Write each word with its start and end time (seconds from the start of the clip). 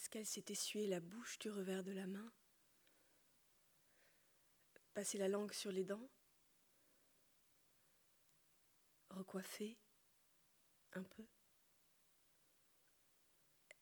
Est-ce 0.00 0.08
qu'elle 0.08 0.24
s'est 0.24 0.46
essuyée 0.48 0.86
la 0.86 0.98
bouche 0.98 1.38
du 1.40 1.50
revers 1.50 1.84
de 1.84 1.92
la 1.92 2.06
main? 2.06 2.32
Passé 4.94 5.18
la 5.18 5.28
langue 5.28 5.52
sur 5.52 5.70
les 5.70 5.84
dents? 5.84 6.08
Recoiffée 9.10 9.78
un 10.94 11.02
peu? 11.02 11.26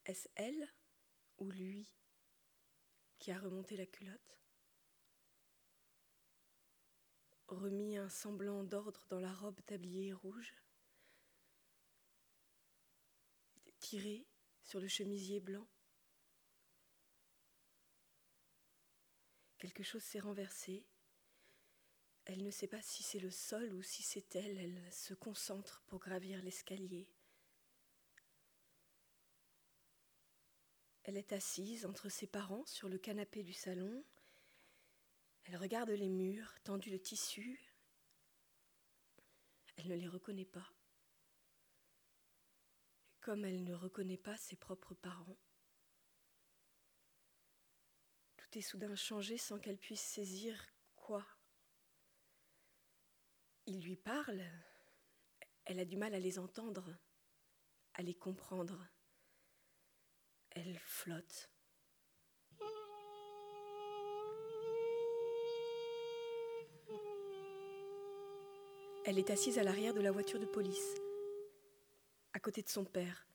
Est-ce 0.06 0.28
elle 0.34 0.68
ou 1.36 1.52
lui 1.52 1.88
qui 3.20 3.30
a 3.30 3.38
remonté 3.38 3.76
la 3.76 3.86
culotte? 3.86 4.40
Remis 7.46 7.96
un 7.96 8.08
semblant 8.08 8.64
d'ordre 8.64 9.06
dans 9.08 9.20
la 9.20 9.32
robe 9.32 9.62
tablier 9.66 10.12
rouge? 10.12 10.52
Tiré 13.78 14.26
sur 14.64 14.80
le 14.80 14.88
chemisier 14.88 15.38
blanc? 15.38 15.68
Quelque 19.68 19.82
chose 19.82 20.02
s'est 20.02 20.18
renversé. 20.18 20.82
Elle 22.24 22.42
ne 22.42 22.50
sait 22.50 22.68
pas 22.68 22.80
si 22.80 23.02
c'est 23.02 23.18
le 23.18 23.30
sol 23.30 23.74
ou 23.74 23.82
si 23.82 24.02
c'est 24.02 24.34
elle. 24.34 24.56
Elle 24.56 24.90
se 24.90 25.12
concentre 25.12 25.82
pour 25.88 25.98
gravir 25.98 26.40
l'escalier. 26.40 27.06
Elle 31.02 31.18
est 31.18 31.34
assise 31.34 31.84
entre 31.84 32.08
ses 32.08 32.26
parents 32.26 32.64
sur 32.64 32.88
le 32.88 32.96
canapé 32.96 33.42
du 33.42 33.52
salon. 33.52 34.02
Elle 35.44 35.58
regarde 35.58 35.90
les 35.90 36.08
murs 36.08 36.54
tendus 36.64 36.90
de 36.90 36.96
tissu. 36.96 37.60
Elle 39.76 39.88
ne 39.88 39.96
les 39.96 40.08
reconnaît 40.08 40.46
pas. 40.46 40.72
Comme 43.20 43.44
elle 43.44 43.64
ne 43.64 43.74
reconnaît 43.74 44.16
pas 44.16 44.38
ses 44.38 44.56
propres 44.56 44.94
parents. 44.94 45.36
Tout 48.50 48.58
est 48.58 48.62
soudain 48.62 48.94
changé 48.94 49.36
sans 49.36 49.58
qu'elle 49.58 49.76
puisse 49.76 50.00
saisir 50.00 50.58
quoi? 50.96 51.22
Il 53.66 53.82
lui 53.82 53.96
parle, 53.96 54.42
elle 55.66 55.78
a 55.80 55.84
du 55.84 55.98
mal 55.98 56.14
à 56.14 56.18
les 56.18 56.38
entendre, 56.38 56.96
à 57.92 58.00
les 58.00 58.14
comprendre. 58.14 58.88
Elle 60.50 60.78
flotte. 60.78 61.50
Elle 69.04 69.18
est 69.18 69.30
assise 69.30 69.58
à 69.58 69.62
l'arrière 69.62 69.92
de 69.92 70.00
la 70.00 70.10
voiture 70.10 70.40
de 70.40 70.46
police, 70.46 70.94
à 72.32 72.40
côté 72.40 72.62
de 72.62 72.68
son 72.70 72.86
père. 72.86 73.26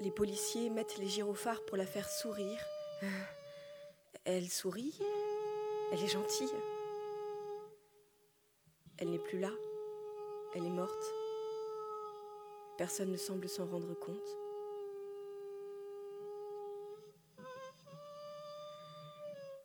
Les 0.00 0.12
policiers 0.12 0.70
mettent 0.70 0.98
les 0.98 1.08
gyrophares 1.08 1.64
pour 1.64 1.76
la 1.76 1.86
faire 1.86 2.08
sourire. 2.08 2.64
Elle 4.24 4.48
sourit. 4.48 4.98
Elle 5.92 6.02
est 6.02 6.08
gentille. 6.08 6.54
Elle 8.98 9.10
n'est 9.10 9.18
plus 9.18 9.40
là. 9.40 9.50
Elle 10.54 10.66
est 10.66 10.70
morte. 10.70 11.14
Personne 12.76 13.10
ne 13.10 13.16
semble 13.16 13.48
s'en 13.48 13.66
rendre 13.66 13.94
compte. 13.94 14.36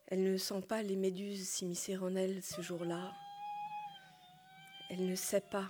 Elle 0.08 0.24
ne 0.24 0.38
sent 0.38 0.62
pas 0.62 0.82
les 0.82 0.96
méduses 0.96 1.48
s'immiscer 1.48 1.98
en 1.98 2.16
elle 2.16 2.42
ce 2.44 2.62
jour-là. 2.62 3.12
Elle 4.90 5.08
ne 5.08 5.16
sait 5.16 5.42
pas 5.42 5.68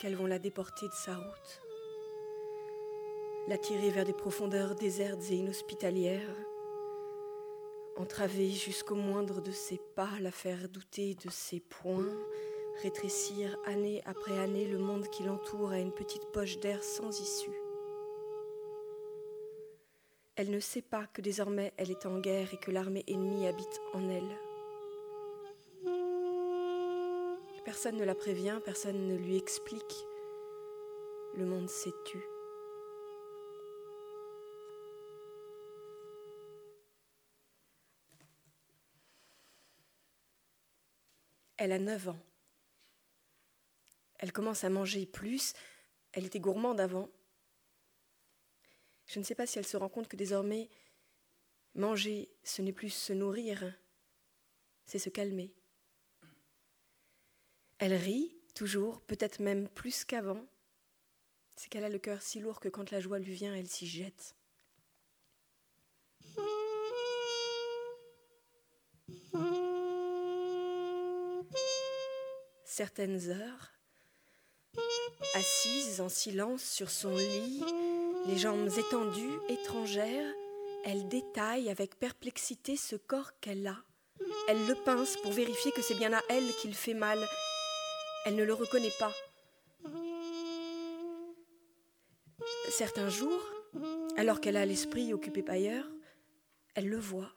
qu'elles 0.00 0.16
vont 0.16 0.26
la 0.26 0.38
déporter 0.38 0.86
de 0.88 0.94
sa 0.94 1.16
route, 1.16 1.60
la 3.46 3.58
tirer 3.58 3.90
vers 3.90 4.04
des 4.04 4.14
profondeurs 4.14 4.74
désertes 4.74 5.30
et 5.30 5.36
inhospitalières 5.36 6.34
entraver 7.96 8.50
jusqu'au 8.50 8.94
moindre 8.94 9.40
de 9.40 9.50
ses 9.50 9.80
pas, 9.94 10.10
la 10.20 10.30
faire 10.30 10.68
douter 10.68 11.14
de 11.14 11.30
ses 11.30 11.60
poings, 11.60 12.16
rétrécir 12.82 13.56
année 13.66 14.02
après 14.04 14.38
année 14.38 14.66
le 14.66 14.78
monde 14.78 15.08
qui 15.08 15.22
l'entoure 15.22 15.70
à 15.70 15.78
une 15.78 15.92
petite 15.92 16.26
poche 16.32 16.58
d'air 16.58 16.82
sans 16.82 17.20
issue. 17.20 17.58
Elle 20.36 20.50
ne 20.50 20.58
sait 20.58 20.82
pas 20.82 21.06
que 21.06 21.20
désormais 21.20 21.72
elle 21.76 21.92
est 21.92 22.06
en 22.06 22.18
guerre 22.18 22.52
et 22.52 22.58
que 22.58 22.72
l'armée 22.72 23.04
ennemie 23.06 23.46
habite 23.46 23.80
en 23.92 24.08
elle. 24.08 24.36
Personne 27.64 27.96
ne 27.96 28.04
la 28.04 28.14
prévient, 28.14 28.60
personne 28.64 29.06
ne 29.06 29.16
lui 29.16 29.36
explique. 29.36 30.06
Le 31.36 31.46
monde 31.46 31.68
s'est 31.68 31.94
tu. 32.04 32.18
Elle 41.56 41.72
a 41.72 41.78
9 41.78 42.08
ans. 42.08 42.20
Elle 44.18 44.32
commence 44.32 44.64
à 44.64 44.70
manger 44.70 45.06
plus. 45.06 45.54
Elle 46.12 46.26
était 46.26 46.40
gourmande 46.40 46.80
avant. 46.80 47.08
Je 49.06 49.18
ne 49.18 49.24
sais 49.24 49.34
pas 49.34 49.46
si 49.46 49.58
elle 49.58 49.66
se 49.66 49.76
rend 49.76 49.88
compte 49.88 50.08
que 50.08 50.16
désormais, 50.16 50.70
manger, 51.74 52.30
ce 52.42 52.62
n'est 52.62 52.72
plus 52.72 52.90
se 52.90 53.12
nourrir, 53.12 53.74
c'est 54.86 54.98
se 54.98 55.10
calmer. 55.10 55.52
Elle 57.78 57.94
rit, 57.94 58.34
toujours, 58.54 59.02
peut-être 59.02 59.40
même 59.40 59.68
plus 59.68 60.04
qu'avant. 60.04 60.46
C'est 61.56 61.68
qu'elle 61.68 61.84
a 61.84 61.88
le 61.88 61.98
cœur 61.98 62.22
si 62.22 62.40
lourd 62.40 62.60
que 62.60 62.68
quand 62.68 62.90
la 62.90 63.00
joie 63.00 63.18
lui 63.18 63.34
vient, 63.34 63.54
elle 63.54 63.68
s'y 63.68 63.86
jette 63.86 64.34
certaines 72.74 73.30
heures, 73.30 73.70
assise 75.34 76.00
en 76.00 76.08
silence 76.08 76.64
sur 76.64 76.90
son 76.90 77.16
lit, 77.16 77.62
les 78.26 78.36
jambes 78.36 78.68
étendues, 78.76 79.38
étrangères, 79.48 80.34
elle 80.84 81.06
détaille 81.06 81.70
avec 81.70 81.96
perplexité 82.00 82.76
ce 82.76 82.96
corps 82.96 83.30
qu'elle 83.40 83.64
a. 83.68 83.76
Elle 84.48 84.66
le 84.66 84.74
pince 84.74 85.16
pour 85.18 85.30
vérifier 85.30 85.70
que 85.70 85.82
c'est 85.82 85.94
bien 85.94 86.12
à 86.14 86.20
elle 86.28 86.52
qu'il 86.60 86.74
fait 86.74 86.94
mal. 86.94 87.20
Elle 88.26 88.34
ne 88.34 88.42
le 88.42 88.54
reconnaît 88.54 88.92
pas. 88.98 89.12
Certains 92.70 93.08
jours, 93.08 93.42
alors 94.16 94.40
qu'elle 94.40 94.56
a 94.56 94.66
l'esprit 94.66 95.14
occupé 95.14 95.44
ailleurs, 95.46 95.86
elle 96.74 96.88
le 96.88 96.98
voit. 96.98 97.30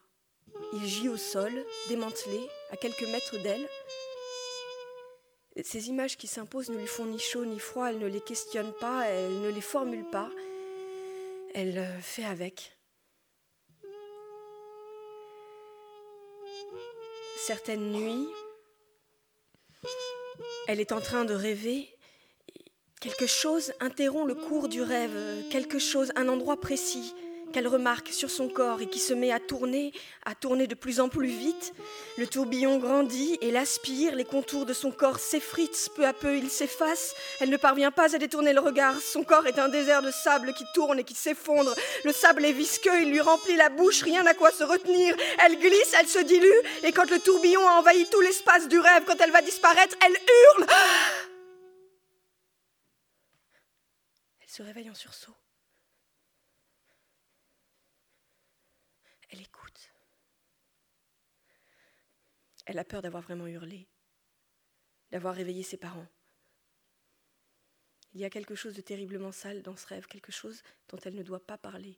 Il 0.74 0.84
gît 0.88 1.10
au 1.10 1.18
sol, 1.18 1.54
démantelé, 1.90 2.40
à 2.72 2.76
quelques 2.76 3.08
mètres 3.08 3.38
d'elle, 3.44 3.68
ces 5.64 5.90
images 5.90 6.18
qui 6.18 6.28
s'imposent 6.28 6.70
ne 6.70 6.78
lui 6.78 6.88
font 6.88 7.06
ni 7.06 7.20
chaud 7.20 7.46
ni 7.46 7.60
froid, 7.60 7.90
elle 7.90 8.00
ne 8.00 8.08
les 8.08 8.22
questionne 8.22 8.74
pas, 8.80 9.06
elle 9.06 9.42
ne 9.42 9.50
les 9.50 9.62
formule 9.62 10.06
pas, 10.10 10.30
elle 11.54 11.78
euh, 11.78 12.00
fait 12.02 12.26
avec. 12.26 12.78
Certaines 17.38 17.92
nuits, 17.92 18.28
elle 20.68 20.80
est 20.80 20.92
en 20.92 21.02
train 21.02 21.26
de 21.26 21.34
rêver. 21.34 21.88
Quelque 23.00 23.28
chose 23.28 23.74
interrompt 23.80 24.28
le 24.28 24.36
cours 24.36 24.68
du 24.68 24.82
rêve, 24.82 25.48
quelque 25.50 25.80
chose, 25.80 26.12
un 26.16 26.28
endroit 26.28 26.60
précis 26.60 27.14
qu'elle 27.58 27.68
remarque 27.68 28.10
sur 28.10 28.30
son 28.30 28.50
corps 28.50 28.82
et 28.82 28.88
qui 28.88 29.00
se 29.00 29.16
met 29.16 29.32
à 29.32 29.40
tourner, 29.40 29.92
à 30.26 30.36
tourner 30.36 30.68
de 30.68 30.76
plus 30.76 31.00
en 31.00 31.10
plus 31.10 31.26
vite. 31.26 31.74
Le 32.20 32.28
tourbillon 32.28 32.78
grandit 32.78 33.36
et 33.42 33.50
l'aspire, 33.50 34.14
les 34.14 34.26
contours 34.26 34.68
de 34.68 34.74
son 34.74 34.92
corps 34.92 35.18
s'effritent, 35.18 35.90
peu 35.96 36.06
à 36.06 36.14
peu 36.14 36.38
il 36.38 36.52
s'efface. 36.52 37.16
Elle 37.40 37.50
ne 37.50 37.58
parvient 37.58 37.90
pas 37.90 38.14
à 38.14 38.20
détourner 38.20 38.54
le 38.54 38.60
regard. 38.60 39.02
Son 39.02 39.24
corps 39.24 39.48
est 39.48 39.58
un 39.58 39.70
désert 39.70 40.04
de 40.04 40.12
sable 40.12 40.54
qui 40.54 40.66
tourne 40.76 41.00
et 41.00 41.04
qui 41.04 41.16
s'effondre. 41.16 41.74
Le 42.06 42.14
sable 42.14 42.46
est 42.46 42.52
visqueux, 42.52 43.02
il 43.02 43.10
lui 43.10 43.22
remplit 43.22 43.56
la 43.56 43.70
bouche, 43.70 44.04
rien 44.04 44.24
à 44.28 44.36
quoi 44.36 44.52
se 44.52 44.64
retenir. 44.64 45.16
Elle 45.44 45.58
glisse, 45.58 45.96
elle 46.00 46.08
se 46.08 46.20
dilue, 46.20 46.62
et 46.84 46.92
quand 46.92 47.10
le 47.10 47.18
tourbillon 47.18 47.68
a 47.68 47.80
envahi 47.80 48.08
tout 48.12 48.22
l'espace 48.22 48.68
du 48.68 48.78
rêve, 48.78 49.04
quand 49.08 49.20
elle 49.20 49.32
va 49.32 49.42
disparaître, 49.42 49.98
elle 50.06 50.12
hurle. 50.12 50.68
Elle 54.42 54.50
se 54.50 54.62
réveille 54.62 54.92
en 54.92 54.96
sursaut. 54.96 55.34
Elle 59.30 59.42
écoute. 59.42 59.92
Elle 62.68 62.80
a 62.80 62.84
peur 62.84 63.02
d'avoir 63.02 63.24
vraiment 63.24 63.48
hurlé, 63.48 63.88
d'avoir 65.10 65.34
réveillé 65.34 65.64
ses 65.64 65.78
parents. 65.78 66.06
Il 68.14 68.20
y 68.20 68.26
a 68.26 68.30
quelque 68.30 68.56
chose 68.56 68.76
de 68.76 68.82
terriblement 68.82 69.32
sale 69.32 69.62
dans 69.62 69.78
ce 69.78 69.88
rêve, 69.88 70.06
quelque 70.08 70.34
chose 70.34 70.62
dont 70.90 70.98
elle 71.06 71.16
ne 71.16 71.24
doit 71.24 71.46
pas 71.46 71.58
parler. 71.58 71.98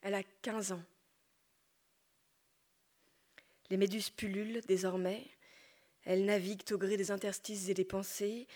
Elle 0.00 0.14
a 0.14 0.22
15 0.22 0.72
ans. 0.72 0.84
Les 3.68 3.76
méduses 3.76 4.08
pullulent 4.08 4.62
désormais. 4.62 5.26
Elles 6.04 6.24
naviguent 6.24 6.72
au 6.72 6.78
gré 6.78 6.96
des 6.96 7.10
interstices 7.10 7.68
et 7.68 7.74
des 7.74 7.84
pensées, 7.84 8.46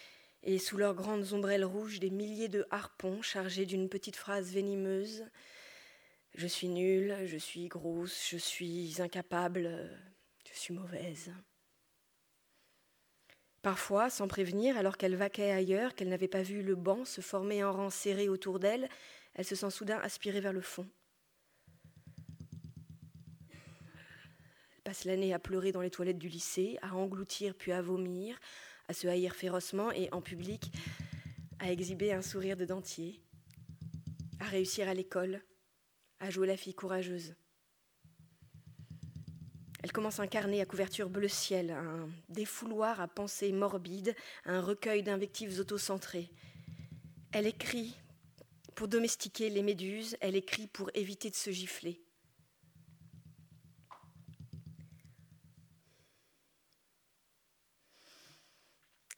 et 0.42 0.58
sous 0.58 0.76
leurs 0.76 0.94
grandes 0.94 1.32
ombrelles 1.32 1.64
rouges, 1.64 2.00
des 2.00 2.10
milliers 2.10 2.48
de 2.48 2.66
harpons 2.70 3.22
chargés 3.22 3.66
d'une 3.66 3.88
petite 3.88 4.16
phrase 4.16 4.52
venimeuse. 4.52 5.24
Je 6.34 6.46
suis 6.46 6.68
nulle, 6.68 7.16
je 7.26 7.36
suis 7.36 7.68
grosse, 7.68 8.28
je 8.30 8.38
suis 8.38 9.00
incapable, 9.00 9.90
je 10.50 10.58
suis 10.58 10.74
mauvaise. 10.74 11.32
Parfois, 13.62 14.08
sans 14.08 14.26
prévenir, 14.26 14.78
alors 14.78 14.96
qu'elle 14.96 15.16
vaquait 15.16 15.50
ailleurs, 15.50 15.94
qu'elle 15.94 16.08
n'avait 16.08 16.28
pas 16.28 16.42
vu 16.42 16.62
le 16.62 16.76
banc 16.76 17.04
se 17.04 17.20
former 17.20 17.62
en 17.62 17.72
rang 17.72 17.90
serré 17.90 18.28
autour 18.28 18.58
d'elle, 18.58 18.88
elle 19.34 19.44
se 19.44 19.54
sent 19.54 19.70
soudain 19.70 19.98
aspirée 19.98 20.40
vers 20.40 20.54
le 20.54 20.62
fond. 20.62 20.88
Elle 24.72 24.82
passe 24.84 25.04
l'année 25.04 25.34
à 25.34 25.38
pleurer 25.38 25.72
dans 25.72 25.82
les 25.82 25.90
toilettes 25.90 26.18
du 26.18 26.28
lycée, 26.28 26.78
à 26.80 26.94
engloutir 26.94 27.54
puis 27.54 27.72
à 27.72 27.82
vomir, 27.82 28.38
à 28.90 28.92
se 28.92 29.06
haïr 29.06 29.36
férocement 29.36 29.92
et, 29.92 30.08
en 30.10 30.20
public, 30.20 30.72
à 31.60 31.70
exhiber 31.70 32.12
un 32.12 32.22
sourire 32.22 32.56
de 32.56 32.64
dentier, 32.64 33.22
à 34.40 34.46
réussir 34.46 34.88
à 34.88 34.94
l'école, 34.94 35.44
à 36.18 36.28
jouer 36.28 36.48
la 36.48 36.56
fille 36.56 36.74
courageuse. 36.74 37.36
Elle 39.84 39.92
commence 39.92 40.18
un 40.18 40.26
carnet 40.26 40.60
à 40.60 40.66
couverture 40.66 41.08
bleu 41.08 41.28
ciel, 41.28 41.70
un 41.70 42.08
défouloir 42.28 43.00
à 43.00 43.06
pensées 43.06 43.52
morbides, 43.52 44.16
un 44.44 44.60
recueil 44.60 45.04
d'invectives 45.04 45.60
autocentrées. 45.60 46.28
Elle 47.30 47.46
écrit 47.46 47.96
pour 48.74 48.88
domestiquer 48.88 49.50
les 49.50 49.62
méduses, 49.62 50.16
elle 50.20 50.34
écrit 50.34 50.66
pour 50.66 50.90
éviter 50.94 51.30
de 51.30 51.36
se 51.36 51.52
gifler. 51.52 52.02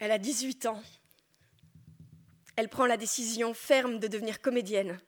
Elle 0.02 0.10
a 0.10 0.19
18 0.19 0.66
ans. 0.66 0.82
Elle 2.56 2.69
prend 2.69 2.87
la 2.87 2.96
décision 2.96 3.54
ferme 3.54 4.00
de 4.00 4.08
devenir 4.08 4.40
comédienne. 4.40 5.00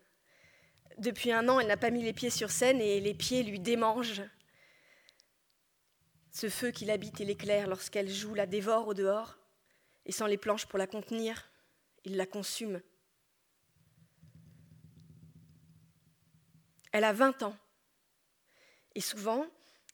Depuis 0.98 1.32
un 1.32 1.48
an, 1.48 1.58
elle 1.58 1.66
n'a 1.66 1.76
pas 1.76 1.90
mis 1.90 2.04
les 2.04 2.12
pieds 2.12 2.30
sur 2.30 2.52
scène 2.52 2.80
et 2.80 3.00
les 3.00 3.12
pieds 3.12 3.42
lui 3.42 3.58
démangent. 3.58 4.22
Ce 6.30 6.48
feu 6.48 6.70
qui 6.70 6.84
l'habite 6.84 7.20
et 7.20 7.24
l'éclaire 7.24 7.66
lorsqu'elle 7.66 8.08
joue 8.08 8.34
la 8.34 8.46
dévore 8.46 8.86
au 8.86 8.94
dehors, 8.94 9.36
et 10.06 10.12
sans 10.12 10.26
les 10.26 10.38
planches 10.38 10.66
pour 10.66 10.78
la 10.78 10.86
contenir, 10.86 11.50
il 12.04 12.16
la 12.16 12.26
consume. 12.26 12.80
Elle 16.92 17.02
a 17.02 17.12
20 17.12 17.42
ans. 17.42 17.56
Et 18.94 19.00
souvent, 19.00 19.44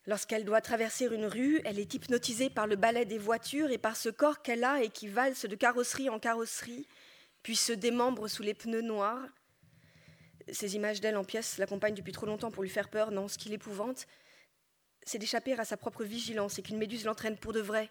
lorsqu'elle 0.07 0.45
doit 0.45 0.61
traverser 0.61 1.07
une 1.07 1.27
rue, 1.27 1.61
elle 1.65 1.79
est 1.79 1.95
hypnotisée 1.95 2.51
par 2.51 2.67
le 2.67 2.77
balai 2.77 3.05
des 3.05 3.19
voitures 3.19 3.71
et 3.71 3.79
par 3.79 3.97
ce 3.97 4.09
corps 4.09 4.43
qu'elle 4.43 4.65
a 4.65 4.83
et 4.83 4.89
qui 4.89 5.09
valse 5.09 5.47
de 5.47 5.57
carrosserie 5.57 6.09
en 6.09 6.19
carrosserie, 6.19 6.87
puis 7.43 7.57
se 7.57 7.73
démembre 7.73 8.29
sous 8.29 8.43
les 8.43 8.55
pneus 8.55 8.83
noirs. 8.83 9.27
Ces 10.53 10.75
images 10.77 11.01
d'elle 11.01 11.17
en 11.17 11.25
pièces 11.25 11.59
l'accompagnent 11.59 11.95
depuis 11.95 12.13
trop 12.13 12.27
longtemps 12.27 12.51
pour 12.51 12.63
lui 12.63 12.71
faire 12.71 12.89
peur, 12.89 13.11
non, 13.11 13.29
ce 13.29 13.39
qui 13.39 13.49
l'épouvante, 13.49 14.07
c'est 15.05 15.19
d'échapper 15.19 15.53
à 15.55 15.65
sa 15.65 15.77
propre 15.77 16.05
vigilance 16.05 16.59
et 16.59 16.63
qu'une 16.63 16.79
méduse 16.79 17.05
l'entraîne 17.05 17.37
pour 17.37 17.53
de 17.53 17.61
vrai, 17.61 17.91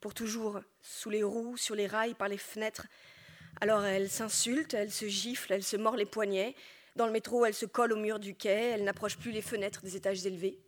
pour 0.00 0.14
toujours, 0.14 0.60
sous 0.80 1.10
les 1.10 1.22
roues, 1.22 1.56
sur 1.56 1.74
les 1.74 1.86
rails, 1.86 2.14
par 2.14 2.28
les 2.28 2.38
fenêtres. 2.38 2.86
Alors 3.60 3.84
elle 3.84 4.10
s'insulte, 4.10 4.74
elle 4.74 4.92
se 4.92 5.06
gifle, 5.06 5.52
elle 5.52 5.64
se 5.64 5.76
mord 5.76 5.96
les 5.96 6.04
poignets. 6.04 6.54
Dans 6.94 7.06
le 7.06 7.12
métro, 7.12 7.44
elle 7.44 7.54
se 7.54 7.66
colle 7.66 7.92
au 7.92 7.96
mur 7.96 8.18
du 8.18 8.34
quai, 8.34 8.70
elle 8.74 8.84
n'approche 8.84 9.16
plus 9.18 9.30
les 9.30 9.42
fenêtres 9.42 9.82
des 9.82 9.96
étages 9.96 10.26
élevés. 10.26 10.58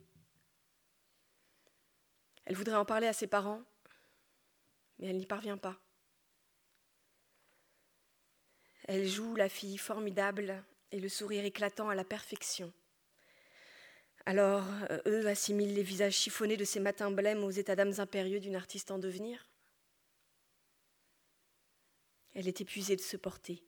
Elle 2.49 2.55
voudrait 2.55 2.75
en 2.75 2.83
parler 2.83 3.05
à 3.05 3.13
ses 3.13 3.27
parents, 3.27 3.61
mais 4.97 5.05
elle 5.05 5.17
n'y 5.17 5.27
parvient 5.27 5.59
pas. 5.59 5.79
Elle 8.85 9.07
joue 9.07 9.35
la 9.35 9.49
fille 9.49 9.77
formidable 9.77 10.63
et 10.91 10.99
le 10.99 11.09
sourire 11.09 11.45
éclatant 11.45 11.89
à 11.89 11.95
la 11.95 12.03
perfection. 12.03 12.73
Alors, 14.25 14.65
euh, 14.89 14.99
eux 15.05 15.27
assimilent 15.27 15.75
les 15.75 15.83
visages 15.83 16.15
chiffonnés 16.15 16.57
de 16.57 16.63
ces 16.63 16.79
matins 16.79 17.11
blêmes 17.11 17.43
aux 17.43 17.51
états 17.51 17.75
d'âmes 17.75 17.99
impérieux 17.99 18.39
d'une 18.39 18.55
artiste 18.55 18.89
en 18.89 18.97
devenir. 18.97 19.47
Elle 22.33 22.47
est 22.47 22.61
épuisée 22.61 22.95
de 22.95 23.01
se 23.01 23.15
porter, 23.15 23.63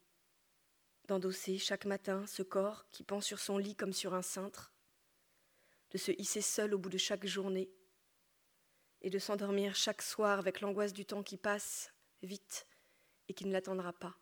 d'endosser 1.07 1.59
chaque 1.59 1.85
matin 1.85 2.25
ce 2.25 2.41
corps 2.41 2.87
qui 2.89 3.03
pend 3.03 3.21
sur 3.21 3.37
son 3.37 3.59
lit 3.59 3.75
comme 3.75 3.93
sur 3.93 4.15
un 4.15 4.23
cintre, 4.23 4.73
de 5.91 5.99
se 5.99 6.11
hisser 6.19 6.41
seule 6.41 6.73
au 6.73 6.79
bout 6.79 6.89
de 6.89 6.97
chaque 6.97 7.27
journée 7.27 7.69
et 9.01 9.09
de 9.09 9.19
s'endormir 9.19 9.75
chaque 9.75 10.01
soir 10.01 10.39
avec 10.39 10.61
l'angoisse 10.61 10.93
du 10.93 11.05
temps 11.05 11.23
qui 11.23 11.37
passe 11.37 11.91
vite 12.21 12.67
et 13.27 13.33
qui 13.33 13.45
ne 13.45 13.51
l'attendra 13.51 13.93
pas. 13.93 14.15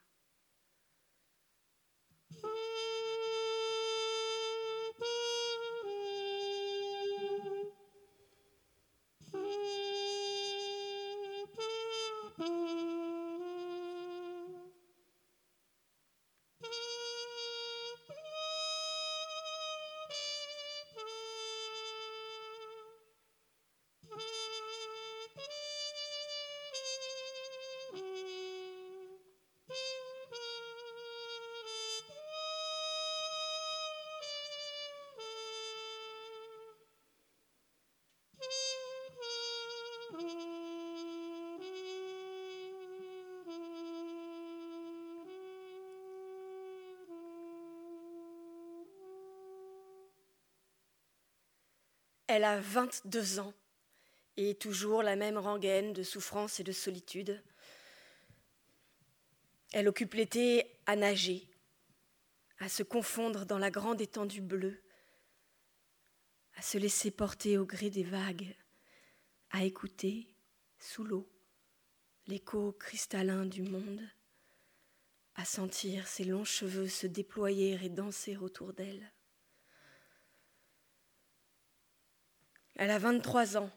Elle 52.31 52.43
a 52.43 52.59
22 52.59 53.39
ans 53.39 53.55
et 54.37 54.53
toujours 54.53 55.01
la 55.01 55.15
même 55.15 55.39
rengaine 55.39 55.93
de 55.93 56.03
souffrance 56.03 56.59
et 56.59 56.63
de 56.63 56.71
solitude. 56.71 57.41
Elle 59.73 59.87
occupe 59.87 60.13
l'été 60.13 60.77
à 60.85 60.95
nager, 60.95 61.49
à 62.59 62.69
se 62.69 62.83
confondre 62.83 63.47
dans 63.47 63.57
la 63.57 63.71
grande 63.71 63.99
étendue 63.99 64.41
bleue, 64.41 64.79
à 66.53 66.61
se 66.61 66.77
laisser 66.77 67.09
porter 67.09 67.57
au 67.57 67.65
gré 67.65 67.89
des 67.89 68.03
vagues, 68.03 68.55
à 69.49 69.63
écouter, 69.63 70.27
sous 70.77 71.03
l'eau, 71.03 71.27
l'écho 72.27 72.73
cristallin 72.73 73.47
du 73.47 73.63
monde, 73.63 74.07
à 75.33 75.45
sentir 75.45 76.07
ses 76.07 76.25
longs 76.25 76.45
cheveux 76.45 76.89
se 76.89 77.07
déployer 77.07 77.79
et 77.83 77.89
danser 77.89 78.37
autour 78.37 78.71
d'elle. 78.73 79.11
Elle 82.79 82.91
a 82.91 82.97
23 82.97 83.57
ans. 83.57 83.69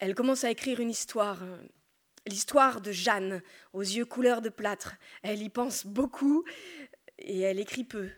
Elle 0.00 0.16
commence 0.16 0.42
à 0.42 0.50
écrire 0.50 0.80
une 0.80 0.90
histoire, 0.90 1.40
hein. 1.44 1.60
l'histoire 2.26 2.80
de 2.80 2.90
Jeanne, 2.90 3.40
aux 3.72 3.82
yeux 3.82 4.04
couleur 4.04 4.42
de 4.42 4.48
plâtre. 4.48 4.96
Elle 5.22 5.40
y 5.40 5.48
pense 5.48 5.86
beaucoup 5.86 6.44
et 7.18 7.38
elle 7.38 7.60
écrit 7.60 7.84
peu. 7.84 8.10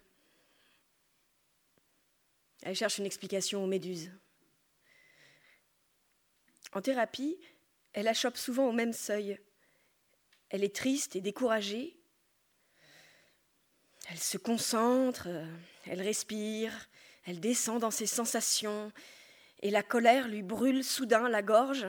Elle 2.62 2.74
cherche 2.74 2.96
une 2.96 3.04
explication 3.04 3.62
aux 3.62 3.66
méduses. 3.66 4.10
En 6.72 6.80
thérapie, 6.80 7.38
elle 7.92 8.08
achoppe 8.08 8.38
souvent 8.38 8.66
au 8.66 8.72
même 8.72 8.94
seuil. 8.94 9.38
Elle 10.48 10.64
est 10.64 10.74
triste 10.74 11.16
et 11.16 11.20
découragée. 11.20 12.00
Elle 14.08 14.18
se 14.18 14.38
concentre, 14.38 15.28
elle 15.84 16.00
respire, 16.00 16.88
elle 17.24 17.40
descend 17.40 17.80
dans 17.80 17.90
ses 17.90 18.06
sensations, 18.06 18.92
et 19.60 19.70
la 19.70 19.82
colère 19.82 20.28
lui 20.28 20.42
brûle 20.42 20.82
soudain 20.82 21.28
la 21.28 21.42
gorge. 21.42 21.86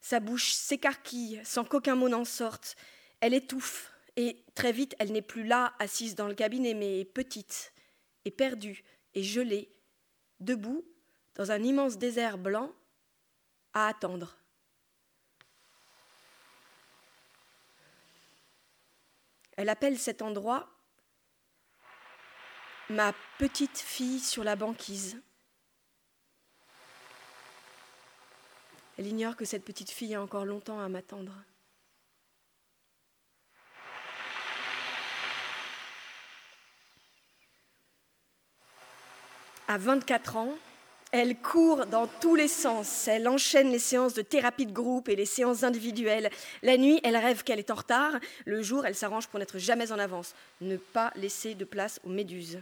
Sa 0.00 0.20
bouche 0.20 0.52
s'écarquille 0.52 1.40
sans 1.44 1.64
qu'aucun 1.64 1.94
mot 1.94 2.08
n'en 2.08 2.24
sorte. 2.24 2.76
Elle 3.20 3.34
étouffe, 3.34 3.92
et 4.16 4.44
très 4.54 4.72
vite 4.72 4.94
elle 4.98 5.12
n'est 5.12 5.22
plus 5.22 5.44
là, 5.44 5.74
assise 5.78 6.14
dans 6.14 6.28
le 6.28 6.34
cabinet, 6.34 6.74
mais 6.74 7.04
petite, 7.04 7.72
et 8.24 8.30
perdue, 8.30 8.84
et 9.14 9.22
gelée, 9.22 9.74
debout, 10.40 10.84
dans 11.34 11.50
un 11.50 11.62
immense 11.62 11.98
désert 11.98 12.38
blanc, 12.38 12.72
à 13.72 13.88
attendre. 13.88 14.36
Elle 19.56 19.70
appelle 19.70 19.98
cet 19.98 20.20
endroit 20.20 20.75
ma 22.90 23.12
petite 23.38 23.78
fille 23.78 24.20
sur 24.20 24.44
la 24.44 24.56
banquise. 24.56 25.20
Elle 28.98 29.06
ignore 29.06 29.36
que 29.36 29.44
cette 29.44 29.64
petite 29.64 29.90
fille 29.90 30.14
a 30.14 30.22
encore 30.22 30.44
longtemps 30.44 30.80
à 30.80 30.88
m'attendre. 30.88 31.32
À 39.68 39.78
24 39.78 40.36
ans, 40.36 40.54
elle 41.10 41.36
court 41.36 41.86
dans 41.86 42.06
tous 42.06 42.36
les 42.36 42.48
sens. 42.48 43.08
Elle 43.08 43.28
enchaîne 43.28 43.70
les 43.70 43.80
séances 43.80 44.14
de 44.14 44.22
thérapie 44.22 44.64
de 44.64 44.72
groupe 44.72 45.08
et 45.08 45.16
les 45.16 45.26
séances 45.26 45.64
individuelles. 45.64 46.30
La 46.62 46.76
nuit, 46.76 47.00
elle 47.02 47.16
rêve 47.16 47.42
qu'elle 47.42 47.58
est 47.58 47.70
en 47.70 47.74
retard. 47.74 48.12
Le 48.44 48.62
jour, 48.62 48.86
elle 48.86 48.94
s'arrange 48.94 49.26
pour 49.26 49.40
n'être 49.40 49.58
jamais 49.58 49.90
en 49.92 49.98
avance. 49.98 50.34
Ne 50.60 50.76
pas 50.76 51.12
laisser 51.16 51.54
de 51.54 51.64
place 51.64 52.00
aux 52.04 52.10
méduses. 52.10 52.60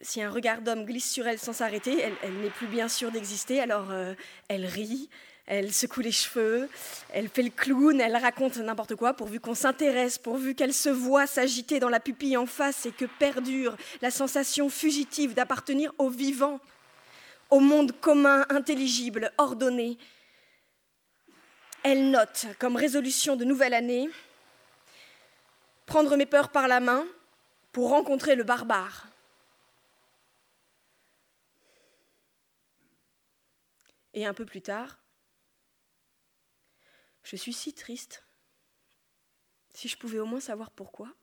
Si 0.00 0.20
un 0.20 0.30
regard 0.30 0.60
d'homme 0.60 0.84
glisse 0.84 1.10
sur 1.10 1.26
elle 1.26 1.38
sans 1.38 1.54
s'arrêter, 1.54 2.00
elle, 2.22 2.34
n'est 2.40 2.50
plus 2.50 2.66
bien 2.66 2.88
sûre 2.88 3.10
d'exister, 3.10 3.60
alors 3.60 3.90
euh, 3.90 4.14
elle 4.48 4.66
rit, 4.66 5.08
elle 5.46 5.72
secoue 5.72 6.00
les 6.00 6.12
cheveux, 6.12 6.68
elle 7.12 7.28
fait 7.28 7.42
le 7.42 7.50
clown, 7.50 8.00
elle 8.00 8.16
raconte 8.16 8.58
n'importe 8.58 8.94
quoi 8.94 9.14
pourvu 9.14 9.40
qu'on 9.40 9.54
s'intéresse, 9.54 10.18
pourvu 10.18 10.54
qu'elle 10.54 10.74
se 10.74 10.90
voit 10.90 11.26
s'agiter 11.26 11.80
dans 11.80 11.88
la 11.88 12.00
pupille 12.00 12.36
en 12.36 12.46
face 12.46 12.84
et 12.84 12.92
que 12.92 13.06
perdure 13.18 13.76
la 14.02 14.10
sensation 14.10 14.68
fugitive 14.68 15.34
d'appartenir 15.34 15.92
au 15.98 16.10
vivant 16.10 16.60
au 17.50 17.60
monde 17.60 17.92
commun, 18.00 18.44
intelligible, 18.48 19.32
ordonné. 19.38 19.98
Elle 21.82 22.10
note 22.10 22.46
comme 22.58 22.76
résolution 22.76 23.36
de 23.36 23.44
nouvelle 23.44 23.74
année 23.74 24.08
prendre 25.86 26.16
mes 26.16 26.26
peurs 26.26 26.50
par 26.50 26.66
la 26.66 26.80
main 26.80 27.06
pour 27.70 27.90
rencontrer 27.90 28.34
le 28.34 28.42
barbare. 28.42 29.06
Et 34.16 34.24
un 34.24 34.32
peu 34.32 34.46
plus 34.46 34.62
tard, 34.62 34.98
je 37.22 37.36
suis 37.36 37.52
si 37.52 37.74
triste. 37.74 38.24
Si 39.74 39.88
je 39.88 39.98
pouvais 39.98 40.18
au 40.18 40.24
moins 40.24 40.40
savoir 40.40 40.70
pourquoi. 40.70 41.14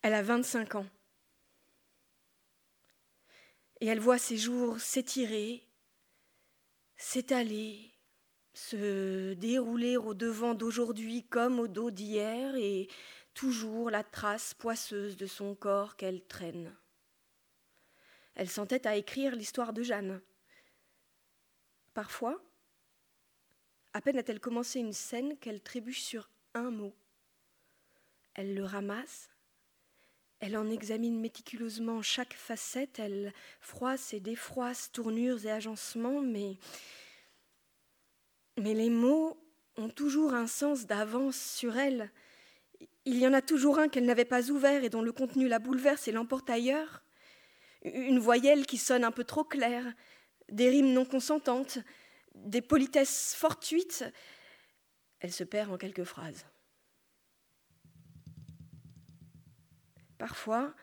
Elle 0.00 0.14
a 0.14 0.22
25 0.22 0.76
ans. 0.76 0.86
Et 3.82 3.88
elle 3.88 4.00
voit 4.00 4.16
ses 4.16 4.38
jours 4.38 4.80
s'étirer, 4.80 5.68
s'étaler, 6.96 7.92
se 8.54 9.34
dérouler 9.34 9.98
au 9.98 10.14
devant 10.14 10.54
d'aujourd'hui 10.54 11.26
comme 11.28 11.60
au 11.60 11.68
dos 11.68 11.90
d'hier, 11.90 12.56
et 12.56 12.88
toujours 13.34 13.90
la 13.90 14.02
trace 14.02 14.54
poisseuse 14.54 15.18
de 15.18 15.26
son 15.26 15.54
corps 15.54 15.96
qu'elle 15.96 16.24
traîne. 16.24 16.74
Elle 18.34 18.48
s'entête 18.48 18.86
à 18.86 18.96
écrire 18.96 19.36
l'histoire 19.36 19.72
de 19.72 19.82
Jeanne. 19.82 20.20
Parfois, 21.92 22.42
à 23.92 24.00
peine 24.00 24.18
a-t-elle 24.18 24.40
commencé 24.40 24.80
une 24.80 24.92
scène 24.92 25.38
qu'elle 25.38 25.62
trébuche 25.62 26.02
sur 26.02 26.28
un 26.54 26.70
mot. 26.70 26.94
Elle 28.34 28.54
le 28.54 28.64
ramasse, 28.64 29.30
elle 30.40 30.56
en 30.56 30.68
examine 30.68 31.20
méticuleusement 31.20 32.02
chaque 32.02 32.34
facette, 32.34 32.98
elle 32.98 33.32
froisse 33.60 34.12
et 34.12 34.20
défroisse 34.20 34.90
tournures 34.92 35.46
et 35.46 35.50
agencements, 35.52 36.20
mais, 36.20 36.58
mais 38.58 38.74
les 38.74 38.90
mots 38.90 39.38
ont 39.76 39.88
toujours 39.88 40.34
un 40.34 40.48
sens 40.48 40.86
d'avance 40.86 41.40
sur 41.40 41.76
elle. 41.76 42.10
Il 43.04 43.18
y 43.18 43.26
en 43.26 43.32
a 43.32 43.42
toujours 43.42 43.78
un 43.78 43.88
qu'elle 43.88 44.06
n'avait 44.06 44.24
pas 44.24 44.50
ouvert 44.50 44.82
et 44.82 44.90
dont 44.90 45.02
le 45.02 45.12
contenu 45.12 45.46
la 45.46 45.60
bouleverse 45.60 46.08
et 46.08 46.12
l'emporte 46.12 46.50
ailleurs. 46.50 47.03
Une 47.84 48.18
voyelle 48.18 48.66
qui 48.66 48.78
sonne 48.78 49.04
un 49.04 49.12
peu 49.12 49.24
trop 49.24 49.44
claire, 49.44 49.84
des 50.48 50.70
rimes 50.70 50.92
non 50.92 51.04
consentantes, 51.04 51.78
des 52.34 52.62
politesses 52.62 53.34
fortuites. 53.34 54.04
Elle 55.20 55.32
se 55.32 55.44
perd 55.44 55.70
en 55.70 55.78
quelques 55.78 56.04
phrases. 56.04 56.46
Parfois, 60.18 60.74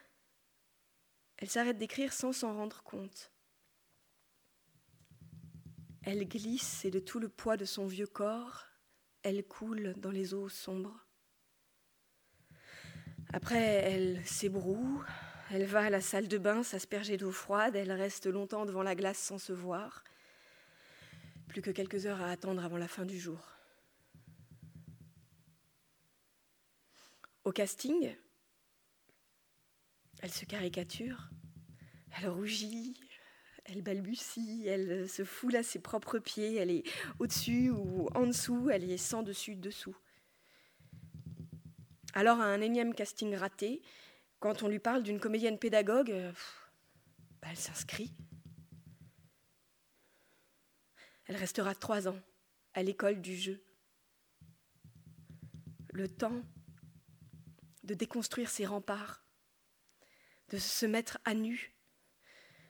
elle 1.37 1.49
s'arrête 1.49 1.77
d'écrire 1.77 2.13
sans 2.13 2.31
s'en 2.31 2.53
rendre 2.53 2.83
compte. 2.83 3.31
Elle 6.03 6.27
glisse 6.27 6.85
et 6.85 6.91
de 6.91 6.99
tout 6.99 7.19
le 7.19 7.29
poids 7.29 7.57
de 7.57 7.65
son 7.65 7.85
vieux 7.85 8.07
corps, 8.07 8.65
elle 9.23 9.43
coule 9.43 9.93
dans 9.97 10.09
les 10.09 10.33
eaux 10.33 10.49
sombres. 10.49 11.05
Après, 13.33 13.59
elle 13.59 14.25
s'ébroue, 14.25 15.03
elle 15.53 15.65
va 15.65 15.83
à 15.83 15.89
la 15.89 15.99
salle 15.99 16.29
de 16.29 16.37
bain 16.37 16.63
s'asperger 16.63 17.17
d'eau 17.17 17.31
froide, 17.31 17.75
elle 17.75 17.91
reste 17.91 18.25
longtemps 18.25 18.65
devant 18.65 18.83
la 18.83 18.95
glace 18.95 19.19
sans 19.19 19.37
se 19.37 19.51
voir. 19.51 20.03
Plus 21.47 21.61
que 21.61 21.71
quelques 21.71 22.05
heures 22.05 22.21
à 22.21 22.31
attendre 22.31 22.63
avant 22.63 22.77
la 22.77 22.87
fin 22.87 23.05
du 23.05 23.19
jour. 23.19 23.39
Au 27.43 27.51
casting, 27.51 28.15
elle 30.21 30.31
se 30.31 30.45
caricature, 30.45 31.29
elle 32.17 32.29
rougit, 32.29 32.95
elle 33.65 33.81
balbutie, 33.81 34.63
elle 34.67 35.09
se 35.09 35.25
foule 35.25 35.57
à 35.57 35.63
ses 35.63 35.79
propres 35.79 36.19
pieds, 36.19 36.55
elle 36.55 36.71
est 36.71 36.83
au-dessus 37.19 37.71
ou 37.71 38.07
en 38.15 38.27
dessous, 38.27 38.69
elle 38.69 38.89
est 38.89 38.97
sans 38.97 39.23
dessus 39.23 39.55
dessous. 39.55 39.97
Alors 42.13 42.39
à 42.39 42.45
un 42.45 42.61
énième 42.61 42.93
casting 42.93 43.35
raté, 43.35 43.81
quand 44.41 44.63
on 44.63 44.67
lui 44.67 44.79
parle 44.79 45.03
d'une 45.03 45.19
comédienne 45.19 45.59
pédagogue, 45.59 46.11
bah, 47.41 47.47
elle 47.51 47.57
s'inscrit. 47.57 48.11
Elle 51.25 51.35
restera 51.35 51.75
trois 51.75 52.07
ans 52.07 52.19
à 52.73 52.81
l'école 52.81 53.21
du 53.21 53.37
jeu. 53.37 53.63
Le 55.93 56.09
temps 56.09 56.41
de 57.83 57.93
déconstruire 57.93 58.49
ses 58.49 58.65
remparts, 58.65 59.23
de 60.49 60.57
se 60.57 60.87
mettre 60.87 61.19
à 61.23 61.35
nu, 61.35 61.75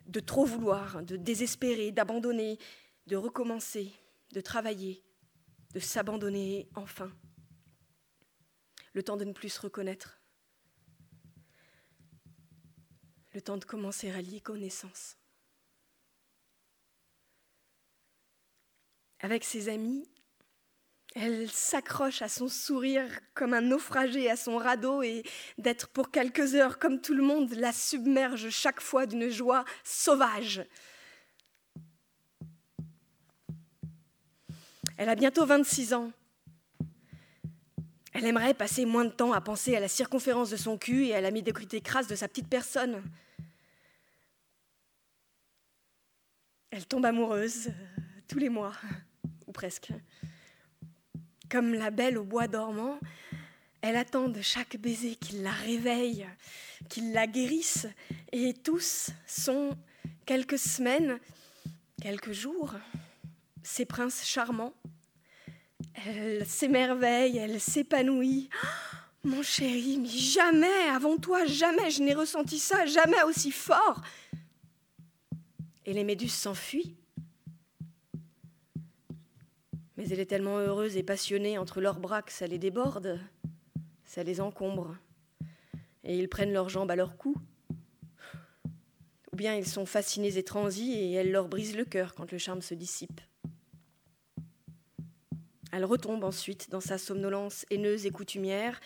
de 0.08 0.20
trop 0.20 0.44
vouloir, 0.44 1.02
de 1.04 1.16
désespérer, 1.16 1.94
d'abandonner, 1.94 2.60
de 3.08 3.16
recommencer, 3.16 3.94
de 4.34 4.42
travailler, 4.42 5.06
de 5.74 5.80
s'abandonner 5.80 6.70
enfin. 6.76 7.16
Le 8.94 9.04
temps 9.04 9.16
de 9.16 9.24
ne 9.24 9.32
plus 9.32 9.50
se 9.50 9.62
reconnaître. 9.62 10.21
Le 13.34 13.42
temps 13.42 13.58
de 13.58 13.66
commencer 13.66 14.12
à 14.12 14.22
lier 14.22 14.42
connaissance. 14.42 15.18
Avec 19.22 19.44
ses 19.44 19.70
amis, 19.70 20.10
elle 21.14 21.50
s'accroche 21.50 22.22
à 22.22 22.30
son 22.30 22.48
sourire 22.48 23.08
comme 23.34 23.54
un 23.54 23.62
naufragé 23.62 24.30
à 24.30 24.36
son 24.36 24.58
radeau 24.58 25.04
et 25.04 25.24
d'être 25.58 25.90
pour 25.90 26.10
quelques 26.10 26.56
heures 26.56 26.80
comme 26.80 27.02
tout 27.02 27.14
le 27.14 27.24
monde 27.24 27.54
la 27.54 27.74
submerge 27.74 28.50
chaque 28.50 28.82
fois 28.82 29.06
d'une 29.06 29.30
joie 29.30 29.66
sauvage. 29.84 30.66
Elle 34.98 35.10
a 35.10 35.16
bientôt 35.16 35.46
26 35.46 35.94
ans. 35.94 36.12
Elle 38.14 38.26
aimerait 38.26 38.54
passer 38.54 38.86
moins 38.86 39.06
de 39.06 39.12
temps 39.12 39.32
à 39.32 39.42
penser 39.42 39.76
à 39.76 39.80
la 39.80 39.88
circonférence 39.88 40.50
de 40.50 40.58
son 40.58 40.78
cul 40.78 41.06
et 41.06 41.16
à 41.16 41.22
la 41.22 41.32
médiocrité 41.32 41.82
crasse 41.82 42.08
de 42.08 42.16
sa 42.16 42.28
petite 42.28 42.50
personne. 42.50 43.02
Elle 46.72 46.86
tombe 46.86 47.06
amoureuse 47.06 47.68
euh, 47.68 47.72
tous 48.28 48.40
les 48.40 48.50
mois, 48.50 48.74
ou 49.48 49.52
presque. 49.52 49.92
Comme 51.50 51.74
la 51.74 51.92
belle 51.92 52.18
au 52.18 52.24
bois 52.24 52.48
dormant, 52.48 52.98
elle 53.82 53.98
attend 53.98 54.30
de 54.30 54.42
chaque 54.42 54.78
baiser 54.78 55.16
qu'il 55.16 55.44
la 55.44 55.52
réveille, 55.52 56.28
qu'il 56.88 57.14
la 57.14 57.28
guérisse, 57.28 57.88
et 58.32 58.54
tous 58.54 59.10
sont 59.26 59.78
quelques 60.26 60.60
semaines, 60.60 61.20
quelques 62.02 62.32
jours, 62.32 62.76
ces 63.64 63.86
princes 63.86 64.24
charmants. 64.26 64.74
Elle 65.94 66.46
s'émerveille, 66.46 67.38
elle 67.38 67.60
s'épanouit. 67.60 68.50
mon 69.24 69.44
chéri, 69.44 70.00
mais 70.00 70.08
jamais, 70.08 70.90
avant 70.92 71.18
toi, 71.18 71.46
jamais 71.46 71.92
je 71.92 72.02
n'ai 72.02 72.14
ressenti 72.14 72.58
ça, 72.58 72.86
jamais 72.86 73.22
aussi 73.24 73.52
fort. 73.52 74.02
Et 75.86 75.94
les 75.94 76.04
méduses 76.04 76.34
s'enfuient 76.34 76.96
mais 80.02 80.10
elle 80.10 80.20
est 80.20 80.26
tellement 80.26 80.58
heureuse 80.58 80.98
et 80.98 81.04
passionnée 81.04 81.60
entre 81.60 81.80
leurs 81.80 82.00
bras 82.00 82.24
que 82.24 82.32
ça 82.32 82.48
les 82.48 82.58
déborde, 82.58 83.20
ça 84.04 84.24
les 84.24 84.42
encombre. 84.42 84.98
Et 86.04 86.18
ils 86.18 86.28
prennent 86.28 86.54
leurs 86.54 86.70
jambes 86.70 86.90
à 86.90 86.96
leur 86.96 87.18
cou. 87.18 87.36
Ou 89.32 89.36
bien 89.36 89.54
ils 89.54 89.68
sont 89.68 89.86
fascinés 89.86 90.40
et 90.40 90.44
transis 90.44 90.92
et 90.94 91.12
elle 91.12 91.32
leur 91.32 91.48
brise 91.48 91.76
le 91.76 91.86
cœur 91.86 92.16
quand 92.16 92.32
le 92.32 92.40
charme 92.40 92.64
se 92.64 92.74
dissipe. 92.74 93.22
Elle 95.72 95.86
retombe 95.86 96.24
ensuite 96.24 96.70
dans 96.70 96.82
sa 96.82 96.98
somnolence 96.98 97.66
haineuse 97.70 98.06
et 98.06 98.12
coutumière 98.12 98.80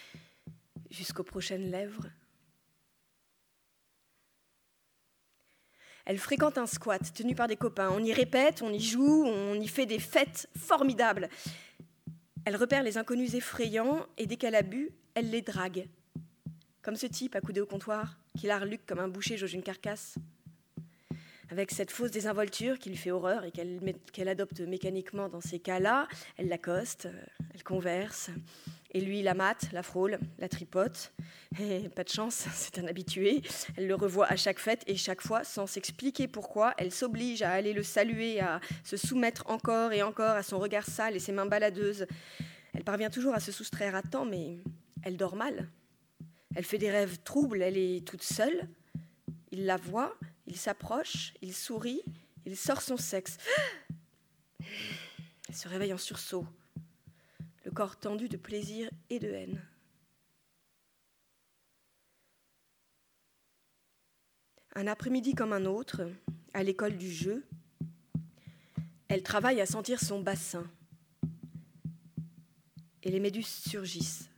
jusqu'aux 0.91 1.23
prochaines 1.23 1.71
lèvres. 1.71 2.07
Elle 6.05 6.19
fréquente 6.19 6.59
un 6.59 6.67
squat 6.67 7.13
tenu 7.13 7.33
par 7.33 7.47
des 7.47 7.55
copains. 7.55 7.89
On 7.89 8.03
y 8.03 8.13
répète, 8.13 8.61
on 8.61 8.71
y 8.71 8.79
joue, 8.79 9.25
on 9.25 9.55
y 9.55 9.67
fait 9.67 9.87
des 9.87 9.97
fêtes 9.97 10.47
formidables. 10.55 11.29
Elle 12.45 12.55
repère 12.55 12.83
les 12.83 12.99
inconnus 12.99 13.33
effrayants 13.33 14.05
et 14.17 14.27
dès 14.27 14.37
qu'elle 14.37 14.53
a 14.53 14.61
bu, 14.61 14.91
elle 15.15 15.31
les 15.31 15.41
drague. 15.41 15.87
Comme 16.83 16.95
ce 16.95 17.07
type 17.07 17.35
accoudé 17.35 17.59
au 17.59 17.65
comptoir, 17.65 18.19
qui 18.37 18.45
l'arluque 18.45 18.85
comme 18.85 18.99
un 18.99 19.07
boucher 19.07 19.37
jauge 19.37 19.55
une 19.55 19.63
carcasse. 19.63 20.15
Avec 21.49 21.71
cette 21.71 21.91
fausse 21.91 22.11
désinvolture 22.11 22.79
qui 22.79 22.89
lui 22.89 22.97
fait 22.97 23.11
horreur 23.11 23.43
et 23.45 23.51
qu'elle 23.51 24.29
adopte 24.29 24.61
mécaniquement 24.61 25.29
dans 25.29 25.41
ces 25.41 25.59
cas-là, 25.59 26.07
elle 26.37 26.47
l'accoste, 26.47 27.07
elle 27.53 27.63
converse, 27.63 28.31
et 28.95 29.01
lui 29.01 29.21
la 29.21 29.33
mate, 29.33 29.67
la 29.73 29.83
frôle, 29.83 30.17
la 30.39 30.47
tripote. 30.47 31.13
Et 31.59 31.89
pas 31.89 32.05
de 32.05 32.09
chance, 32.09 32.45
c'est 32.53 32.79
un 32.79 32.87
habitué. 32.87 33.41
Elle 33.75 33.87
le 33.87 33.95
revoit 33.95 34.25
à 34.27 34.37
chaque 34.37 34.57
fête 34.57 34.83
et 34.87 34.95
chaque 34.95 35.21
fois, 35.21 35.43
sans 35.43 35.67
s'expliquer 35.67 36.29
pourquoi, 36.29 36.73
elle 36.77 36.91
s'oblige 36.91 37.41
à 37.41 37.51
aller 37.51 37.73
le 37.73 37.83
saluer, 37.83 38.39
à 38.39 38.61
se 38.85 38.95
soumettre 38.95 39.43
encore 39.47 39.91
et 39.91 40.01
encore 40.01 40.31
à 40.31 40.43
son 40.43 40.59
regard 40.59 40.85
sale 40.85 41.15
et 41.15 41.19
ses 41.19 41.33
mains 41.33 41.45
baladeuses. 41.45 42.07
Elle 42.73 42.85
parvient 42.85 43.09
toujours 43.09 43.33
à 43.33 43.41
se 43.41 43.51
soustraire 43.51 43.95
à 43.95 44.01
temps, 44.01 44.25
mais 44.25 44.59
elle 45.03 45.17
dort 45.17 45.35
mal. 45.35 45.69
Elle 46.55 46.63
fait 46.63 46.77
des 46.77 46.89
rêves 46.89 47.19
troubles, 47.23 47.61
elle 47.61 47.77
est 47.77 48.07
toute 48.07 48.23
seule. 48.23 48.69
Il 49.51 49.65
la 49.65 49.75
voit, 49.75 50.17
il 50.47 50.57
s'approche, 50.57 51.33
il 51.41 51.53
sourit, 51.53 52.01
il 52.45 52.57
sort 52.57 52.81
son 52.81 52.97
sexe. 52.97 53.37
Elle 55.47 55.55
se 55.55 55.67
réveille 55.67 55.93
en 55.93 55.97
sursaut, 55.97 56.47
le 57.63 57.71
corps 57.71 57.99
tendu 57.99 58.27
de 58.29 58.37
plaisir 58.37 58.89
et 59.09 59.19
de 59.19 59.27
haine. 59.27 59.61
Un 64.73 64.87
après-midi 64.87 65.35
comme 65.35 65.53
un 65.53 65.65
autre, 65.65 66.09
à 66.53 66.63
l'école 66.63 66.97
du 66.97 67.11
jeu, 67.11 67.45
elle 69.07 69.23
travaille 69.23 69.61
à 69.61 69.65
sentir 69.65 70.01
son 70.01 70.21
bassin. 70.21 70.69
Et 73.03 73.11
les 73.11 73.19
méduses 73.19 73.47
surgissent. 73.47 74.29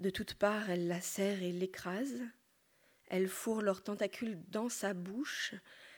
De 0.00 0.10
toutes 0.10 0.34
parts, 0.34 0.68
elle 0.68 0.88
la 0.88 1.00
serre 1.00 1.42
et 1.42 1.52
l'écrase. 1.52 2.20
Elles 3.12 3.28
fourrent 3.28 3.60
leurs 3.60 3.82
tentacules 3.82 4.40
dans 4.48 4.70
sa 4.70 4.94
bouche. 4.94 5.54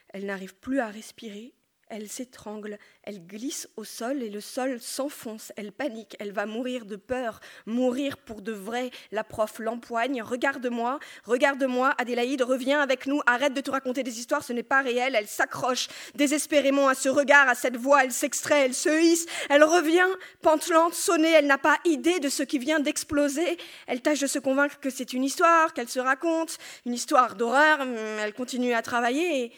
Elle 0.09 0.27
n'arrive 0.27 0.57
plus 0.57 0.81
à 0.81 0.89
respirer. 0.89 1.55
Elle 1.89 2.09
s'étrangle, 2.09 2.79
elle 3.03 3.27
glisse 3.27 3.69
au 3.77 3.85
sol 3.85 4.23
et 4.23 4.31
le 4.31 4.41
sol 4.41 4.81
s'enfonce. 4.81 5.53
Elle 5.57 5.73
panique, 5.73 6.17
elle 6.19 6.33
va 6.33 6.47
mourir 6.47 6.87
de 6.87 6.97
peur, 6.97 7.41
mourir 7.67 8.17
pour 8.19 8.43
de 8.43 8.53
vrai. 8.53 8.91
La 9.13 9.25
prof 9.25 9.59
l'empoigne. 9.59 10.23
Regarde-moi, 10.23 10.99
regarde-moi, 11.25 11.95
Adélaïde, 11.99 12.43
reviens 12.43 12.81
avec 12.81 13.07
nous, 13.07 13.21
arrête 13.27 13.55
de 13.55 13.61
te 13.61 13.71
raconter 13.71 14.03
des 14.03 14.19
histoires, 14.19 14.43
ce 14.43 14.53
n'est 14.53 14.63
pas 14.63 14.83
réel. 14.83 15.15
Elle 15.15 15.29
s'accroche 15.29 15.89
désespérément 16.15 16.89
à 16.89 16.95
ce 16.95 17.09
regard, 17.09 17.49
à 17.49 17.55
cette 17.55 17.77
voix, 17.77 18.05
elle 18.05 18.13
s'extrait, 18.13 18.65
elle 18.65 18.75
se 18.75 19.03
hisse, 19.03 19.27
elle 19.51 19.65
revient, 19.65 20.09
pantelante, 20.43 20.95
sonnée, 20.95 21.33
elle 21.33 21.47
n'a 21.47 21.59
pas 21.59 21.79
idée 21.85 22.21
de 22.21 22.29
ce 22.29 22.43
qui 22.43 22.59
vient 22.59 22.81
d'exploser. 22.81 23.59
Elle 23.87 24.01
tâche 24.01 24.21
de 24.21 24.27
se 24.27 24.39
convaincre 24.39 24.81
que 24.81 24.91
c'est 24.91 25.13
une 25.13 25.25
histoire, 25.25 25.75
qu'elle 25.75 25.89
se 25.89 26.01
raconte, 26.01 26.59
une 26.87 26.95
histoire 26.95 27.35
d'horreur. 27.35 27.81
Elle 28.21 28.35
continue 28.35 28.73
à 28.73 28.83
travailler 28.83 29.53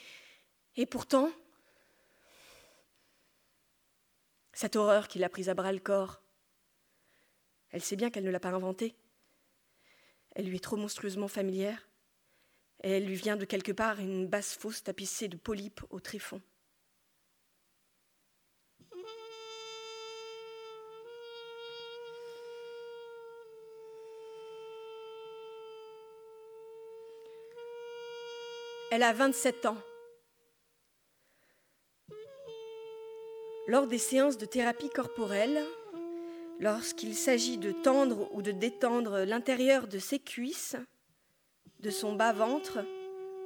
et 0.75 0.85
pourtant, 0.85 1.31
cette 4.57 4.75
horreur 4.75 5.07
qui 5.07 5.19
l'a 5.19 5.29
prise 5.29 5.49
à 5.49 5.53
bras 5.53 5.71
le 5.71 5.77
corps. 5.77 6.19
Elle 7.69 7.83
sait 7.83 7.95
bien 7.95 8.09
qu'elle 8.09 8.23
ne 8.23 8.31
l'a 8.31 8.39
pas 8.39 8.49
inventée. 8.49 8.95
Elle 10.31 10.47
lui 10.47 10.55
est 10.55 10.63
trop 10.63 10.77
monstrueusement 10.77 11.27
familière, 11.27 11.87
et 12.81 12.89
elle 12.89 13.05
lui 13.05 13.13
vient 13.13 13.37
de 13.37 13.45
quelque 13.45 13.71
part 13.71 13.99
une 13.99 14.25
basse 14.25 14.55
fosse 14.55 14.81
tapissée 14.81 15.27
de 15.27 15.37
polypes 15.37 15.81
au 15.91 15.99
tréfonds. 15.99 16.41
Elle 28.89 29.03
a 29.03 29.13
27 29.13 29.67
ans. 29.67 29.77
Lors 33.67 33.85
des 33.85 33.97
séances 33.97 34.37
de 34.37 34.45
thérapie 34.45 34.89
corporelle, 34.89 35.61
lorsqu'il 36.61 37.13
s'agit 37.13 37.57
de 37.57 37.73
tendre 37.73 38.29
ou 38.33 38.41
de 38.41 38.51
détendre 38.51 39.25
l'intérieur 39.25 39.89
de 39.89 39.99
ses 39.99 40.19
cuisses, 40.19 40.77
de 41.81 41.89
son 41.89 42.13
bas-ventre, 42.13 42.79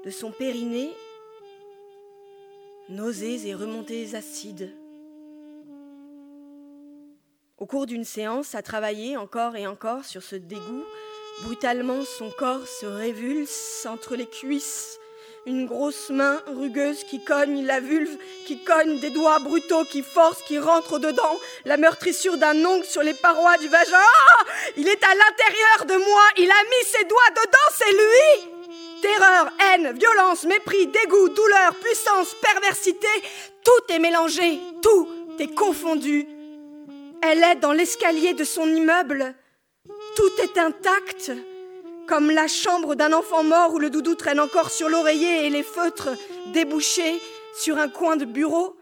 de 0.05 0.11
son 0.11 0.31
périnée, 0.31 0.91
nausées 2.87 3.47
et 3.47 3.55
remontées 3.55 4.13
acides. 4.13 4.71
Au 7.57 7.65
cours 7.65 7.87
d'une 7.87 8.03
séance, 8.03 8.53
à 8.53 8.61
travailler 8.61 9.17
encore 9.17 9.55
et 9.55 9.65
encore 9.65 10.05
sur 10.05 10.21
ce 10.21 10.35
dégoût, 10.35 10.85
brutalement 11.41 12.03
son 12.03 12.29
corps 12.29 12.67
se 12.67 12.85
révulse 12.85 13.87
entre 13.89 14.15
les 14.15 14.27
cuisses 14.27 14.99
une 15.45 15.65
grosse 15.65 16.09
main 16.09 16.39
rugueuse 16.47 17.03
qui 17.03 17.23
cogne 17.23 17.65
la 17.65 17.79
vulve, 17.79 18.15
qui 18.45 18.63
cogne 18.63 18.99
des 18.99 19.09
doigts 19.09 19.39
brutaux 19.39 19.83
qui 19.85 20.03
forcent, 20.03 20.43
qui 20.43 20.59
rentrent 20.59 20.99
dedans, 20.99 21.39
la 21.65 21.77
meurtrissure 21.77 22.37
d'un 22.37 22.63
ongle 22.63 22.85
sur 22.85 23.01
les 23.01 23.13
parois 23.13 23.57
du 23.57 23.67
vagin. 23.67 23.97
Ah 23.97 24.43
il 24.77 24.87
est 24.87 25.03
à 25.03 25.15
l'intérieur 25.15 25.85
de 25.87 26.05
moi, 26.05 26.21
il 26.37 26.49
a 26.49 26.63
mis 26.63 26.85
ses 26.85 27.05
doigts 27.05 27.31
dedans, 27.31 27.75
c'est 27.75 27.91
lui. 27.91 28.51
Terreur, 29.01 29.51
haine, 29.59 29.97
violence, 29.97 30.43
mépris, 30.43 30.85
dégoût, 30.87 31.29
douleur, 31.29 31.75
puissance, 31.81 32.35
perversité, 32.35 33.07
tout 33.63 33.93
est 33.93 33.99
mélangé, 33.99 34.59
tout 34.83 35.09
est 35.39 35.55
confondu. 35.55 36.27
Elle 37.23 37.43
est 37.43 37.55
dans 37.55 37.71
l'escalier 37.71 38.35
de 38.35 38.43
son 38.43 38.67
immeuble, 38.67 39.33
tout 40.15 40.41
est 40.43 40.59
intact 40.59 41.31
comme 42.11 42.29
la 42.29 42.49
chambre 42.49 42.95
d'un 42.95 43.13
enfant 43.13 43.41
mort 43.41 43.73
où 43.73 43.79
le 43.79 43.89
doudou 43.89 44.15
traîne 44.15 44.41
encore 44.41 44.69
sur 44.69 44.89
l'oreiller 44.89 45.45
et 45.45 45.49
les 45.49 45.63
feutres 45.63 46.09
débouchés 46.47 47.21
sur 47.55 47.77
un 47.77 47.87
coin 47.87 48.17
de 48.17 48.25
bureau. 48.25 48.75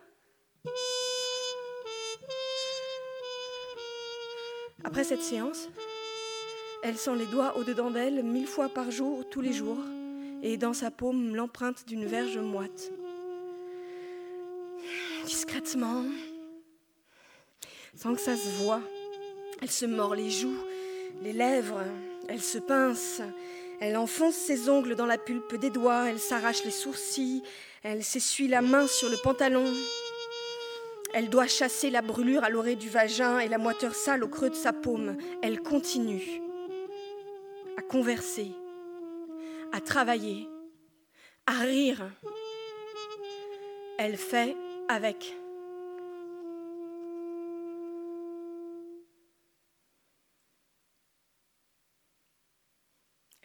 Après 4.84 5.04
cette 5.04 5.22
séance, 5.22 5.70
elle 6.82 6.98
sent 6.98 7.18
les 7.18 7.28
doigts 7.28 7.56
au-dedans 7.56 7.92
d'elle 7.92 8.24
mille 8.24 8.48
fois 8.48 8.68
par 8.68 8.90
jour, 8.90 9.24
tous 9.30 9.42
les 9.42 9.54
jours, 9.54 9.78
et 10.42 10.58
dans 10.58 10.74
sa 10.74 10.90
paume 10.90 11.36
l'empreinte 11.36 11.86
d'une 11.86 12.08
verge 12.08 12.40
moite. 12.40 12.92
Discrètement, 15.26 16.04
sans 17.96 18.16
que 18.16 18.22
ça 18.22 18.36
se 18.36 18.50
voie, 18.64 18.82
elle 19.62 19.70
se 19.70 19.86
mord 19.86 20.16
les 20.16 20.32
joues, 20.32 20.58
les 21.22 21.34
lèvres, 21.34 21.84
elle 22.28 22.42
se 22.42 22.58
pince, 22.58 23.22
elle 23.80 23.98
enfonce 23.98 24.36
ses 24.36 24.70
ongles 24.70 24.96
dans 24.96 25.06
la 25.06 25.18
pulpe 25.18 25.56
des 25.56 25.70
doigts, 25.70 26.10
elle 26.10 26.20
s'arrache 26.20 26.64
les 26.64 26.72
sourcils, 26.72 27.44
elle 27.84 28.04
s'essuie 28.04 28.48
la 28.48 28.62
main 28.62 28.88
sur 28.88 29.10
le 29.10 29.18
pantalon. 29.18 29.66
Elle 31.14 31.30
doit 31.30 31.48
chasser 31.48 31.90
la 31.90 32.02
brûlure 32.02 32.44
à 32.44 32.50
l'oreille 32.50 32.76
du 32.76 32.90
vagin 32.90 33.40
et 33.40 33.48
la 33.48 33.58
moiteur 33.58 33.96
sale 33.96 34.24
au 34.24 34.28
creux 34.28 34.50
de 34.50 34.56
sa 34.56 34.74
paume. 34.74 35.18
Elle 35.42 35.62
continue 35.62 36.42
à 37.78 37.82
converser, 37.82 38.52
à 39.72 39.82
travailler, 39.82 40.48
à 41.48 41.54
rire. 41.54 42.12
Elle 43.98 44.18
fait 44.18 44.56
avec. 44.88 45.36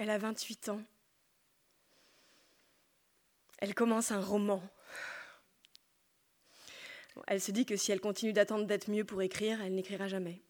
Elle 0.05 0.11
a 0.11 0.19
28 0.19 0.69
ans. 0.69 0.83
Elle 3.57 3.75
commence 3.75 4.11
un 4.11 4.21
roman. 4.21 4.63
Elle 7.27 7.41
se 7.41 7.53
dit 7.53 7.65
que 7.65 7.75
si 7.75 7.91
elle 7.91 8.03
continue 8.03 8.35
d'attendre 8.35 8.67
d'être 8.67 8.91
mieux 8.91 9.07
pour 9.07 9.23
écrire, 9.23 9.63
elle 9.63 9.75
n'écrira 9.75 10.07
jamais. 10.07 10.43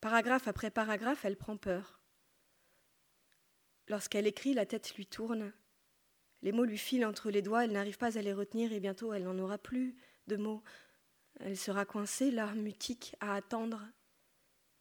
Paragraphe 0.00 0.46
après 0.46 0.70
paragraphe, 0.70 1.24
elle 1.24 1.36
prend 1.36 1.56
peur. 1.56 1.98
Lorsqu'elle 3.88 4.28
écrit, 4.28 4.54
la 4.54 4.66
tête 4.66 4.94
lui 4.94 5.06
tourne. 5.06 5.52
Les 6.42 6.52
mots 6.52 6.62
lui 6.62 6.78
filent 6.78 7.06
entre 7.06 7.32
les 7.32 7.42
doigts, 7.42 7.64
elle 7.64 7.72
n'arrive 7.72 7.98
pas 7.98 8.16
à 8.16 8.22
les 8.22 8.32
retenir 8.32 8.72
et 8.72 8.78
bientôt 8.78 9.12
elle 9.12 9.24
n'en 9.24 9.40
aura 9.40 9.58
plus 9.58 9.96
de 10.28 10.36
mots. 10.36 10.62
Elle 11.40 11.58
sera 11.58 11.84
coincée 11.84 12.30
là, 12.30 12.54
mutique, 12.54 13.16
à 13.18 13.34
attendre 13.34 13.84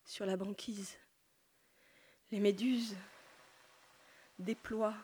sur 0.05 0.27
la 0.27 0.37
banquise. 0.37 0.95
Les 2.33 2.39
méduses 2.39 2.95
déploient 4.39 4.97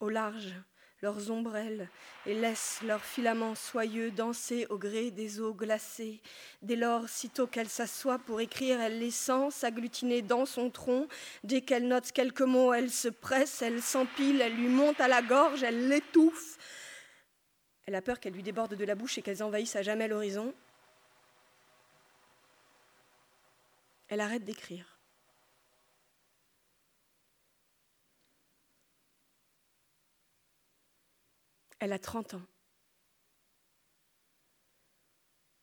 au 0.00 0.08
large 0.08 0.54
leurs 1.02 1.30
ombrelles 1.30 1.90
et 2.24 2.32
laissent 2.32 2.80
leurs 2.82 3.04
filaments 3.04 3.54
soyeux 3.54 4.10
danser 4.10 4.66
au 4.70 4.78
gré 4.78 5.10
des 5.10 5.40
eaux 5.42 5.52
glacées. 5.52 6.22
Dès 6.62 6.76
lors, 6.76 7.06
sitôt 7.06 7.46
qu'elle 7.46 7.68
s'assoit 7.68 8.18
pour 8.18 8.40
écrire, 8.40 8.80
elle 8.80 8.98
les 8.98 9.10
sent 9.10 9.50
s'agglutiner 9.50 10.22
dans 10.22 10.46
son 10.46 10.70
tronc. 10.70 11.06
Dès 11.44 11.60
qu'elle 11.60 11.86
note 11.86 12.12
quelques 12.12 12.40
mots, 12.40 12.72
elle 12.72 12.90
se 12.90 13.08
presse, 13.08 13.60
elle 13.60 13.82
s'empile, 13.82 14.40
elle 14.40 14.56
lui 14.56 14.68
monte 14.68 15.02
à 15.02 15.08
la 15.08 15.20
gorge, 15.20 15.62
elle 15.62 15.86
l'étouffe. 15.88 16.56
Elle 17.84 17.94
a 17.94 18.00
peur 18.00 18.20
qu'elle 18.20 18.32
lui 18.32 18.42
déborde 18.42 18.74
de 18.74 18.84
la 18.86 18.94
bouche 18.94 19.18
et 19.18 19.22
qu'elles 19.22 19.42
envahissent 19.42 19.76
à 19.76 19.82
jamais 19.82 20.08
l'horizon. 20.08 20.54
Elle 24.08 24.22
arrête 24.22 24.46
d'écrire. 24.46 24.99
Elle 31.80 31.94
a 31.94 31.98
30 31.98 32.34
ans. 32.34 32.42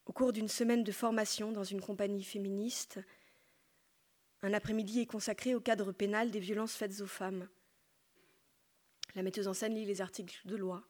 Au 0.07 0.13
cours 0.13 0.33
d'une 0.33 0.47
semaine 0.47 0.83
de 0.83 0.91
formation 0.91 1.51
dans 1.51 1.63
une 1.63 1.79
compagnie 1.79 2.23
féministe, 2.23 2.99
un 4.41 4.53
après-midi 4.53 5.01
est 5.01 5.05
consacré 5.05 5.53
au 5.53 5.59
cadre 5.59 5.91
pénal 5.91 6.31
des 6.31 6.39
violences 6.39 6.75
faites 6.75 7.01
aux 7.01 7.07
femmes. 7.07 7.47
La 9.13 9.21
metteuse 9.21 9.47
en 9.47 9.53
scène 9.53 9.75
lit 9.75 9.85
les 9.85 10.01
articles 10.01 10.41
de 10.45 10.55
loi. 10.55 10.83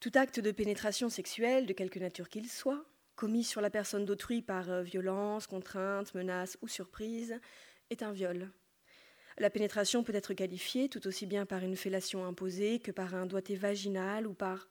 Tout 0.00 0.12
acte 0.14 0.40
de 0.40 0.50
pénétration 0.50 1.08
sexuelle, 1.08 1.66
de 1.66 1.72
quelque 1.72 2.00
nature 2.00 2.28
qu'il 2.28 2.48
soit, 2.48 2.84
commis 3.14 3.44
sur 3.44 3.60
la 3.60 3.70
personne 3.70 4.04
d'autrui 4.04 4.42
par 4.42 4.70
euh, 4.70 4.82
violence, 4.82 5.46
contrainte, 5.46 6.14
menace 6.14 6.58
ou 6.62 6.68
surprise, 6.68 7.38
est 7.90 8.02
un 8.02 8.12
viol. 8.12 8.50
La 9.38 9.50
pénétration 9.50 10.04
peut 10.04 10.14
être 10.14 10.32
qualifiée 10.32 10.88
tout 10.88 11.06
aussi 11.06 11.26
bien 11.26 11.44
par 11.44 11.62
une 11.62 11.76
fellation 11.76 12.24
imposée 12.24 12.78
que 12.78 12.92
par 12.92 13.14
un 13.14 13.26
doigté 13.26 13.56
vaginal 13.56 14.26
ou 14.26 14.34
par 14.34 14.68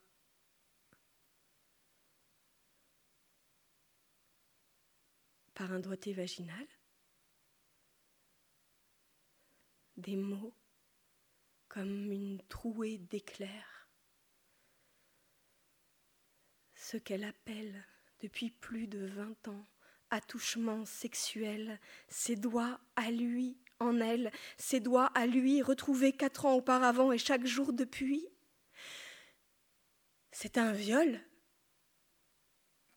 par 5.54 5.72
un 5.74 5.80
doigté 5.80 6.14
vaginal 6.14 6.66
Des 9.98 10.16
mots 10.16 10.56
comme 11.68 12.12
une 12.12 12.42
trouée 12.50 12.98
d'éclairs. 12.98 13.90
Ce 16.76 16.98
qu'elle 16.98 17.24
appelle 17.24 17.86
depuis 18.20 18.52
plus 18.52 18.88
de 18.88 19.06
vingt 19.06 19.48
ans 19.48 19.66
attouchement 20.10 20.86
sexuel, 20.86 21.80
ses 22.08 22.36
doigts 22.36 22.80
à 22.96 23.10
lui 23.10 23.58
en 23.84 24.00
elle, 24.00 24.32
ses 24.58 24.80
doigts 24.80 25.12
à 25.14 25.26
lui 25.26 25.62
retrouvés 25.62 26.12
quatre 26.12 26.46
ans 26.46 26.56
auparavant 26.56 27.12
et 27.12 27.18
chaque 27.18 27.46
jour 27.46 27.74
depuis. 27.74 28.28
C'est 30.32 30.58
un 30.58 30.72
viol. 30.72 31.22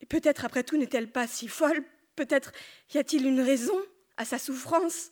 Et 0.01 0.07
peut-être 0.07 0.45
après 0.45 0.63
tout 0.63 0.77
n'est-elle 0.77 1.11
pas 1.11 1.27
si 1.27 1.49
folle? 1.49 1.85
Peut-être 2.15 2.53
y 2.95 2.99
a-t-il 2.99 3.27
une 3.27 3.41
raison 3.41 3.79
à 4.17 4.25
sa 4.25 4.39
souffrance? 4.39 5.11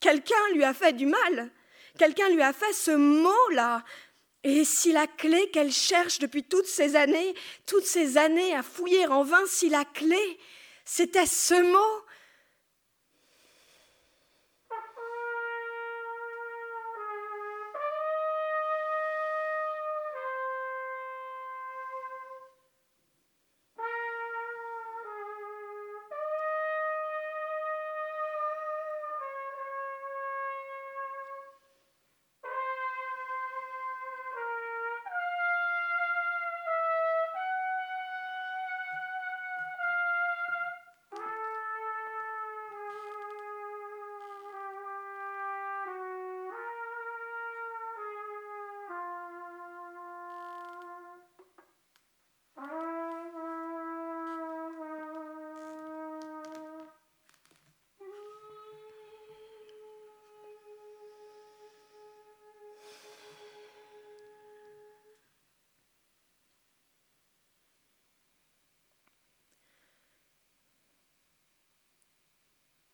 Quelqu'un 0.00 0.48
lui 0.54 0.64
a 0.64 0.74
fait 0.74 0.92
du 0.92 1.06
mal. 1.06 1.50
Quelqu'un 1.98 2.28
lui 2.30 2.42
a 2.42 2.52
fait 2.52 2.72
ce 2.72 2.90
mot-là. 2.90 3.84
Et 4.44 4.64
si 4.64 4.92
la 4.92 5.06
clé 5.06 5.50
qu'elle 5.50 5.72
cherche 5.72 6.18
depuis 6.18 6.42
toutes 6.42 6.66
ces 6.66 6.96
années, 6.96 7.34
toutes 7.66 7.84
ces 7.84 8.18
années 8.18 8.54
à 8.54 8.62
fouiller 8.62 9.06
en 9.06 9.22
vain, 9.22 9.42
si 9.46 9.68
la 9.68 9.84
clé, 9.84 10.38
c'était 10.84 11.26
ce 11.26 11.54
mot 11.54 12.01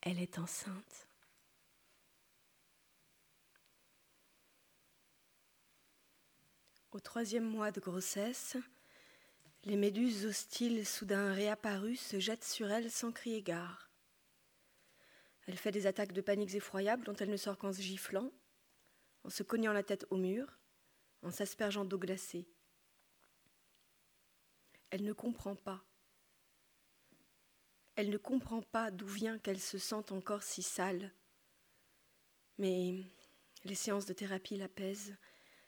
elle 0.02 0.20
est 0.20 0.38
enceinte. 0.38 1.08
Au 6.92 7.00
troisième 7.00 7.44
mois 7.44 7.70
de 7.70 7.80
grossesse, 7.80 8.56
les 9.64 9.76
méduses 9.76 10.24
hostiles 10.24 10.86
soudain 10.86 11.32
réapparues 11.32 11.96
se 11.96 12.18
jettent 12.18 12.44
sur 12.44 12.70
elle 12.70 12.90
sans 12.90 13.12
crier 13.12 13.42
gare. 13.42 13.90
Elle 15.46 15.58
fait 15.58 15.72
des 15.72 15.86
attaques 15.86 16.12
de 16.12 16.20
paniques 16.20 16.54
effroyables 16.54 17.04
dont 17.04 17.14
elle 17.14 17.30
ne 17.30 17.36
sort 17.36 17.58
qu'en 17.58 17.72
se 17.72 17.80
giflant, 17.80 18.30
en 19.24 19.30
se 19.30 19.42
cognant 19.42 19.72
la 19.72 19.82
tête 19.82 20.06
au 20.10 20.16
mur, 20.16 20.58
en 21.22 21.30
s'aspergeant 21.30 21.84
d'eau 21.84 21.98
glacée. 21.98 22.48
Elle 24.90 25.04
ne 25.04 25.12
comprend 25.12 25.54
pas 25.54 25.84
elle 27.98 28.10
ne 28.10 28.16
comprend 28.16 28.62
pas 28.62 28.92
d'où 28.92 29.08
vient 29.08 29.40
qu'elle 29.40 29.58
se 29.58 29.76
sente 29.76 30.12
encore 30.12 30.44
si 30.44 30.62
sale. 30.62 31.12
Mais 32.56 33.02
les 33.64 33.74
séances 33.74 34.06
de 34.06 34.12
thérapie 34.12 34.56
l'apaisent, 34.56 35.16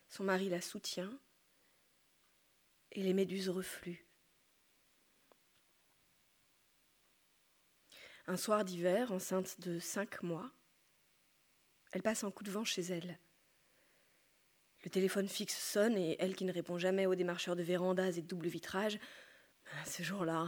son 0.06 0.22
mari 0.22 0.48
la 0.48 0.60
soutient, 0.60 1.18
et 2.92 3.02
les 3.02 3.14
méduses 3.14 3.48
refluent. 3.48 4.06
Un 8.28 8.36
soir 8.36 8.64
d'hiver, 8.64 9.10
enceinte 9.10 9.60
de 9.60 9.80
cinq 9.80 10.22
mois, 10.22 10.52
elle 11.90 12.02
passe 12.02 12.22
en 12.22 12.30
coup 12.30 12.44
de 12.44 12.52
vent 12.52 12.64
chez 12.64 12.82
elle. 12.82 13.18
Le 14.84 14.90
téléphone 14.90 15.28
fixe 15.28 15.60
sonne 15.60 15.98
et 15.98 16.14
elle 16.20 16.36
qui 16.36 16.44
ne 16.44 16.52
répond 16.52 16.78
jamais 16.78 17.06
aux 17.06 17.16
démarcheurs 17.16 17.56
de 17.56 17.64
vérandas 17.64 18.12
et 18.12 18.22
de 18.22 18.28
double 18.28 18.46
vitrage, 18.46 19.00
ce 19.84 20.04
jour-là, 20.04 20.46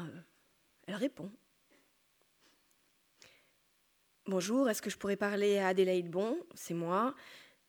elle 0.87 0.95
répond. 0.95 1.29
Bonjour, 4.33 4.71
est-ce 4.71 4.81
que 4.81 4.89
je 4.89 4.97
pourrais 4.97 5.17
parler 5.19 5.59
à 5.59 5.67
Adélaïde 5.67 6.09
Bon? 6.09 6.39
C'est 6.55 6.73
moi. 6.73 7.15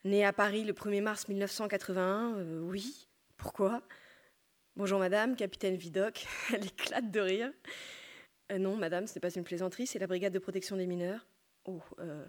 Née 0.06 0.23
à 0.23 0.32
Paris 0.32 0.63
le 0.63 0.71
1er 0.71 1.02
mars 1.02 1.28
1981 1.28 2.36
euh, 2.38 2.62
Oui. 2.62 3.10
Pourquoi? 3.36 3.84
Bonjour 4.78 4.97
madame, 4.97 5.36
capitaine 5.36 5.76
Vidocq. 5.76 6.26
Elle 6.54 6.65
éclate 6.65 7.12
de 7.12 7.19
rire. 7.19 7.52
Euh, 8.54 8.60
non, 8.60 8.78
madame, 8.78 9.08
ce 9.08 9.15
n'est 9.15 9.19
pas 9.19 9.34
une 9.34 9.43
plaisanterie, 9.43 9.88
c'est 9.88 9.99
la 9.99 10.08
brigade 10.08 10.32
de 10.32 10.39
protection 10.39 10.78
des 10.78 10.86
mineurs. 10.86 11.28
Oh, 11.65 11.82
euh, 11.99 12.23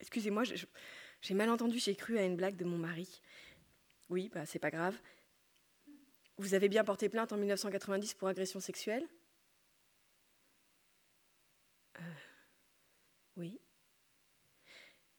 excusez-moi, 0.00 0.44
j'ai 1.20 1.34
mal 1.34 1.50
entendu, 1.50 1.78
j'ai 1.78 1.94
cru 1.94 2.16
à 2.16 2.22
une 2.22 2.36
blague 2.36 2.56
de 2.56 2.64
mon 2.64 2.78
mari. 2.78 3.20
Oui, 4.08 4.30
bah, 4.32 4.46
c'est 4.46 4.58
pas 4.58 4.70
grave. 4.70 4.98
Vous 6.38 6.54
avez 6.54 6.70
bien 6.70 6.84
porté 6.84 7.10
plainte 7.10 7.34
en 7.34 7.36
1990 7.36 8.14
pour 8.14 8.28
agression 8.28 8.60
sexuelle 8.60 9.06
euh, 12.00 12.02
oui. 13.36 13.60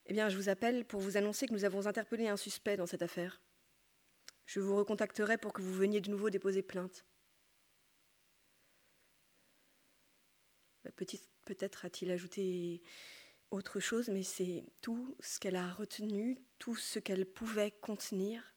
Eh 0.08 0.12
bien, 0.12 0.28
je 0.28 0.36
vous 0.36 0.48
appelle 0.48 0.84
pour 0.84 1.00
vous 1.00 1.16
annoncer 1.16 1.46
que 1.46 1.52
nous 1.52 1.64
avons 1.64 1.86
interpellé 1.86 2.28
un 2.28 2.36
suspect 2.36 2.76
dans 2.76 2.86
cette 2.86 3.02
affaire. 3.02 3.40
Je 4.46 4.60
vous 4.60 4.76
recontacterai 4.76 5.36
pour 5.36 5.52
que 5.52 5.62
vous 5.62 5.72
veniez 5.72 6.00
de 6.00 6.10
nouveau 6.10 6.30
déposer 6.30 6.62
plainte. 6.62 7.04
Bah, 10.84 10.92
peut-être 11.44 11.84
a-t-il 11.84 12.12
ajouté 12.12 12.82
autre 13.50 13.80
chose, 13.80 14.08
mais 14.08 14.22
c'est 14.22 14.64
tout 14.80 15.16
ce 15.18 15.40
qu'elle 15.40 15.56
a 15.56 15.72
retenu, 15.72 16.38
tout 16.58 16.76
ce 16.76 17.00
qu'elle 17.00 17.26
pouvait 17.26 17.72
contenir. 17.72 18.54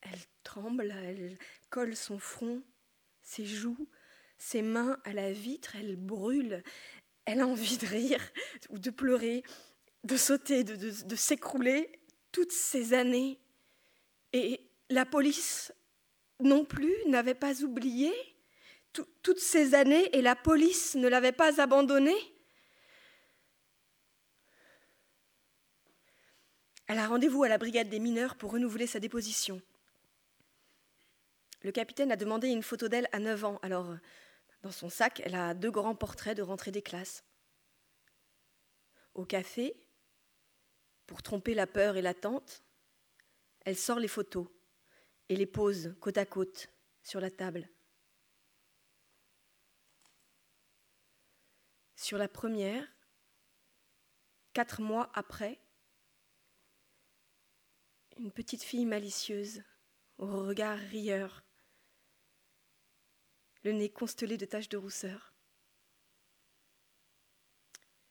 Elle 0.00 0.18
tremble, 0.42 0.90
elle 0.90 1.38
colle 1.70 1.94
son 1.94 2.18
front, 2.18 2.64
ses 3.22 3.46
joues, 3.46 3.88
ses 4.38 4.62
mains 4.62 4.98
à 5.04 5.12
la 5.12 5.32
vitre, 5.32 5.76
elle 5.76 5.96
brûle, 5.96 6.64
elle 7.24 7.40
a 7.40 7.46
envie 7.46 7.78
de 7.78 7.86
rire 7.86 8.20
ou 8.70 8.78
de 8.78 8.90
pleurer, 8.90 9.42
de 10.06 10.16
sauter, 10.16 10.64
de, 10.64 11.16
s'écrouler. 11.16 11.90
Toutes 12.32 12.52
ces 12.52 12.92
années, 12.92 13.38
Et 14.32 14.60
la 14.90 15.06
police 15.06 15.72
non 16.40 16.66
plus 16.66 16.94
n'avait 17.06 17.34
pas 17.34 17.62
oublié 17.62 18.12
toutes 19.22 19.40
ces 19.40 19.74
années 19.74 20.08
et 20.16 20.22
la 20.22 20.36
police 20.36 20.94
ne 20.94 21.08
l'avait 21.08 21.32
pas 21.32 21.60
abandonné. 21.60 22.14
Elle 26.86 26.98
a 26.98 27.06
rendez-vous 27.06 27.42
à 27.42 27.48
la 27.48 27.58
brigade 27.58 27.88
des 27.88 27.98
mineurs 27.98 28.36
pour 28.36 28.52
renouveler 28.52 28.86
sa 28.86 29.00
déposition. 29.00 29.60
Le 31.62 31.72
capitaine 31.72 32.12
a 32.12 32.16
demandé 32.16 32.48
une 32.48 32.62
photo 32.62 32.88
d'elle 32.88 33.08
à 33.12 33.18
9 33.18 33.44
ans. 33.44 33.58
Alors, 33.62 33.96
dans 34.62 34.70
son 34.70 34.88
sac, 34.88 35.20
elle 35.24 35.34
a 35.34 35.52
deux 35.52 35.70
grands 35.70 35.96
portraits 35.96 36.36
de 36.36 36.42
rentrée 36.42 36.70
des 36.70 36.82
classes. 36.82 37.24
Au 39.14 39.24
café, 39.24 39.74
pour 41.06 41.22
tromper 41.22 41.54
la 41.54 41.66
peur 41.66 41.96
et 41.96 42.02
l'attente, 42.02 42.62
elle 43.64 43.76
sort 43.76 43.98
les 43.98 44.08
photos 44.08 44.48
et 45.28 45.36
les 45.36 45.46
pose 45.46 45.94
côte 46.00 46.18
à 46.18 46.26
côte 46.26 46.68
sur 47.02 47.20
la 47.20 47.30
table. 47.30 47.68
Sur 51.94 52.18
la 52.18 52.28
première, 52.28 52.86
quatre 54.52 54.80
mois 54.80 55.10
après, 55.14 55.60
une 58.18 58.32
petite 58.32 58.62
fille 58.62 58.86
malicieuse, 58.86 59.62
au 60.18 60.26
regard 60.26 60.78
rieur, 60.78 61.44
le 63.64 63.72
nez 63.72 63.90
constellé 63.90 64.36
de 64.36 64.46
taches 64.46 64.68
de 64.68 64.76
rousseur. 64.76 65.34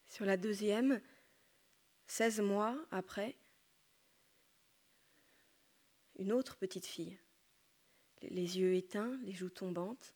Sur 0.08 0.25
la 0.25 0.38
deuxième, 0.38 1.01
seize 2.07 2.39
mois 2.39 2.77
après, 2.91 3.35
une 6.17 6.31
autre 6.31 6.55
petite 6.55 6.85
fille, 6.85 7.17
les 8.21 8.59
yeux 8.59 8.73
éteints, 8.75 9.17
les 9.23 9.33
joues 9.33 9.49
tombantes, 9.49 10.13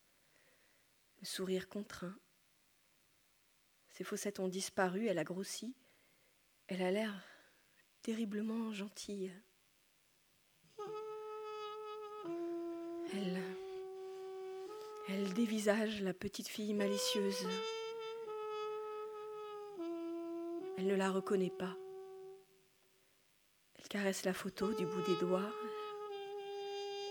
le 1.19 1.25
sourire 1.25 1.67
contraint. 1.67 2.17
Ses 3.89 4.03
fossettes 4.03 4.39
ont 4.39 4.47
disparu, 4.47 5.07
elle 5.07 5.19
a 5.19 5.23
grossi, 5.23 5.75
elle 6.67 6.81
a 6.81 6.91
l'air 6.91 7.23
terriblement 8.01 8.71
gentille. 8.71 9.31
Elle 13.11 13.43
elle 15.11 15.33
dévisage 15.33 16.03
la 16.03 16.13
petite 16.13 16.47
fille 16.47 16.75
malicieuse. 16.75 17.47
Elle 20.79 20.87
ne 20.87 20.95
la 20.95 21.11
reconnaît 21.11 21.49
pas. 21.49 21.75
Elle 23.77 23.87
caresse 23.89 24.23
la 24.23 24.33
photo 24.33 24.71
du 24.71 24.85
bout 24.85 25.01
des 25.01 25.17
doigts. 25.17 25.51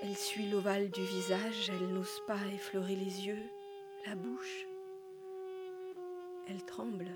Elle 0.02 0.16
suit 0.16 0.48
l'ovale 0.48 0.90
du 0.90 1.04
visage. 1.04 1.68
Elle 1.68 1.88
n'ose 1.88 2.22
pas 2.26 2.40
effleurer 2.54 2.96
les 2.96 3.26
yeux, 3.26 3.42
la 4.06 4.14
bouche. 4.14 4.64
Elle 6.48 6.64
tremble. 6.64 7.08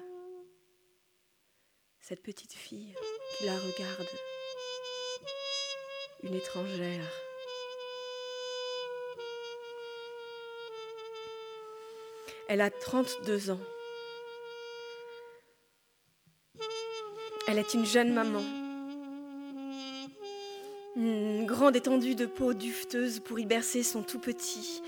Cette 2.01 2.23
petite 2.23 2.53
fille 2.53 2.95
qui 3.39 3.47
la 3.47 3.57
regarde. 3.57 4.09
Une 6.23 6.35
étrangère. 6.35 7.11
Elle 12.47 12.61
a 12.61 12.69
32 12.69 13.53
ans. 13.53 13.61
Elle 17.53 17.59
est 17.59 17.75
une 17.75 17.85
jeune 17.85 18.15
maman. 18.15 18.43
Une 20.97 21.45
grande 21.45 21.77
étendue 21.77 22.15
de 22.15 22.25
peau 22.25 22.55
duveteuse 22.55 23.21
pour 23.21 23.39
y 23.41 23.45
bercer 23.45 23.83
son 23.83 24.03
tout 24.03 24.19
petit. 24.19 24.83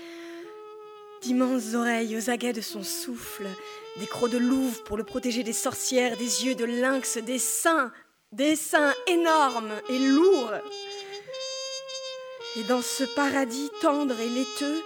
D'immenses 1.21 1.75
oreilles 1.75 2.17
aux 2.17 2.31
aguets 2.31 2.53
de 2.53 2.61
son 2.61 2.81
souffle. 2.81 3.45
Des 3.99 4.07
crocs 4.07 4.31
de 4.31 4.39
louve 4.39 4.81
pour 4.81 4.97
le 4.97 5.03
protéger 5.03 5.43
des 5.43 5.53
sorcières, 5.53 6.17
des 6.17 6.43
yeux 6.47 6.55
de 6.55 6.65
lynx, 6.65 7.19
des 7.19 7.37
seins, 7.37 7.91
des 8.31 8.55
seins 8.55 8.95
énormes 9.05 9.73
et 9.87 9.99
lourds. 9.99 10.53
Et 12.55 12.63
dans 12.63 12.81
ce 12.81 13.03
paradis 13.03 13.69
tendre 13.79 14.19
et 14.19 14.29
laiteux, 14.29 14.81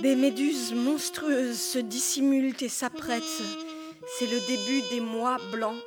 des 0.00 0.14
méduses 0.14 0.74
monstrueuses 0.74 1.58
se 1.58 1.78
dissimulent 1.78 2.62
et 2.62 2.68
s'apprêtent. 2.68 3.42
C'est 4.18 4.26
le 4.26 4.46
début 4.46 4.82
des 4.90 5.00
mois 5.00 5.38
blancs. 5.50 5.80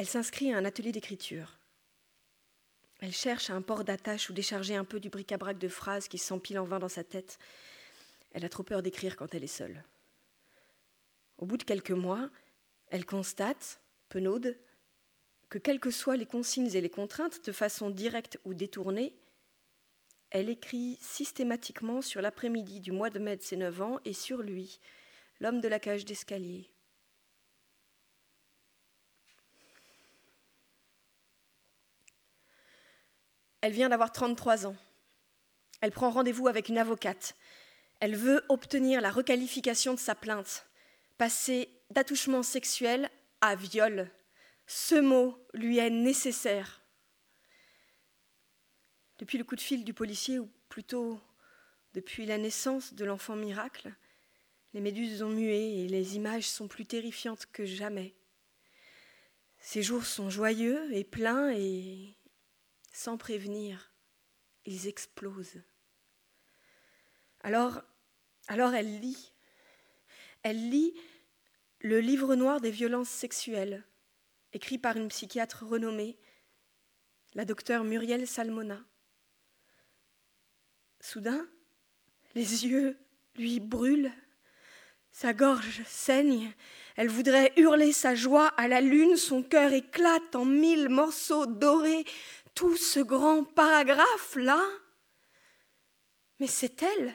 Elle 0.00 0.08
s'inscrit 0.08 0.50
à 0.50 0.56
un 0.56 0.64
atelier 0.64 0.92
d'écriture. 0.92 1.58
Elle 3.00 3.12
cherche 3.12 3.50
un 3.50 3.60
port 3.60 3.84
d'attache 3.84 4.30
ou 4.30 4.32
décharger 4.32 4.74
un 4.74 4.86
peu 4.86 4.98
du 4.98 5.10
bric-à-brac 5.10 5.58
de 5.58 5.68
phrases 5.68 6.08
qui 6.08 6.16
s'empilent 6.16 6.58
en 6.58 6.64
vain 6.64 6.78
dans 6.78 6.88
sa 6.88 7.04
tête. 7.04 7.38
Elle 8.32 8.46
a 8.46 8.48
trop 8.48 8.62
peur 8.62 8.80
d'écrire 8.80 9.14
quand 9.14 9.34
elle 9.34 9.44
est 9.44 9.46
seule. 9.46 9.84
Au 11.36 11.44
bout 11.44 11.58
de 11.58 11.64
quelques 11.64 11.90
mois, 11.90 12.30
elle 12.88 13.04
constate, 13.04 13.82
penaude, 14.08 14.56
que 15.50 15.58
quelles 15.58 15.80
que 15.80 15.90
soient 15.90 16.16
les 16.16 16.24
consignes 16.24 16.74
et 16.74 16.80
les 16.80 16.88
contraintes, 16.88 17.44
de 17.44 17.52
façon 17.52 17.90
directe 17.90 18.40
ou 18.46 18.54
détournée, 18.54 19.14
elle 20.30 20.48
écrit 20.48 20.96
systématiquement 21.02 22.00
sur 22.00 22.22
l'après-midi 22.22 22.80
du 22.80 22.90
mois 22.90 23.10
de 23.10 23.18
mai 23.18 23.36
de 23.36 23.42
ses 23.42 23.58
neuf 23.58 23.82
ans 23.82 23.98
et 24.06 24.14
sur 24.14 24.40
lui, 24.40 24.80
l'homme 25.40 25.60
de 25.60 25.68
la 25.68 25.78
cage 25.78 26.06
d'escalier. 26.06 26.70
Elle 33.60 33.72
vient 33.72 33.88
d'avoir 33.88 34.12
33 34.12 34.66
ans. 34.66 34.76
Elle 35.80 35.92
prend 35.92 36.10
rendez-vous 36.10 36.48
avec 36.48 36.68
une 36.68 36.78
avocate. 36.78 37.34
Elle 38.00 38.16
veut 38.16 38.44
obtenir 38.48 39.00
la 39.00 39.10
requalification 39.10 39.94
de 39.94 39.98
sa 39.98 40.14
plainte, 40.14 40.66
passer 41.18 41.68
d'attouchement 41.90 42.42
sexuel 42.42 43.10
à 43.40 43.54
viol 43.54 44.10
ce 44.72 44.94
mot 44.94 45.36
lui 45.52 45.78
est 45.78 45.90
nécessaire. 45.90 46.80
Depuis 49.18 49.36
le 49.36 49.42
coup 49.42 49.56
de 49.56 49.60
fil 49.60 49.84
du 49.84 49.92
policier, 49.92 50.38
ou 50.38 50.48
plutôt 50.68 51.20
depuis 51.92 52.24
la 52.24 52.38
naissance 52.38 52.94
de 52.94 53.04
l'enfant 53.04 53.34
miracle, 53.34 53.92
les 54.72 54.80
méduses 54.80 55.22
ont 55.22 55.28
mué 55.28 55.80
et 55.80 55.88
les 55.88 56.14
images 56.14 56.48
sont 56.48 56.68
plus 56.68 56.86
terrifiantes 56.86 57.46
que 57.46 57.64
jamais. 57.64 58.14
Ces 59.58 59.82
jours 59.82 60.06
sont 60.06 60.30
joyeux 60.30 60.88
et 60.94 61.02
pleins 61.02 61.50
et, 61.50 62.14
sans 62.90 63.16
prévenir, 63.16 63.92
ils 64.64 64.86
explosent. 64.86 65.62
Alors, 67.42 67.82
alors 68.48 68.74
elle 68.74 69.00
lit. 69.00 69.32
Elle 70.42 70.70
lit 70.70 70.94
le 71.80 72.00
livre 72.00 72.34
noir 72.34 72.60
des 72.60 72.70
violences 72.70 73.08
sexuelles 73.08 73.84
écrit 74.52 74.78
par 74.78 74.96
une 74.96 75.08
psychiatre 75.08 75.64
renommée, 75.64 76.18
la 77.34 77.44
docteure 77.44 77.84
Muriel 77.84 78.26
Salmona. 78.26 78.80
Soudain, 81.00 81.46
les 82.34 82.66
yeux 82.66 82.98
lui 83.36 83.60
brûlent, 83.60 84.12
sa 85.12 85.32
gorge 85.32 85.82
saigne, 85.86 86.52
elle 86.96 87.08
voudrait 87.08 87.52
hurler 87.56 87.92
sa 87.92 88.14
joie 88.14 88.48
à 88.48 88.68
la 88.68 88.80
lune, 88.80 89.16
son 89.16 89.42
cœur 89.42 89.72
éclate 89.72 90.34
en 90.34 90.44
mille 90.44 90.88
morceaux 90.88 91.46
dorés, 91.46 92.04
tout 92.54 92.76
ce 92.76 93.00
grand 93.00 93.44
paragraphe-là. 93.44 94.62
Mais 96.38 96.46
c'est 96.46 96.82
elle 96.82 97.14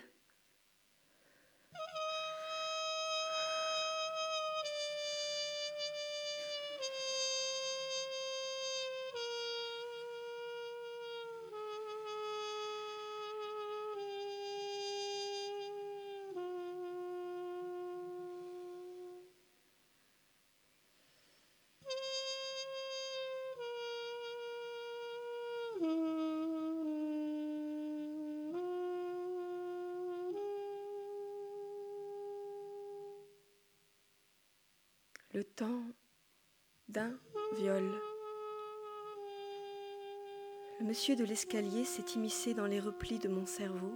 monsieur 40.95 41.17
de 41.17 41.25
l'escalier 41.25 41.83
s'est 41.83 42.15
immiscé 42.15 42.53
dans 42.53 42.67
les 42.67 42.79
replis 42.79 43.19
de 43.19 43.27
mon 43.27 43.45
cerveau. 43.45 43.91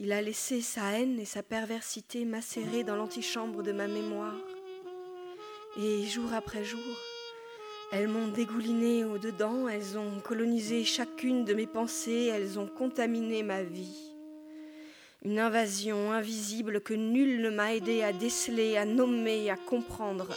il 0.00 0.10
a 0.10 0.20
laissé 0.20 0.60
sa 0.60 0.98
haine 0.98 1.20
et 1.20 1.24
sa 1.24 1.44
perversité 1.44 2.24
macérer 2.24 2.82
dans 2.82 2.96
l'antichambre 2.96 3.62
de 3.62 3.70
ma 3.70 3.86
mémoire. 3.86 4.34
Et 5.80 6.04
jour 6.04 6.34
après 6.34 6.64
jour, 6.64 6.80
elles 7.92 8.08
m'ont 8.08 8.26
dégouliné 8.26 9.04
au-dedans, 9.04 9.68
elles 9.68 9.96
ont 9.98 10.18
colonisé 10.18 10.82
chacune 10.82 11.44
de 11.44 11.54
mes 11.54 11.68
pensées, 11.68 12.32
elles 12.34 12.58
ont 12.58 12.66
contaminé 12.66 13.44
ma 13.44 13.62
vie. 13.62 14.12
Une 15.24 15.38
invasion 15.38 16.10
invisible 16.10 16.80
que 16.80 16.94
nul 16.94 17.40
ne 17.40 17.50
m'a 17.50 17.72
aidé 17.72 18.02
à 18.02 18.12
déceler, 18.12 18.76
à 18.76 18.84
nommer, 18.84 19.48
à 19.48 19.56
comprendre. 19.56 20.34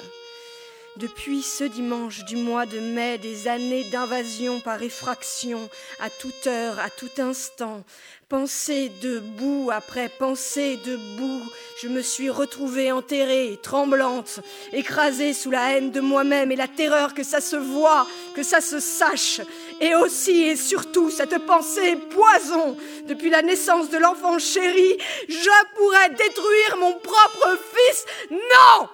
Depuis 0.98 1.42
ce 1.42 1.64
dimanche 1.64 2.26
du 2.26 2.36
mois 2.36 2.66
de 2.66 2.80
mai, 2.80 3.18
des 3.18 3.48
années 3.48 3.86
d'invasion 3.86 4.60
par 4.60 4.84
effraction, 4.84 5.70
à 6.02 6.10
toute 6.10 6.48
heure, 6.48 6.80
à 6.80 6.90
tout 6.90 7.10
instant, 7.18 7.86
pensée 8.28 8.92
debout 9.02 9.70
après 9.72 10.10
pensée 10.10 10.78
debout, 10.86 11.42
je 11.82 11.88
me 11.88 12.02
suis 12.02 12.30
retrouvée 12.30 12.92
enterrée, 12.92 13.58
tremblante, 13.64 14.42
écrasée 14.74 15.34
sous 15.34 15.50
la 15.50 15.72
haine 15.72 15.92
de 15.92 16.02
moi-même 16.02 16.52
et 16.52 16.58
la 16.58 16.68
terreur 16.68 17.14
que 17.14 17.24
ça 17.24 17.40
se 17.40 17.56
voit, 17.56 18.06
que 18.36 18.44
ça 18.44 18.60
se 18.60 18.82
sache, 18.82 19.40
et 19.80 19.96
aussi 19.96 20.44
et 20.44 20.58
surtout 20.58 21.10
cette 21.10 21.38
pensée 21.46 21.96
poison. 21.96 22.76
Depuis 23.08 23.30
la 23.30 23.42
naissance 23.42 23.90
de 23.90 23.98
l'enfant 23.98 24.40
chéri, 24.40 24.98
je 25.30 25.78
pourrais 25.78 26.10
détruire 26.10 26.78
mon 26.80 26.94
propre 27.00 27.58
fils. 27.74 28.06
Non! 28.30 28.90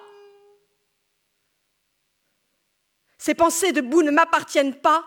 Ces 3.18 3.34
pensées 3.34 3.72
de 3.72 3.80
boue 3.80 4.02
ne 4.02 4.12
m'appartiennent 4.12 4.80
pas. 4.80 5.04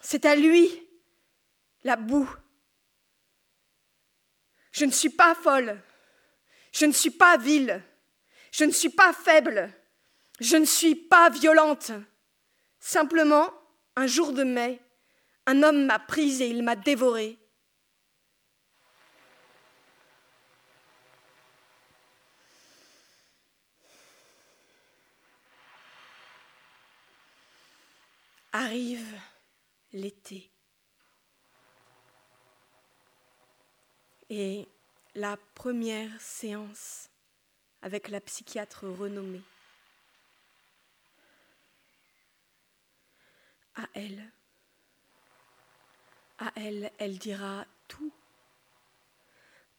C'est 0.00 0.24
à 0.24 0.36
lui, 0.36 0.70
la 1.82 1.96
boue. 1.96 2.30
Je 4.70 4.84
ne 4.84 4.90
suis 4.90 5.10
pas 5.10 5.34
folle. 5.34 5.80
Je 6.72 6.86
ne 6.86 6.92
suis 6.92 7.10
pas 7.10 7.36
vile. 7.36 7.82
Je 8.52 8.64
ne 8.64 8.70
suis 8.70 8.88
pas 8.88 9.12
faible. 9.12 9.72
Je 10.40 10.56
ne 10.56 10.64
suis 10.64 10.94
pas 10.94 11.30
violente. 11.30 11.92
Simplement, 12.80 13.52
un 13.96 14.06
jour 14.06 14.32
de 14.32 14.44
mai, 14.44 14.80
un 15.46 15.62
homme 15.62 15.86
m'a 15.86 15.98
prise 15.98 16.40
et 16.40 16.48
il 16.48 16.62
m'a 16.62 16.76
dévorée. 16.76 17.38
Arrive 28.56 29.20
l'été. 29.92 30.48
Et 34.30 34.68
la 35.16 35.36
première 35.56 36.20
séance 36.20 37.10
avec 37.82 38.06
la 38.06 38.20
psychiatre 38.20 38.86
renommée. 38.86 39.42
À 43.74 43.88
elle, 43.94 44.30
à 46.38 46.52
elle, 46.54 46.92
elle 46.98 47.18
dira 47.18 47.66
tout, 47.88 48.12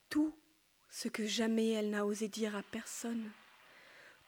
tout 0.10 0.36
ce 0.90 1.08
que 1.08 1.26
jamais 1.26 1.72
elle 1.72 1.92
n'a 1.92 2.06
osé 2.06 2.28
dire 2.28 2.58
à 2.58 2.62
personne, 2.62 3.32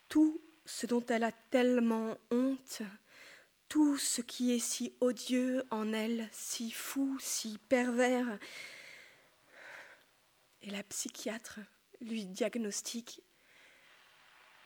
tout 0.08 0.40
ce 0.64 0.86
dont 0.86 1.06
elle 1.08 1.26
a 1.26 1.34
tellement 1.34 2.18
honte 2.32 2.82
tout 3.70 3.98
ce 3.98 4.22
qui 4.22 4.54
est 4.54 4.60
si 4.60 4.94
odieux 5.02 5.66
en 5.72 5.94
elle, 5.94 6.30
si 6.32 6.72
fou, 6.72 7.18
si 7.20 7.58
pervers. 7.70 8.40
Et 10.62 10.70
la 10.70 10.84
psychiatre 10.84 11.60
lui 12.02 12.26
diagnostique 12.26 13.22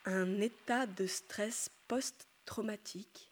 un 0.05 0.41
état 0.41 0.85
de 0.85 1.05
stress 1.05 1.69
post-traumatique. 1.87 3.31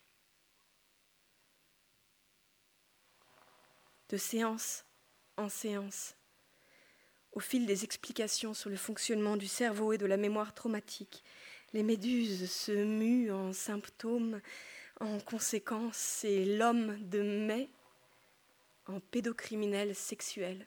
De 4.10 4.18
séance 4.18 4.86
en 5.38 5.50
séance, 5.50 6.16
au 7.32 7.40
fil 7.40 7.66
des 7.66 7.84
explications 7.84 8.54
sur 8.54 8.70
le 8.70 8.76
fonctionnement 8.76 9.38
du 9.38 9.48
cerveau 9.48 9.94
et 9.94 9.98
de 9.98 10.08
la 10.08 10.18
mémoire 10.18 10.54
traumatique, 10.54 11.24
les 11.74 11.84
méduses 11.84 12.50
se 12.52 12.72
muent 12.72 13.32
en 13.32 13.54
symptômes 13.54 14.42
en 15.00 15.20
conséquence, 15.20 15.96
c'est 15.96 16.46
l'homme 16.46 16.98
de 17.10 17.22
mai 17.22 17.70
en 18.88 19.00
pédocriminel 19.00 19.96
sexuel. 19.96 20.66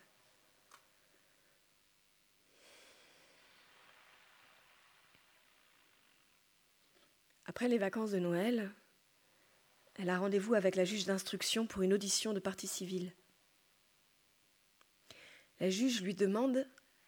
Après 7.45 7.67
les 7.67 7.77
vacances 7.77 8.11
de 8.11 8.19
Noël, 8.19 8.71
elle 9.95 10.09
a 10.09 10.17
rendez-vous 10.17 10.55
avec 10.55 10.75
la 10.75 10.85
juge 10.85 11.05
d'instruction 11.05 11.67
pour 11.67 11.83
une 11.83 11.93
audition 11.93 12.33
de 12.33 12.39
partie 12.39 12.67
civile. 12.67 13.13
La 15.59 15.69
juge 15.69 16.01
lui 16.01 16.15
demande 16.15 16.67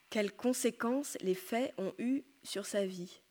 quelles 0.09 0.35
conséquences 0.35 1.17
les 1.21 1.33
faits 1.33 1.73
ont 1.77 1.95
eues 1.97 2.23
sur 2.43 2.65
sa 2.65 2.85
vie. 2.85 3.21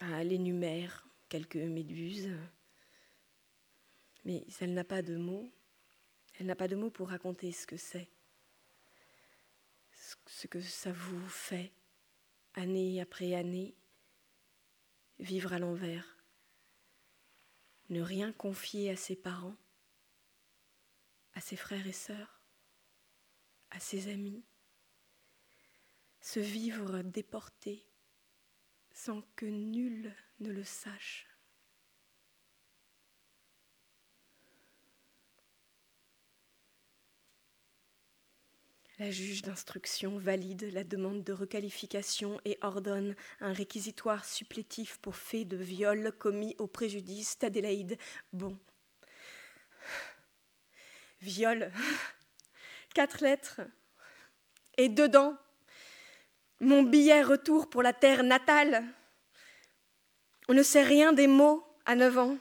Elle 0.00 0.32
énumère 0.32 1.06
quelques 1.28 1.56
méduses, 1.56 2.30
mais 4.24 4.44
elle 4.60 4.74
n'a 4.74 4.84
pas 4.84 5.02
de 5.02 5.16
mots. 5.16 5.50
Elle 6.38 6.46
n'a 6.46 6.56
pas 6.56 6.68
de 6.68 6.76
mots 6.76 6.90
pour 6.90 7.08
raconter 7.08 7.50
ce 7.52 7.66
que 7.66 7.76
c'est, 7.76 8.08
ce 10.26 10.46
que 10.46 10.60
ça 10.60 10.92
vous 10.92 11.28
fait, 11.28 11.72
année 12.54 13.00
après 13.00 13.34
année, 13.34 13.74
vivre 15.18 15.52
à 15.52 15.58
l'envers, 15.58 16.16
ne 17.88 18.02
rien 18.02 18.32
confier 18.32 18.90
à 18.90 18.96
ses 18.96 19.16
parents, 19.16 19.56
à 21.34 21.40
ses 21.40 21.56
frères 21.56 21.86
et 21.86 21.92
sœurs, 21.92 22.40
à 23.70 23.80
ses 23.80 24.08
amis, 24.08 24.44
se 26.20 26.40
vivre 26.40 27.02
déporté, 27.02 27.85
sans 28.96 29.22
que 29.36 29.44
nul 29.44 30.12
ne 30.40 30.50
le 30.50 30.64
sache. 30.64 31.28
La 38.98 39.10
juge 39.10 39.42
d'instruction 39.42 40.16
valide 40.18 40.72
la 40.72 40.82
demande 40.82 41.22
de 41.22 41.34
requalification 41.34 42.40
et 42.46 42.56
ordonne 42.62 43.14
un 43.40 43.52
réquisitoire 43.52 44.24
supplétif 44.24 44.96
pour 45.02 45.16
fait 45.16 45.44
de 45.44 45.58
viol 45.58 46.12
commis 46.18 46.56
au 46.58 46.66
préjudice 46.66 47.38
d'Adélaïde 47.38 47.98
Bon. 48.32 48.58
Viol. 51.20 51.70
Quatre 52.94 53.22
lettres. 53.22 53.60
Et 54.78 54.88
dedans, 54.88 55.36
mon 56.60 56.82
billet 56.82 57.22
retour 57.22 57.68
pour 57.68 57.82
la 57.82 57.92
terre 57.92 58.22
natale. 58.22 58.84
On 60.48 60.54
ne 60.54 60.62
sait 60.62 60.82
rien 60.82 61.12
des 61.12 61.26
mots 61.26 61.64
à 61.84 61.94
9 61.94 62.18
ans. 62.18 62.36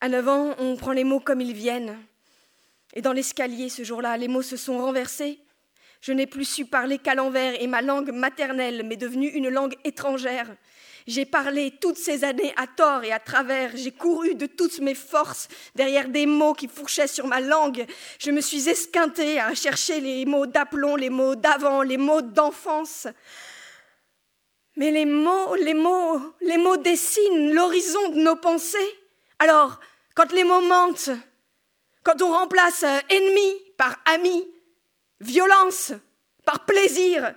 À 0.00 0.08
9 0.08 0.28
ans, 0.28 0.54
on 0.58 0.76
prend 0.76 0.92
les 0.92 1.04
mots 1.04 1.20
comme 1.20 1.40
ils 1.40 1.54
viennent. 1.54 1.98
Et 2.94 3.02
dans 3.02 3.12
l'escalier, 3.12 3.68
ce 3.68 3.82
jour-là, 3.82 4.16
les 4.16 4.28
mots 4.28 4.42
se 4.42 4.56
sont 4.56 4.78
renversés. 4.78 5.38
Je 6.00 6.12
n'ai 6.12 6.26
plus 6.26 6.44
su 6.44 6.64
parler 6.64 6.98
qu'à 6.98 7.14
l'envers 7.14 7.60
et 7.60 7.66
ma 7.66 7.82
langue 7.82 8.12
maternelle 8.12 8.84
m'est 8.84 8.96
devenue 8.96 9.28
une 9.28 9.48
langue 9.48 9.74
étrangère. 9.84 10.48
J'ai 11.08 11.24
parlé 11.24 11.72
toutes 11.80 11.96
ces 11.96 12.22
années 12.22 12.52
à 12.58 12.66
tort 12.66 13.02
et 13.02 13.12
à 13.12 13.18
travers, 13.18 13.74
j'ai 13.74 13.92
couru 13.92 14.34
de 14.34 14.44
toutes 14.44 14.78
mes 14.80 14.94
forces 14.94 15.48
derrière 15.74 16.06
des 16.10 16.26
mots 16.26 16.52
qui 16.52 16.68
fourchaient 16.68 17.06
sur 17.06 17.26
ma 17.26 17.40
langue. 17.40 17.86
Je 18.18 18.30
me 18.30 18.42
suis 18.42 18.68
esquintée 18.68 19.40
à 19.40 19.54
chercher 19.54 20.00
les 20.02 20.26
mots 20.26 20.44
d'aplomb, 20.44 20.96
les 20.96 21.08
mots 21.08 21.34
d'avant, 21.34 21.80
les 21.80 21.96
mots 21.96 22.20
d'enfance. 22.20 23.06
Mais 24.76 24.90
les 24.90 25.06
mots, 25.06 25.54
les 25.54 25.72
mots, 25.72 26.20
les 26.42 26.58
mots 26.58 26.76
dessinent 26.76 27.54
l'horizon 27.54 28.10
de 28.10 28.20
nos 28.20 28.36
pensées. 28.36 28.98
Alors, 29.38 29.80
quand 30.14 30.30
les 30.32 30.44
mots 30.44 30.60
mentent, 30.60 31.08
quand 32.02 32.20
on 32.20 32.32
remplace 32.32 32.84
ennemi 33.08 33.54
par 33.78 33.96
ami, 34.04 34.46
violence 35.20 35.94
par 36.44 36.66
plaisir, 36.66 37.34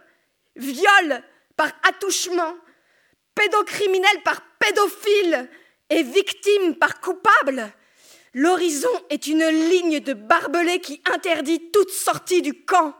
viol 0.58 1.24
par 1.56 1.72
attouchement, 1.88 2.54
pédocriminel 3.36 4.22
par 4.24 4.42
pédophile 4.60 5.50
et 5.90 6.04
victime 6.04 6.76
par 6.76 7.00
coupable. 7.02 7.72
L'horizon 8.34 8.90
est 9.10 9.28
une 9.28 9.46
ligne 9.46 10.00
de 10.00 10.14
barbelés 10.14 10.80
qui 10.80 11.02
interdit 11.14 11.72
toute 11.72 11.90
sortie 11.90 12.42
du 12.42 12.64
camp. 12.64 12.96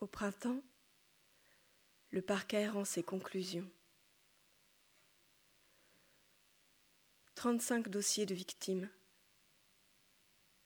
Au 0.00 0.06
printemps, 0.06 0.62
le 2.10 2.22
parquet 2.22 2.66
rend 2.66 2.86
ses 2.86 3.02
conclusions. 3.02 3.70
35 7.34 7.90
dossiers 7.90 8.24
de 8.24 8.34
victimes, 8.34 8.88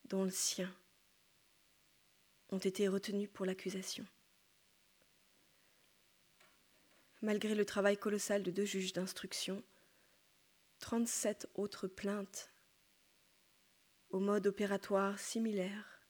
dont 0.05 0.22
le 0.22 0.30
sien, 0.30 0.72
ont 2.51 2.59
été 2.59 2.87
retenus 2.87 3.28
pour 3.32 3.45
l'accusation. 3.45 4.07
Malgré 7.20 7.57
le 7.57 7.64
travail 7.64 7.99
colossal 7.99 8.45
de 8.45 8.53
deux 8.53 8.66
juges 8.66 8.93
d'instruction, 8.93 9.64
37 10.78 11.49
autres 11.55 11.89
plaintes 11.89 12.53
au 14.11 14.20
mode 14.20 14.47
opératoire 14.47 15.18
similaire 15.18 16.01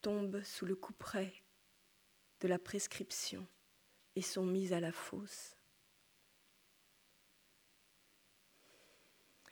tombent 0.00 0.42
sous 0.42 0.66
le 0.66 0.74
couperet 0.74 1.43
de 2.40 2.48
la 2.48 2.58
prescription 2.58 3.46
et 4.16 4.22
sont 4.22 4.44
mises 4.44 4.72
à 4.72 4.80
la 4.80 4.92
fosse. 4.92 5.56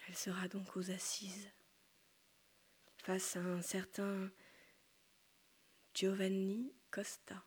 Elle 0.09 0.17
sera 0.17 0.49
donc 0.49 0.77
aux 0.77 0.91
assises 0.91 1.49
face 2.99 3.37
à 3.37 3.41
un 3.41 3.63
certain 3.63 4.31
Giovanni 5.95 6.73
Costa. 6.91 7.43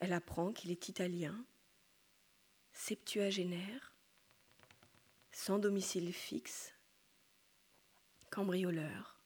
Elle 0.00 0.12
apprend 0.12 0.52
qu'il 0.52 0.70
est 0.70 0.88
italien, 0.88 1.44
septuagénaire, 2.72 3.94
sans 5.32 5.58
domicile 5.58 6.12
fixe, 6.12 6.72
cambrioleur, 8.30 9.18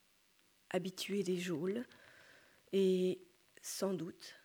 habitué 0.70 1.22
des 1.22 1.38
geôles 1.38 1.84
et, 2.72 3.20
sans 3.62 3.94
doute, 3.94 4.36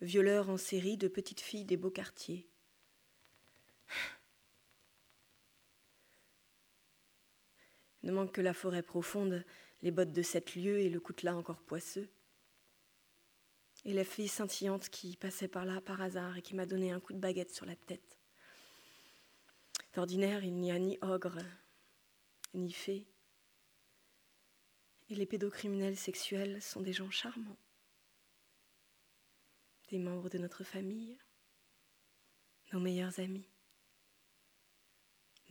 violeur 0.00 0.50
en 0.50 0.56
série 0.56 0.96
de 0.96 1.08
petites 1.08 1.40
filles 1.40 1.64
des 1.64 1.76
beaux 1.76 1.90
quartiers. 1.90 2.48
Ne 8.02 8.10
manque 8.12 8.32
que 8.32 8.40
la 8.40 8.54
forêt 8.54 8.82
profonde, 8.82 9.44
les 9.82 9.90
bottes 9.90 10.12
de 10.12 10.22
sept 10.22 10.56
lieues 10.56 10.80
et 10.80 10.88
le 10.88 11.00
coutelas 11.00 11.36
encore 11.36 11.62
poisseux. 11.62 12.08
Et 13.84 13.92
la 13.92 14.04
fille 14.04 14.28
scintillante 14.28 14.88
qui 14.88 15.16
passait 15.16 15.48
par 15.48 15.64
là 15.64 15.80
par 15.80 16.00
hasard 16.00 16.36
et 16.36 16.42
qui 16.42 16.54
m'a 16.54 16.66
donné 16.66 16.92
un 16.92 17.00
coup 17.00 17.12
de 17.12 17.18
baguette 17.18 17.54
sur 17.54 17.66
la 17.66 17.76
tête. 17.76 18.18
D'ordinaire, 19.94 20.44
il 20.44 20.54
n'y 20.54 20.72
a 20.72 20.78
ni 20.78 20.98
ogre, 21.02 21.38
ni 22.54 22.72
fée. 22.72 23.06
Et 25.10 25.14
les 25.14 25.26
pédocriminels 25.26 25.96
sexuels 25.96 26.62
sont 26.62 26.80
des 26.80 26.92
gens 26.92 27.10
charmants, 27.10 27.58
membres 29.98 30.28
de 30.28 30.38
notre 30.38 30.64
famille, 30.64 31.18
nos 32.72 32.80
meilleurs 32.80 33.18
amis, 33.20 33.48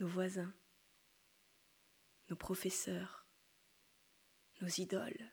nos 0.00 0.08
voisins, 0.08 0.54
nos 2.28 2.36
professeurs, 2.36 3.26
nos 4.60 4.68
idoles, 4.68 5.30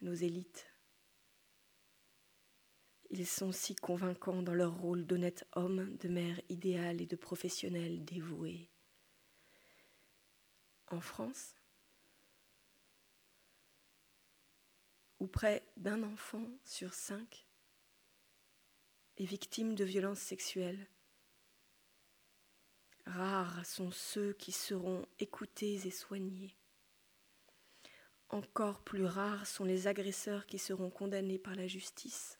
nos 0.00 0.14
élites. 0.14 0.70
Ils 3.10 3.26
sont 3.26 3.52
si 3.52 3.74
convaincants 3.74 4.42
dans 4.42 4.54
leur 4.54 4.74
rôle 4.74 5.06
d'honnêtes 5.06 5.46
hommes, 5.52 5.96
de 5.96 6.08
mères 6.08 6.40
idéales 6.48 7.00
et 7.00 7.06
de 7.06 7.16
professionnels 7.16 8.04
dévoués. 8.04 8.70
En 10.88 11.00
France, 11.00 11.54
où 15.18 15.26
près 15.26 15.66
d'un 15.76 16.02
enfant 16.02 16.46
sur 16.64 16.92
cinq 16.92 17.46
est 19.18 19.24
victime 19.24 19.74
de 19.74 19.84
violences 19.84 20.20
sexuelles, 20.20 20.88
rares 23.06 23.64
sont 23.64 23.90
ceux 23.90 24.32
qui 24.32 24.52
seront 24.52 25.06
écoutés 25.18 25.86
et 25.86 25.90
soignés. 25.90 26.56
Encore 28.30 28.82
plus 28.82 29.04
rares 29.04 29.46
sont 29.46 29.64
les 29.64 29.86
agresseurs 29.86 30.46
qui 30.46 30.58
seront 30.58 30.90
condamnés 30.90 31.38
par 31.38 31.54
la 31.54 31.66
justice. 31.66 32.38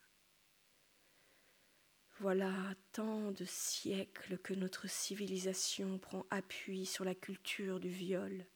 Voilà 2.20 2.53
tant 2.93 3.33
de 3.33 3.45
siècles 3.45 4.39
que 4.39 4.55
notre 4.55 4.89
civilisation 4.89 5.99
prend 5.99 6.27
appui 6.31 6.87
sur 6.87 7.05
la 7.05 7.14
culture 7.14 7.81
du 7.81 7.89
viol, 7.89 8.47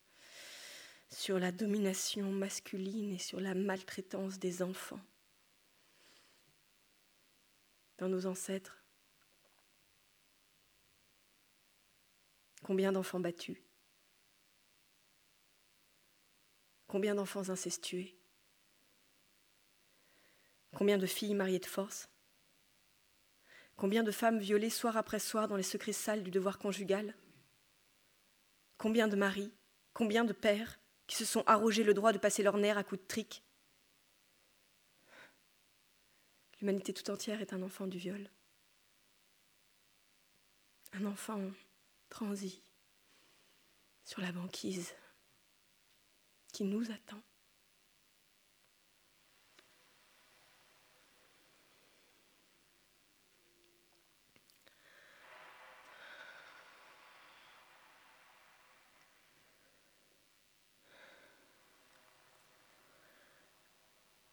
sur 1.10 1.38
la 1.38 1.52
domination 1.52 2.30
masculine 2.30 3.12
et 3.12 3.18
sur 3.18 3.40
la 3.40 3.54
maltraitance 3.54 4.38
des 4.38 4.62
enfants. 4.62 5.00
Dans 7.98 8.08
nos 8.08 8.26
ancêtres, 8.26 8.78
combien 12.62 12.92
d'enfants 12.92 13.18
battus. 13.18 13.58
Combien 16.86 17.14
d'enfants 17.14 17.48
incestués 17.50 18.16
Combien 20.76 20.96
de 20.96 21.06
filles 21.06 21.34
mariées 21.34 21.58
de 21.58 21.66
force. 21.66 22.08
Combien 23.76 24.02
de 24.02 24.12
femmes 24.12 24.38
violées 24.38 24.70
soir 24.70 24.96
après 24.96 25.18
soir 25.18 25.48
dans 25.48 25.56
les 25.56 25.62
secrets 25.62 25.92
sales 25.92 26.22
du 26.22 26.30
devoir 26.30 26.58
conjugal. 26.58 27.16
Combien 28.76 29.08
de 29.08 29.16
maris, 29.16 29.52
combien 29.92 30.24
de 30.24 30.32
pères 30.32 30.78
qui 31.08 31.16
se 31.16 31.24
sont 31.24 31.42
arrogés 31.46 31.84
le 31.84 31.94
droit 31.94 32.12
de 32.12 32.18
passer 32.18 32.42
leur 32.42 32.58
nerfs 32.58 32.78
à 32.78 32.84
coups 32.84 33.00
de 33.00 33.06
trique 33.06 33.42
L'humanité 36.60 36.92
tout 36.92 37.08
entière 37.10 37.40
est 37.40 37.52
un 37.52 37.62
enfant 37.62 37.86
du 37.86 37.98
viol. 37.98 38.28
Un 40.92 41.04
enfant 41.04 41.40
transi 42.08 42.60
sur 44.04 44.20
la 44.20 44.32
banquise 44.32 44.92
qui 46.52 46.64
nous 46.64 46.90
attend. 46.90 47.22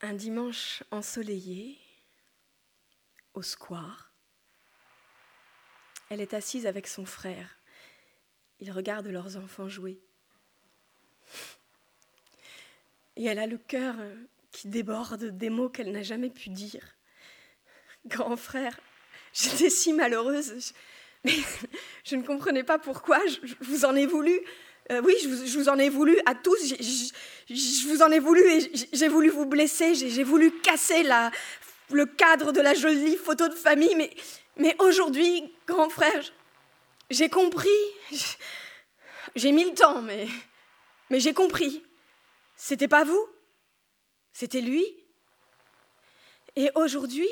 Un 0.02 0.14
dimanche 0.14 0.84
ensoleillé, 0.92 1.80
au 3.36 3.42
square, 3.42 4.12
elle 6.10 6.22
est 6.22 6.34
assise 6.34 6.66
avec 6.66 6.88
son 6.88 7.06
frère. 7.06 7.58
Ils 8.60 8.72
regardent 8.72 9.08
leurs 9.08 9.38
enfants 9.38 9.68
jouer. 9.68 10.00
Et 13.18 13.26
elle 13.26 13.40
a 13.40 13.48
le 13.48 13.58
cœur 13.58 13.96
qui 14.52 14.68
déborde 14.68 15.38
des 15.38 15.50
mots 15.50 15.70
qu'elle 15.70 15.92
n'a 15.92 16.04
jamais 16.04 16.30
pu 16.30 16.50
dire. 16.50 16.96
Grand 18.06 18.38
frère, 18.38 18.80
j'étais 19.34 19.70
si 19.70 19.94
malheureuse, 19.94 20.74
mais 21.24 21.34
je 22.04 22.16
ne 22.16 22.24
comprenais 22.24 22.64
pas 22.64 22.80
pourquoi, 22.80 23.20
je 23.28 23.54
vous 23.62 23.86
en 23.86 23.96
ai 23.96 24.06
voulu. 24.06 24.40
Euh, 24.92 25.02
oui, 25.04 25.16
je 25.24 25.58
vous, 25.58 25.68
en 25.68 25.80
ai 25.80 25.90
voulu 25.90 26.16
à 26.28 26.36
tous. 26.36 26.76
Je, 27.50 27.88
vous 27.88 28.04
en 28.04 28.12
ai 28.12 28.20
voulu 28.20 28.42
et 28.48 28.72
j'ai 28.94 29.08
voulu 29.08 29.30
vous 29.30 29.48
blesser. 29.48 29.96
J'ai 29.96 30.24
voulu 30.24 30.52
casser 30.62 31.02
la, 31.02 31.32
le 31.92 32.06
cadre 32.06 32.52
de 32.52 32.62
la 32.62 32.74
jolie 32.74 33.18
photo 33.18 33.48
de 33.48 33.54
famille. 33.54 33.96
Mais, 34.58 34.76
aujourd'hui, 34.80 35.54
grand 35.68 35.90
frère, 35.90 36.24
j'ai 37.10 37.30
compris. 37.30 37.70
J'ai 39.36 39.52
mis 39.52 39.66
le 39.66 39.74
temps, 39.74 40.02
mais, 40.02 40.28
j'ai 41.12 41.34
compris. 41.34 41.84
C'était 42.56 42.88
pas 42.88 43.04
vous, 43.04 43.28
c'était 44.32 44.62
lui. 44.62 44.86
Et 46.56 46.72
aujourd'hui, 46.76 47.28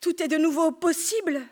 tout 0.00 0.22
est 0.22 0.28
de 0.28 0.38
nouveau 0.38 0.72
possible. 0.72 1.42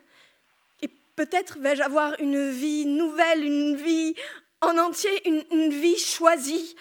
Peut-être 1.16 1.58
vais-je 1.58 1.82
avoir 1.82 2.18
une 2.20 2.50
vie 2.50 2.86
nouvelle, 2.86 3.44
une 3.44 3.76
vie 3.76 4.14
en 4.62 4.78
entier, 4.78 5.10
une, 5.28 5.68
vie 5.70 5.98
choisie. 5.98 6.74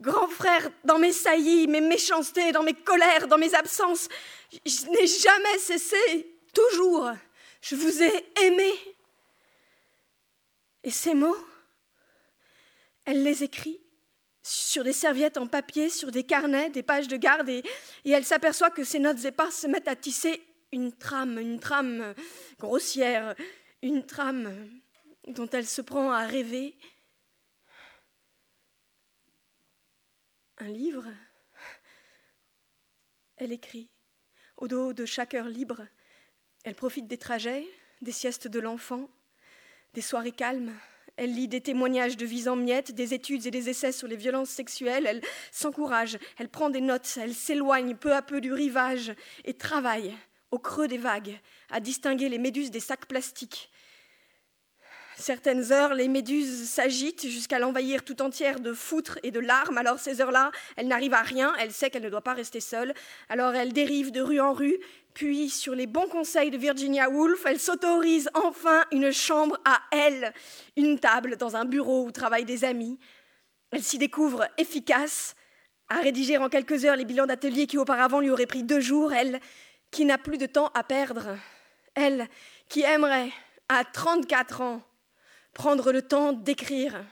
Grand 0.00 0.28
frère, 0.28 0.70
dans 0.84 0.98
mes 0.98 1.12
saillies, 1.12 1.66
mes 1.66 1.82
méchancetés, 1.82 2.52
dans 2.52 2.62
mes 2.62 2.74
colères, 2.74 3.28
dans 3.28 3.36
mes 3.36 3.54
absences, 3.54 4.08
je 4.64 4.86
n'ai 4.86 5.06
jamais 5.06 5.58
cessé, 5.58 6.36
toujours, 6.54 7.10
je 7.60 7.74
vous 7.74 8.02
ai 8.02 8.26
aimé. 8.42 8.72
Et 10.82 10.90
ces 10.90 11.14
mots, 11.14 11.36
elle 13.04 13.22
les 13.22 13.44
écrit 13.44 13.80
sur 14.42 14.84
des 14.84 14.92
serviettes 14.92 15.36
en 15.36 15.46
papier, 15.46 15.90
sur 15.90 16.10
des 16.10 16.24
carnets, 16.24 16.70
des 16.70 16.82
pages 16.82 17.08
de 17.08 17.16
garde, 17.16 17.48
et, 17.48 17.62
elle 18.06 18.24
s'aperçoit 18.24 18.70
que 18.70 18.84
ces 18.84 18.98
notes 18.98 19.24
éparses 19.24 19.56
se 19.56 19.66
mettent 19.66 19.88
à 19.88 19.96
tisser 19.96 20.42
une 20.72 20.92
trame, 20.92 21.38
une 21.38 21.60
trame 21.60 22.14
grossière, 22.58 23.34
une 23.82 24.06
trame 24.06 24.70
dont 25.26 25.48
elle 25.50 25.66
se 25.66 25.82
prend 25.82 26.10
à 26.10 26.26
rêver. 26.26 26.74
Un 30.62 30.68
livre 30.68 31.06
Elle 33.38 33.50
écrit. 33.50 33.88
Au 34.58 34.68
dos 34.68 34.92
de 34.92 35.06
chaque 35.06 35.32
heure 35.32 35.48
libre, 35.48 35.86
elle 36.64 36.74
profite 36.74 37.06
des 37.06 37.16
trajets, 37.16 37.66
des 38.02 38.12
siestes 38.12 38.46
de 38.46 38.60
l'enfant, 38.60 39.08
des 39.94 40.02
soirées 40.02 40.32
calmes. 40.32 40.74
Elle 41.16 41.34
lit 41.34 41.48
des 41.48 41.62
témoignages 41.62 42.18
de 42.18 42.26
vies 42.26 42.46
en 42.46 42.56
miettes, 42.56 42.92
des 42.92 43.14
études 43.14 43.46
et 43.46 43.50
des 43.50 43.70
essais 43.70 43.92
sur 43.92 44.06
les 44.06 44.16
violences 44.16 44.50
sexuelles. 44.50 45.06
Elle 45.06 45.22
s'encourage, 45.50 46.18
elle 46.36 46.50
prend 46.50 46.68
des 46.68 46.82
notes, 46.82 47.18
elle 47.18 47.34
s'éloigne 47.34 47.96
peu 47.96 48.12
à 48.12 48.20
peu 48.20 48.42
du 48.42 48.52
rivage 48.52 49.14
et 49.46 49.54
travaille 49.54 50.14
au 50.50 50.58
creux 50.58 50.88
des 50.88 50.98
vagues 50.98 51.40
à 51.70 51.80
distinguer 51.80 52.28
les 52.28 52.38
méduses 52.38 52.70
des 52.70 52.80
sacs 52.80 53.06
plastiques, 53.06 53.70
Certaines 55.20 55.70
heures, 55.70 55.92
les 55.92 56.08
méduses 56.08 56.66
s'agitent 56.66 57.28
jusqu'à 57.28 57.58
l'envahir 57.58 58.04
tout 58.04 58.22
entière 58.22 58.58
de 58.58 58.72
foutre 58.72 59.18
et 59.22 59.30
de 59.30 59.38
larmes. 59.38 59.76
Alors 59.76 59.98
ces 59.98 60.22
heures-là, 60.22 60.50
elle 60.76 60.88
n'arrive 60.88 61.12
à 61.12 61.20
rien, 61.20 61.52
elle 61.60 61.72
sait 61.72 61.90
qu'elle 61.90 62.04
ne 62.04 62.08
doit 62.08 62.22
pas 62.22 62.32
rester 62.32 62.60
seule. 62.60 62.94
Alors 63.28 63.54
elle 63.54 63.74
dérive 63.74 64.12
de 64.12 64.22
rue 64.22 64.40
en 64.40 64.54
rue, 64.54 64.78
puis 65.12 65.50
sur 65.50 65.74
les 65.74 65.86
bons 65.86 66.08
conseils 66.08 66.50
de 66.50 66.56
Virginia 66.56 67.10
Woolf, 67.10 67.44
elle 67.44 67.60
s'autorise 67.60 68.30
enfin 68.32 68.86
une 68.92 69.12
chambre 69.12 69.60
à 69.66 69.82
elle, 69.92 70.32
une 70.78 70.98
table 70.98 71.36
dans 71.36 71.54
un 71.54 71.66
bureau 71.66 72.06
où 72.06 72.10
travaillent 72.10 72.46
des 72.46 72.64
amis. 72.64 72.98
Elle 73.72 73.82
s'y 73.82 73.98
découvre 73.98 74.48
efficace, 74.56 75.34
à 75.90 75.96
rédiger 75.96 76.38
en 76.38 76.48
quelques 76.48 76.86
heures 76.86 76.96
les 76.96 77.04
bilans 77.04 77.26
d'atelier 77.26 77.66
qui 77.66 77.76
auparavant 77.76 78.20
lui 78.20 78.30
auraient 78.30 78.46
pris 78.46 78.62
deux 78.62 78.80
jours, 78.80 79.12
elle 79.12 79.38
qui 79.90 80.06
n'a 80.06 80.16
plus 80.16 80.38
de 80.38 80.46
temps 80.46 80.70
à 80.72 80.82
perdre, 80.82 81.36
elle 81.94 82.26
qui 82.70 82.80
aimerait, 82.80 83.30
à 83.68 83.84
34 83.84 84.62
ans, 84.62 84.82
prendre 85.52 85.92
le 85.92 86.02
temps 86.02 86.32
d'écrire. 86.32 87.04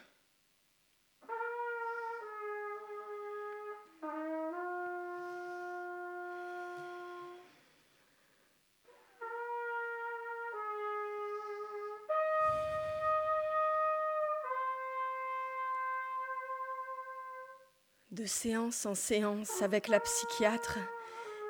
De 18.10 18.24
séance 18.24 18.84
en 18.84 18.94
séance 18.96 19.62
avec 19.62 19.86
la 19.86 20.00
psychiatre, 20.00 20.78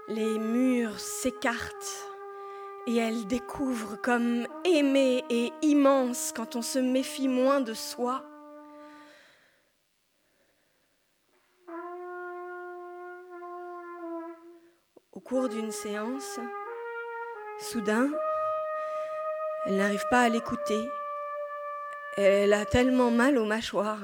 les 0.08 0.38
murs 0.38 1.00
s'écartent 1.00 2.17
et 2.88 2.96
elle 2.96 3.26
découvre 3.26 3.96
comme 3.96 4.46
aimer 4.64 5.22
et 5.28 5.52
immense 5.60 6.32
quand 6.34 6.56
on 6.56 6.62
se 6.62 6.78
méfie 6.78 7.28
moins 7.28 7.60
de 7.60 7.74
soi. 7.74 8.24
Au 15.12 15.20
cours 15.20 15.50
d'une 15.50 15.70
séance, 15.70 16.40
soudain, 17.60 18.08
elle 19.66 19.76
n'arrive 19.76 20.04
pas 20.10 20.22
à 20.22 20.28
l'écouter. 20.30 20.88
Elle 22.16 22.54
a 22.54 22.64
tellement 22.64 23.10
mal 23.10 23.36
aux 23.36 23.44
mâchoires. 23.44 24.00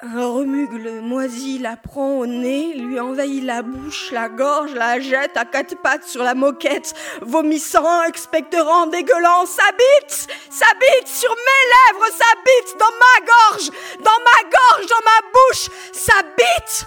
Un 0.00 0.28
remugle 0.28 1.00
moisi 1.00 1.58
la 1.58 1.76
prend 1.76 2.18
au 2.18 2.26
nez, 2.26 2.72
lui 2.74 3.00
envahit 3.00 3.42
la 3.42 3.62
bouche, 3.62 4.12
la 4.12 4.28
gorge, 4.28 4.72
la 4.72 5.00
jette 5.00 5.36
à 5.36 5.44
quatre 5.44 5.74
pattes 5.82 6.04
sur 6.04 6.22
la 6.22 6.36
moquette, 6.36 6.94
vomissant, 7.20 8.04
expectorant, 8.04 8.86
dégueulant, 8.86 9.44
s'habite, 9.44 10.28
s'habite 10.50 11.08
sur 11.08 11.30
mes 11.30 11.96
lèvres, 11.96 12.06
s'habite 12.12 12.78
dans 12.78 12.94
ma 13.00 13.26
gorge, 13.26 13.70
dans 13.98 14.22
ma 14.24 14.48
gorge, 14.48 14.86
dans 14.86 15.04
ma 15.04 15.30
bouche, 15.32 15.68
s'habite. 15.92 16.86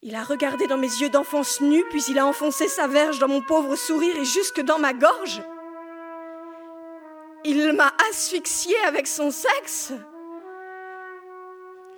Il 0.00 0.14
a 0.14 0.24
regardé 0.24 0.66
dans 0.68 0.78
mes 0.78 0.86
yeux 0.86 1.10
d'enfance 1.10 1.60
nue, 1.60 1.84
puis 1.90 2.02
il 2.08 2.18
a 2.18 2.24
enfoncé 2.24 2.66
sa 2.66 2.86
verge 2.86 3.18
dans 3.18 3.28
mon 3.28 3.42
pauvre 3.42 3.76
sourire 3.76 4.16
et 4.16 4.24
jusque 4.24 4.62
dans 4.62 4.78
ma 4.78 4.94
gorge. 4.94 5.42
Il 7.54 7.74
m'a 7.74 7.92
asphyxiée 8.08 8.82
avec 8.86 9.06
son 9.06 9.30
sexe. 9.30 9.92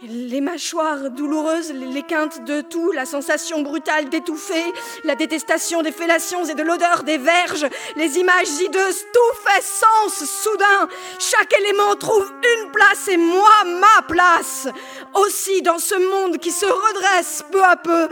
Les 0.02 0.40
mâchoires 0.40 1.10
douloureuses, 1.10 1.72
les 1.72 2.02
quintes 2.02 2.44
de 2.44 2.60
tout, 2.60 2.90
la 2.90 3.06
sensation 3.06 3.62
brutale 3.62 4.08
d'étouffer, 4.08 4.64
la 5.04 5.14
détestation 5.14 5.82
des 5.82 5.92
fellations 5.92 6.44
et 6.44 6.54
de 6.54 6.62
l'odeur 6.64 7.04
des 7.04 7.18
verges, 7.18 7.68
les 7.94 8.18
images 8.18 8.50
hideuses, 8.62 9.04
tout 9.12 9.38
fait 9.46 9.62
sens 9.62 10.28
soudain. 10.28 10.88
Chaque 11.20 11.56
élément 11.60 11.94
trouve 11.94 12.32
une 12.56 12.72
place 12.72 13.06
et 13.06 13.16
moi 13.16 13.62
ma 13.64 14.02
place. 14.08 14.66
Aussi 15.14 15.62
dans 15.62 15.78
ce 15.78 15.94
monde 15.94 16.38
qui 16.38 16.50
se 16.50 16.66
redresse 16.66 17.44
peu 17.52 17.62
à 17.62 17.76
peu, 17.76 18.08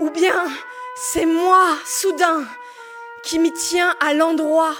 ou 0.00 0.08
bien 0.08 0.46
c'est 0.96 1.26
moi 1.26 1.76
soudain 1.84 2.46
qui 3.22 3.38
m'y 3.38 3.52
tient 3.52 3.94
à 4.00 4.14
l'endroit. 4.14 4.74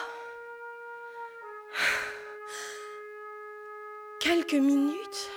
Quelques 4.26 4.54
minutes 4.54 5.30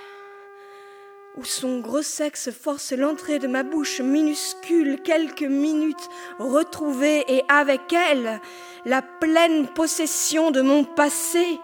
où 1.38 1.44
son 1.44 1.80
gros 1.80 2.02
sexe 2.02 2.50
force 2.50 2.92
l'entrée 2.92 3.38
de 3.38 3.48
ma 3.48 3.62
bouche 3.62 4.02
minuscule, 4.02 5.00
quelques 5.04 5.44
minutes 5.44 6.10
retrouvées 6.40 7.24
et 7.28 7.44
avec 7.50 7.94
elle 7.94 8.42
la 8.86 9.04
pleine 9.04 9.68
possession 9.68 10.50
de 10.50 10.62
mon 10.62 10.86
passé, 10.86 11.60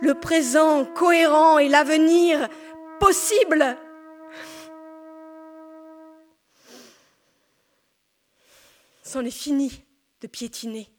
le 0.00 0.14
présent 0.14 0.84
cohérent 0.84 1.58
et 1.58 1.68
l'avenir 1.68 2.48
possible. 2.98 3.76
C'en 9.04 9.24
est 9.24 9.30
fini 9.30 9.80
de 10.22 10.26
piétiner. 10.26 10.93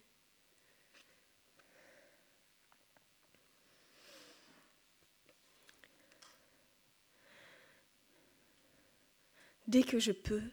Dès 9.67 9.81
que 9.81 9.97
je 9.97 10.11
peux, 10.11 10.43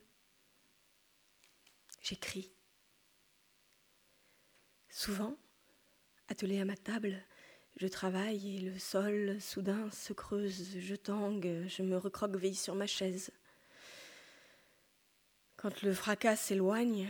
j'écris. 2.01 2.51
Souvent, 4.89 5.37
attelé 6.29 6.61
à 6.61 6.65
ma 6.65 6.77
table, 6.77 7.23
je 7.77 7.89
travaille 7.89 8.57
et 8.57 8.61
le 8.61 8.79
sol 8.79 9.39
soudain 9.39 9.91
se 9.91 10.15
creuse, 10.15 10.79
je 10.79 10.95
tangue, 10.95 11.65
je 11.67 11.83
me 11.83 11.99
recroqueville 11.99 12.57
sur 12.57 12.75
ma 12.75 12.87
chaise. 12.87 13.31
Quand 15.57 15.83
le 15.83 15.93
fracas 15.93 16.37
s'éloigne, 16.37 17.07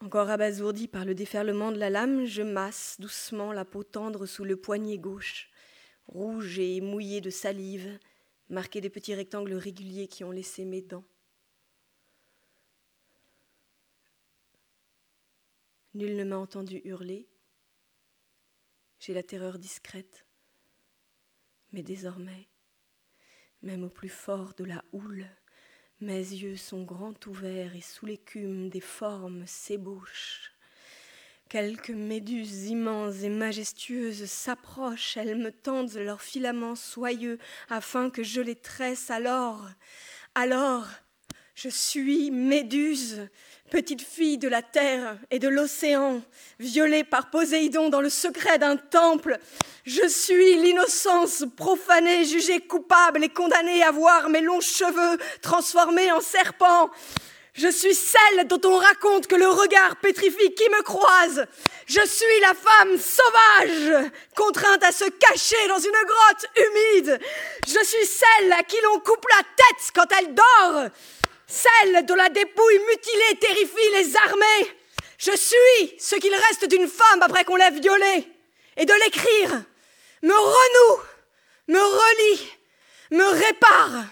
encore 0.00 0.28
abasourdi 0.28 0.88
par 0.88 1.06
le 1.06 1.14
déferlement 1.14 1.72
de 1.72 1.78
la 1.78 1.88
lame, 1.88 2.26
je 2.26 2.42
masse 2.42 2.96
doucement 2.98 3.52
la 3.52 3.64
peau 3.64 3.82
tendre 3.82 4.26
sous 4.26 4.44
le 4.44 4.56
poignet 4.56 4.98
gauche, 4.98 5.50
rouge 6.06 6.58
et 6.58 6.82
mouillée 6.82 7.22
de 7.22 7.30
salive, 7.30 7.98
marqué 8.50 8.80
des 8.80 8.90
petits 8.90 9.14
rectangles 9.14 9.54
réguliers 9.54 10.08
qui 10.08 10.24
ont 10.24 10.32
laissé 10.32 10.64
mes 10.64 10.82
dents. 10.82 11.04
Nul 15.94 16.16
ne 16.16 16.24
m'a 16.24 16.36
entendu 16.36 16.80
hurler. 16.84 17.28
J'ai 18.98 19.14
la 19.14 19.22
terreur 19.22 19.58
discrète. 19.58 20.26
Mais 21.72 21.82
désormais, 21.82 22.48
même 23.62 23.84
au 23.84 23.88
plus 23.88 24.08
fort 24.08 24.54
de 24.54 24.64
la 24.64 24.84
houle, 24.92 25.26
mes 26.00 26.16
yeux 26.16 26.56
sont 26.56 26.82
grands 26.82 27.14
ouverts 27.26 27.76
et 27.76 27.80
sous 27.80 28.06
l'écume 28.06 28.68
des 28.68 28.80
formes 28.80 29.46
s'ébauchent. 29.46 30.52
Quelques 31.50 31.90
méduses 31.90 32.66
immenses 32.66 33.24
et 33.24 33.28
majestueuses 33.28 34.26
s'approchent, 34.26 35.16
elles 35.16 35.34
me 35.34 35.50
tendent 35.50 35.92
leurs 35.94 36.22
filaments 36.22 36.76
soyeux 36.76 37.38
afin 37.68 38.08
que 38.08 38.22
je 38.22 38.40
les 38.40 38.54
tresse 38.54 39.10
alors. 39.10 39.66
Alors, 40.36 40.86
je 41.56 41.68
suis 41.68 42.30
Méduse, 42.30 43.28
petite 43.68 44.00
fille 44.00 44.38
de 44.38 44.46
la 44.46 44.62
terre 44.62 45.18
et 45.32 45.40
de 45.40 45.48
l'océan, 45.48 46.22
violée 46.60 47.02
par 47.02 47.30
Poséidon 47.30 47.88
dans 47.88 48.00
le 48.00 48.10
secret 48.10 48.60
d'un 48.60 48.76
temple. 48.76 49.36
Je 49.84 50.06
suis 50.06 50.54
l'innocence 50.54 51.44
profanée, 51.56 52.26
jugée 52.26 52.60
coupable 52.60 53.24
et 53.24 53.28
condamnée 53.28 53.82
à 53.82 53.90
voir 53.90 54.28
mes 54.28 54.40
longs 54.40 54.60
cheveux 54.60 55.18
transformés 55.42 56.12
en 56.12 56.20
serpents. 56.20 56.92
Je 57.54 57.68
suis 57.68 57.94
celle 57.94 58.46
dont 58.46 58.60
on 58.64 58.76
raconte 58.76 59.26
que 59.26 59.34
le 59.34 59.48
regard 59.48 59.96
pétrifie 59.96 60.54
qui 60.54 60.68
me 60.68 60.82
croise. 60.82 61.46
Je 61.86 62.06
suis 62.06 62.40
la 62.40 62.54
femme 62.54 62.96
sauvage, 62.96 64.10
contrainte 64.36 64.84
à 64.84 64.92
se 64.92 65.04
cacher 65.04 65.68
dans 65.68 65.78
une 65.78 65.90
grotte 65.90 66.46
humide. 66.56 67.20
Je 67.66 67.84
suis 67.84 68.06
celle 68.06 68.52
à 68.52 68.62
qui 68.62 68.76
l'on 68.84 69.00
coupe 69.00 69.26
la 69.30 69.42
tête 69.42 69.90
quand 69.94 70.16
elle 70.18 70.34
dort. 70.34 70.90
Celle 71.46 72.06
dont 72.06 72.14
la 72.14 72.28
dépouille 72.28 72.80
mutilée 72.88 73.38
terrifie 73.40 73.90
les 73.94 74.16
armées. 74.16 74.76
Je 75.18 75.36
suis 75.36 75.98
ce 75.98 76.14
qu'il 76.16 76.34
reste 76.34 76.68
d'une 76.68 76.88
femme 76.88 77.22
après 77.22 77.44
qu'on 77.44 77.56
l'ait 77.56 77.70
violée. 77.72 78.28
Et 78.76 78.86
de 78.86 78.94
l'écrire 79.04 79.62
me 80.22 80.34
renoue, 80.34 81.02
me 81.68 81.80
relie, 81.80 82.52
me 83.10 83.24
répare. 83.24 84.04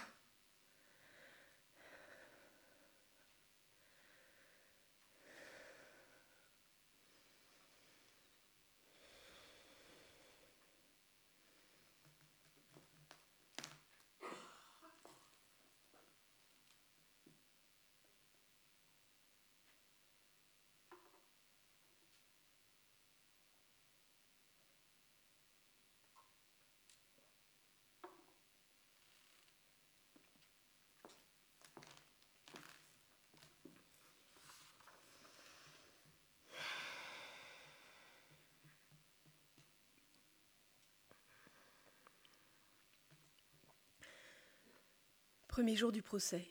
Premier 45.59 45.75
jour 45.75 45.91
du 45.91 46.03
procès. 46.03 46.47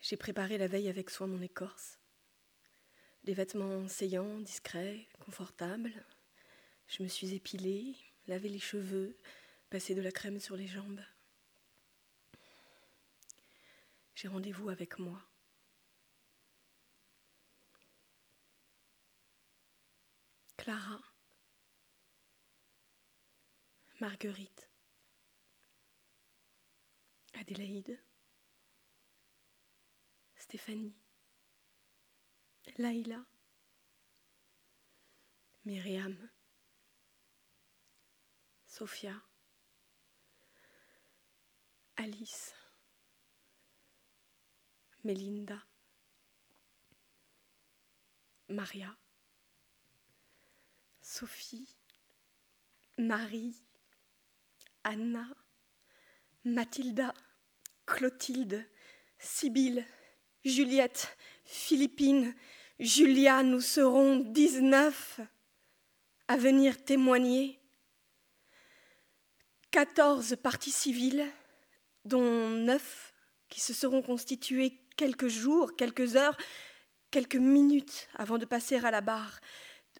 J'ai 0.00 0.16
préparé 0.16 0.58
la 0.58 0.66
veille 0.66 0.88
avec 0.88 1.10
soin 1.10 1.28
mon 1.28 1.40
écorce. 1.40 2.00
Des 3.22 3.32
vêtements 3.32 3.86
saillants, 3.86 4.40
discrets, 4.40 5.06
confortables. 5.20 5.92
Je 6.88 7.04
me 7.04 7.08
suis 7.08 7.34
épilée, 7.34 7.94
lavé 8.26 8.48
les 8.48 8.58
cheveux, 8.58 9.16
passé 9.70 9.94
de 9.94 10.00
la 10.00 10.10
crème 10.10 10.40
sur 10.40 10.56
les 10.56 10.66
jambes. 10.66 11.04
J'ai 14.16 14.26
rendez-vous 14.26 14.70
avec 14.70 14.98
moi. 14.98 15.22
Clara, 20.56 21.00
Marguerite, 24.00 24.68
Adélaïde, 27.38 27.98
Stéphanie, 30.36 30.96
Laïla, 32.78 33.24
Myriam, 35.64 36.16
Sophia, 38.66 39.14
Alice, 41.96 42.54
Melinda, 45.04 45.62
Maria, 48.48 48.96
Sophie, 51.02 51.76
Marie, 52.98 53.62
Anna, 54.84 55.26
Mathilda, 56.44 57.12
Clotilde, 57.86 58.64
Sibylle, 59.18 59.84
Juliette, 60.44 61.16
Philippine, 61.44 62.34
Julia, 62.78 63.42
nous 63.42 63.60
serons 63.60 64.16
dix-neuf 64.16 65.20
à 66.28 66.36
venir 66.36 66.84
témoigner. 66.84 67.58
Quatorze 69.70 70.36
parties 70.36 70.70
civiles, 70.70 71.26
dont 72.04 72.50
neuf 72.50 73.14
qui 73.48 73.60
se 73.60 73.72
seront 73.72 74.02
constituées 74.02 74.80
quelques 74.96 75.28
jours, 75.28 75.76
quelques 75.76 76.16
heures, 76.16 76.36
quelques 77.10 77.36
minutes 77.36 78.08
avant 78.14 78.38
de 78.38 78.44
passer 78.44 78.76
à 78.76 78.90
la 78.90 79.00
barre, 79.00 79.40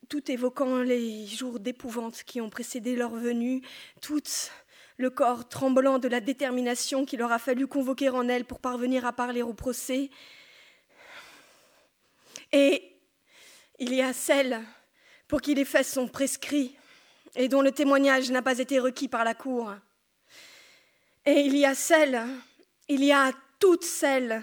tout 0.08 0.30
évoquant 0.30 0.78
les 0.78 1.26
jours 1.26 1.60
d'épouvante 1.60 2.22
qui 2.24 2.40
ont 2.40 2.50
précédé 2.50 2.96
leur 2.96 3.14
venue, 3.14 3.62
toutes 4.02 4.50
le 4.96 5.10
corps 5.10 5.48
tremblant 5.48 5.98
de 5.98 6.08
la 6.08 6.20
détermination 6.20 7.04
qu'il 7.04 7.22
aura 7.22 7.38
fallu 7.38 7.66
convoquer 7.66 8.08
en 8.08 8.28
elles 8.28 8.44
pour 8.44 8.60
parvenir 8.60 9.04
à 9.04 9.12
parler 9.12 9.42
au 9.42 9.52
procès. 9.52 10.10
Et 12.52 12.96
il 13.78 13.94
y 13.94 14.00
a 14.00 14.12
celles 14.12 14.62
pour 15.28 15.40
qui 15.40 15.54
les 15.54 15.64
faits 15.64 15.86
sont 15.86 16.08
prescrits 16.08 16.76
et 17.34 17.48
dont 17.48 17.60
le 17.60 17.72
témoignage 17.72 18.30
n'a 18.30 18.42
pas 18.42 18.58
été 18.58 18.78
requis 18.78 19.08
par 19.08 19.24
la 19.24 19.34
Cour. 19.34 19.74
Et 21.26 21.40
il 21.40 21.56
y 21.56 21.66
a 21.66 21.74
celles, 21.74 22.22
il 22.88 23.04
y 23.04 23.12
a 23.12 23.32
toutes 23.58 23.84
celles 23.84 24.42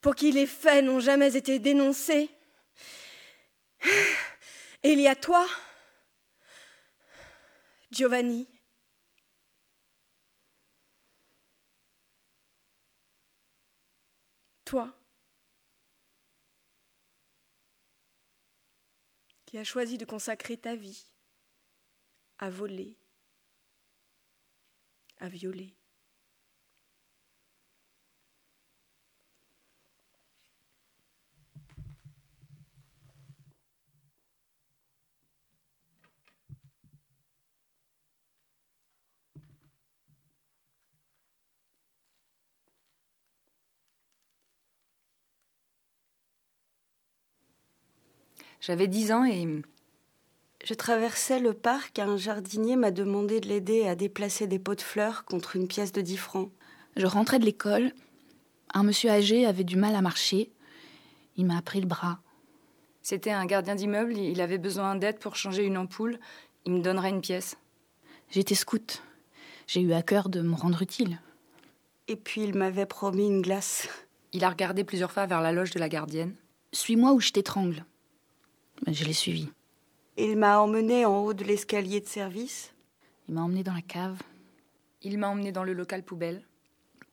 pour 0.00 0.14
qui 0.14 0.30
les 0.30 0.46
faits 0.46 0.84
n'ont 0.84 1.00
jamais 1.00 1.36
été 1.36 1.58
dénoncés. 1.58 2.30
Et 4.82 4.92
il 4.92 5.00
y 5.00 5.08
a 5.08 5.16
toi, 5.16 5.44
Giovanni, 7.90 8.46
toi, 14.68 14.94
qui 19.46 19.56
as 19.56 19.64
choisi 19.64 19.96
de 19.96 20.04
consacrer 20.04 20.58
ta 20.58 20.76
vie 20.76 21.06
à 22.36 22.50
voler, 22.50 22.98
à 25.20 25.30
violer. 25.30 25.77
J'avais 48.60 48.88
dix 48.88 49.12
ans 49.12 49.24
et 49.24 49.46
je 50.64 50.74
traversais 50.74 51.38
le 51.38 51.54
parc, 51.54 51.98
un 51.98 52.16
jardinier 52.16 52.76
m'a 52.76 52.90
demandé 52.90 53.40
de 53.40 53.48
l'aider 53.48 53.86
à 53.86 53.94
déplacer 53.94 54.46
des 54.46 54.58
pots 54.58 54.74
de 54.74 54.80
fleurs 54.80 55.24
contre 55.24 55.56
une 55.56 55.68
pièce 55.68 55.92
de 55.92 56.00
dix 56.00 56.16
francs. 56.16 56.50
Je 56.96 57.06
rentrais 57.06 57.38
de 57.38 57.44
l'école. 57.44 57.92
Un 58.74 58.82
monsieur 58.82 59.10
âgé 59.10 59.46
avait 59.46 59.64
du 59.64 59.76
mal 59.76 59.94
à 59.94 60.02
marcher. 60.02 60.50
Il 61.36 61.46
m'a 61.46 61.62
pris 61.62 61.80
le 61.80 61.86
bras. 61.86 62.18
C'était 63.02 63.30
un 63.30 63.46
gardien 63.46 63.76
d'immeuble, 63.76 64.16
il 64.18 64.40
avait 64.40 64.58
besoin 64.58 64.96
d'aide 64.96 65.18
pour 65.18 65.36
changer 65.36 65.64
une 65.64 65.78
ampoule. 65.78 66.18
Il 66.66 66.72
me 66.72 66.82
donnerait 66.82 67.10
une 67.10 67.20
pièce. 67.20 67.56
J'étais 68.30 68.56
scout. 68.56 69.02
J'ai 69.68 69.80
eu 69.80 69.92
à 69.92 70.02
cœur 70.02 70.28
de 70.28 70.42
me 70.42 70.54
rendre 70.54 70.82
utile. 70.82 71.20
Et 72.08 72.16
puis 72.16 72.42
il 72.42 72.54
m'avait 72.56 72.84
promis 72.84 73.26
une 73.26 73.42
glace. 73.42 73.88
Il 74.32 74.44
a 74.44 74.50
regardé 74.50 74.82
plusieurs 74.82 75.12
fois 75.12 75.26
vers 75.26 75.40
la 75.40 75.52
loge 75.52 75.70
de 75.70 75.78
la 75.78 75.88
gardienne. 75.88 76.34
Suis-moi 76.72 77.12
ou 77.12 77.20
je 77.20 77.30
t'étrangle. 77.30 77.84
Je 78.86 79.04
l'ai 79.04 79.12
suivi. 79.12 79.48
Il 80.16 80.36
m'a 80.36 80.60
emmené 80.60 81.04
en 81.04 81.24
haut 81.24 81.34
de 81.34 81.44
l'escalier 81.44 82.00
de 82.00 82.06
service. 82.06 82.72
Il 83.28 83.34
m'a 83.34 83.42
emmené 83.42 83.62
dans 83.62 83.74
la 83.74 83.82
cave. 83.82 84.20
Il 85.02 85.18
m'a 85.18 85.28
emmené 85.28 85.52
dans 85.52 85.64
le 85.64 85.72
local 85.72 86.02
poubelle. 86.02 86.42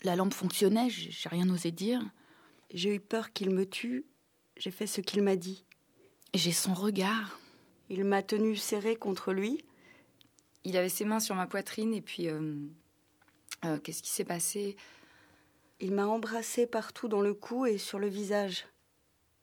La 0.04 0.16
lampe 0.16 0.34
fonctionnait, 0.34 0.90
j'ai 0.90 1.30
rien 1.30 1.50
osé 1.50 1.72
dire. 1.72 2.02
J'ai 2.74 2.96
eu 2.96 3.00
peur 3.00 3.32
qu'il 3.32 3.52
me 3.52 3.66
tue. 3.66 4.06
J'ai 4.58 4.72
fait 4.72 4.88
ce 4.88 5.02
qu'il 5.02 5.22
m'a 5.22 5.36
dit. 5.36 5.66
J'ai 6.34 6.52
son 6.52 6.74
regard. 6.74 7.40
Il 7.90 8.04
m'a 8.04 8.24
tenu 8.24 8.56
serré 8.56 8.96
contre 8.96 9.34
lui. 9.34 9.64
Il 10.64 10.78
avait 10.78 10.90
ses 10.90 11.06
mains 11.06 11.20
sur 11.20 11.36
ma 11.36 11.48
poitrine 11.48 11.94
et 11.94 12.02
puis. 12.02 12.28
Euh, 12.28 12.56
euh, 13.66 13.80
qu'est-ce 13.80 14.04
qui 14.04 14.10
s'est 14.12 14.26
passé? 14.26 14.76
Il 15.80 15.92
m'a 15.92 16.08
embrassé 16.08 16.68
partout 16.68 17.08
dans 17.08 17.22
le 17.22 17.34
cou 17.34 17.66
et 17.66 17.78
sur 17.78 18.00
le 18.00 18.08
visage. 18.08 18.66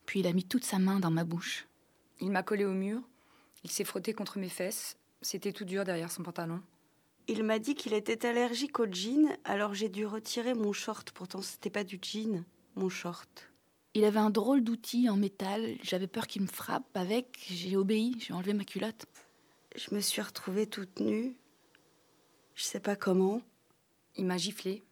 Puis 0.07 0.20
il 0.20 0.27
a 0.27 0.33
mis 0.33 0.45
toute 0.45 0.64
sa 0.64 0.79
main 0.79 1.01
dans 1.01 1.11
ma 1.11 1.25
bouche. 1.25 1.66
Il 2.21 2.31
m'a 2.31 2.43
collé 2.43 2.65
au 2.65 2.73
mur. 2.73 3.01
Il 3.65 3.71
s'est 3.71 3.85
frotté 3.85 4.13
contre 4.13 4.39
mes 4.39 4.49
fesses. 4.49 4.97
C'était 5.21 5.53
tout 5.53 5.65
dur 5.65 5.85
derrière 5.85 6.11
son 6.11 6.23
pantalon. 6.23 6.61
Il 7.29 7.45
m'a 7.45 7.59
dit 7.59 7.75
qu'il 7.75 7.95
était 7.95 8.27
allergique 8.27 8.81
au 8.81 8.87
jean, 8.87 9.29
alors 9.45 9.75
j'ai 9.75 9.89
dû 9.89 10.07
retirer 10.07 10.55
mon 10.55 10.73
short. 10.73 11.13
Pourtant, 11.13 11.41
c'était 11.41 11.71
pas 11.71 11.85
du 11.85 11.99
jean, 12.03 12.45
mon 12.75 12.89
short. 12.89 13.49
Il 13.95 14.05
avait 14.05 14.19
un 14.19 14.31
drôle 14.31 14.65
d'outil 14.65 15.09
en 15.11 15.17
métal. 15.17 15.77
J'avais 15.83 16.07
peur 16.07 16.27
qu'il 16.27 16.43
me 16.43 16.47
frappe 16.47 16.97
avec. 16.97 17.39
J'ai 17.51 17.77
obéi. 17.77 18.17
J'ai 18.19 18.33
enlevé 18.33 18.55
ma 18.55 18.65
culotte. 18.65 19.05
Je 19.77 19.95
me 19.95 20.01
suis 20.01 20.23
retrouvée 20.23 20.67
toute 20.67 21.01
nue. 21.01 21.37
Je 22.55 22.65
sais 22.65 22.81
pas 22.81 22.97
comment. 22.97 23.43
Il 24.17 24.25
m'a 24.25 24.39
giflé. 24.39 24.83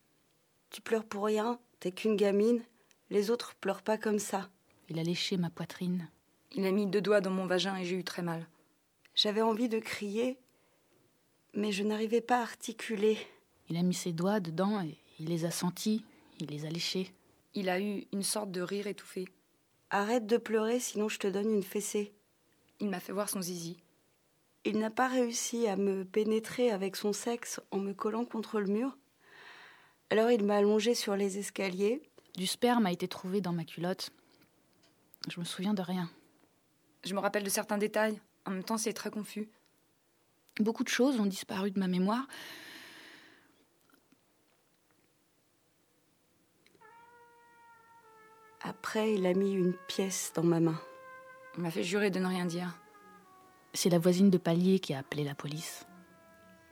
Tu 0.70 0.82
pleures 0.82 1.04
pour 1.04 1.24
rien. 1.24 1.58
T'es 1.80 1.92
qu'une 1.92 2.16
gamine. 2.16 2.62
Les 3.08 3.30
autres 3.30 3.54
pleurent 3.54 3.82
pas 3.82 3.96
comme 3.96 4.18
ça. 4.18 4.50
Il 4.90 4.98
a 4.98 5.02
léché 5.02 5.38
ma 5.38 5.50
poitrine. 5.50 6.10
Il 6.52 6.66
a 6.66 6.72
mis 6.72 6.86
deux 6.86 7.00
doigts 7.00 7.20
dans 7.20 7.30
mon 7.30 7.46
vagin 7.46 7.76
et 7.76 7.84
j'ai 7.84 7.96
eu 7.96 8.04
très 8.04 8.22
mal. 8.22 8.46
J'avais 9.14 9.42
envie 9.42 9.68
de 9.68 9.78
crier, 9.78 10.38
mais 11.54 11.72
je 11.72 11.84
n'arrivais 11.84 12.20
pas 12.20 12.38
à 12.38 12.42
articuler. 12.42 13.18
Il 13.68 13.76
a 13.76 13.82
mis 13.82 13.94
ses 13.94 14.12
doigts 14.12 14.40
dedans 14.40 14.82
et 14.82 14.98
il 15.18 15.28
les 15.28 15.44
a 15.44 15.50
sentis, 15.50 16.04
il 16.40 16.48
les 16.48 16.66
a 16.66 16.70
léchés. 16.70 17.12
Il 17.54 17.68
a 17.68 17.80
eu 17.80 18.06
une 18.12 18.22
sorte 18.22 18.50
de 18.50 18.60
rire 18.60 18.86
étouffé. 18.86 19.26
Arrête 19.90 20.26
de 20.26 20.36
pleurer, 20.36 20.80
sinon 20.80 21.08
je 21.08 21.18
te 21.18 21.26
donne 21.26 21.52
une 21.52 21.62
fessée. 21.62 22.12
Il 22.80 22.88
m'a 22.88 23.00
fait 23.00 23.12
voir 23.12 23.28
son 23.28 23.42
zizi. 23.42 23.76
Il 24.64 24.78
n'a 24.78 24.90
pas 24.90 25.08
réussi 25.08 25.66
à 25.66 25.76
me 25.76 26.04
pénétrer 26.04 26.70
avec 26.70 26.96
son 26.96 27.12
sexe 27.12 27.60
en 27.70 27.78
me 27.78 27.92
collant 27.92 28.24
contre 28.24 28.60
le 28.60 28.66
mur. 28.66 28.96
Alors 30.10 30.30
il 30.30 30.44
m'a 30.44 30.56
allongé 30.56 30.94
sur 30.94 31.16
les 31.16 31.38
escaliers. 31.38 32.02
Du 32.36 32.46
sperme 32.46 32.86
a 32.86 32.92
été 32.92 33.08
trouvé 33.08 33.40
dans 33.40 33.52
ma 33.52 33.64
culotte. 33.64 34.10
Je 35.28 35.38
me 35.40 35.44
souviens 35.44 35.74
de 35.74 35.82
rien. 35.82 36.10
Je 37.04 37.14
me 37.14 37.20
rappelle 37.20 37.44
de 37.44 37.48
certains 37.48 37.78
détails. 37.78 38.20
En 38.46 38.52
même 38.52 38.64
temps, 38.64 38.78
c'est 38.78 38.92
très 38.92 39.10
confus. 39.10 39.48
Beaucoup 40.58 40.84
de 40.84 40.88
choses 40.88 41.18
ont 41.18 41.26
disparu 41.26 41.70
de 41.70 41.78
ma 41.78 41.88
mémoire. 41.88 42.26
Après, 48.62 49.14
il 49.14 49.26
a 49.26 49.32
mis 49.32 49.52
une 49.52 49.72
pièce 49.88 50.32
dans 50.34 50.42
ma 50.42 50.60
main. 50.60 50.80
Il 51.56 51.62
m'a 51.62 51.70
fait 51.70 51.82
jurer 51.82 52.10
de 52.10 52.18
ne 52.18 52.26
rien 52.26 52.44
dire. 52.44 52.78
C'est 53.72 53.88
la 53.88 53.98
voisine 53.98 54.30
de 54.30 54.38
palier 54.38 54.80
qui 54.80 54.92
a 54.92 54.98
appelé 54.98 55.24
la 55.24 55.34
police. 55.34 55.86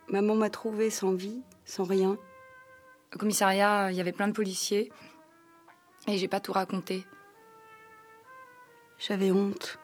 Maman 0.09 0.35
m'a 0.35 0.51
trouvée 0.51 0.91
sans 0.91 1.13
vie, 1.13 1.43
sans 1.65 1.85
rien. 1.85 2.19
Au 3.15 3.19
commissariat, 3.19 3.91
il 3.91 3.97
y 3.97 4.01
avait 4.01 4.13
plein 4.13 4.29
de 4.29 4.33
policiers. 4.33 4.93
Et 6.07 6.19
j'ai 6.19 6.29
pas 6.29 6.41
tout 6.41 6.53
raconté. 6.53 7.07
J'avais 8.99 9.31
honte. 9.31 9.79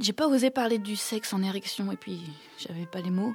J'ai 0.00 0.14
pas 0.14 0.28
osé 0.28 0.48
parler 0.48 0.78
du 0.78 0.96
sexe 0.96 1.34
en 1.34 1.42
érection 1.42 1.92
et 1.92 1.96
puis 1.96 2.32
j'avais 2.56 2.86
pas 2.86 3.02
les 3.02 3.10
mots. 3.10 3.34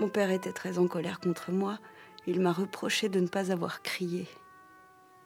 Mon 0.00 0.08
père 0.08 0.32
était 0.32 0.52
très 0.52 0.76
en 0.76 0.88
colère 0.88 1.20
contre 1.20 1.52
moi. 1.52 1.78
Il 2.26 2.40
m'a 2.40 2.52
reproché 2.52 3.08
de 3.08 3.20
ne 3.20 3.28
pas 3.28 3.52
avoir 3.52 3.80
crié. 3.82 4.26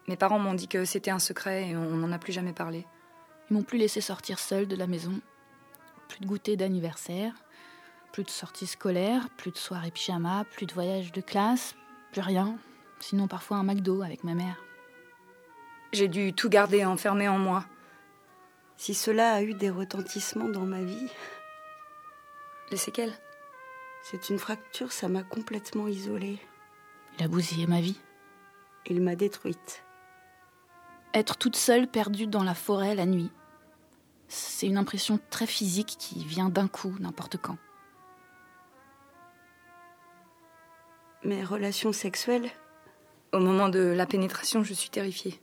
Mes 0.08 0.16
parents 0.16 0.38
m'ont 0.38 0.52
dit 0.52 0.68
que 0.68 0.84
c'était 0.84 1.10
un 1.10 1.18
secret 1.18 1.70
et 1.70 1.76
on 1.76 1.96
n'en 1.96 2.12
a 2.12 2.18
plus 2.18 2.34
jamais 2.34 2.52
parlé. 2.52 2.86
Ils 3.48 3.54
m'ont 3.54 3.62
plus 3.62 3.78
laissé 3.78 4.02
sortir 4.02 4.38
seule 4.38 4.68
de 4.68 4.76
la 4.76 4.86
maison. 4.86 5.22
Plus 6.08 6.20
de 6.20 6.26
goûter 6.26 6.58
d'anniversaire, 6.58 7.32
plus 8.12 8.24
de 8.24 8.30
sorties 8.30 8.66
scolaires, 8.66 9.30
plus 9.38 9.52
de 9.52 9.56
soirées 9.56 9.90
pyjama, 9.90 10.44
plus 10.50 10.66
de 10.66 10.74
voyages 10.74 11.12
de 11.12 11.22
classe, 11.22 11.76
plus 12.12 12.20
rien. 12.20 12.58
Sinon 13.00 13.26
parfois 13.26 13.56
un 13.56 13.62
McDo 13.62 14.02
avec 14.02 14.22
ma 14.22 14.34
mère. 14.34 14.62
J'ai 15.94 16.08
dû 16.08 16.34
tout 16.34 16.50
garder 16.50 16.84
enfermé 16.84 17.26
en 17.26 17.38
moi. 17.38 17.64
Si 18.76 18.94
cela 18.94 19.34
a 19.34 19.42
eu 19.42 19.54
des 19.54 19.70
retentissements 19.70 20.48
dans 20.48 20.66
ma 20.66 20.82
vie. 20.82 21.08
Les 22.70 22.76
séquelles 22.76 23.14
C'est 24.02 24.30
une 24.30 24.38
fracture, 24.38 24.92
ça 24.92 25.08
m'a 25.08 25.22
complètement 25.22 25.88
isolée. 25.88 26.38
Il 27.18 27.24
a 27.24 27.28
bousillé 27.28 27.66
ma 27.66 27.80
vie. 27.80 28.00
Il 28.86 29.00
m'a 29.00 29.14
détruite. 29.14 29.84
Être 31.14 31.36
toute 31.36 31.56
seule, 31.56 31.86
perdue 31.86 32.26
dans 32.26 32.42
la 32.42 32.54
forêt 32.54 32.94
la 32.94 33.06
nuit. 33.06 33.30
C'est 34.28 34.66
une 34.66 34.78
impression 34.78 35.20
très 35.28 35.46
physique 35.46 35.96
qui 35.98 36.24
vient 36.24 36.48
d'un 36.48 36.68
coup, 36.68 36.96
n'importe 37.00 37.36
quand. 37.36 37.58
Mes 41.22 41.44
relations 41.44 41.92
sexuelles 41.92 42.50
Au 43.32 43.38
moment 43.38 43.68
de 43.68 43.78
la 43.78 44.06
pénétration, 44.06 44.64
je 44.64 44.72
suis 44.72 44.90
terrifiée. 44.90 45.40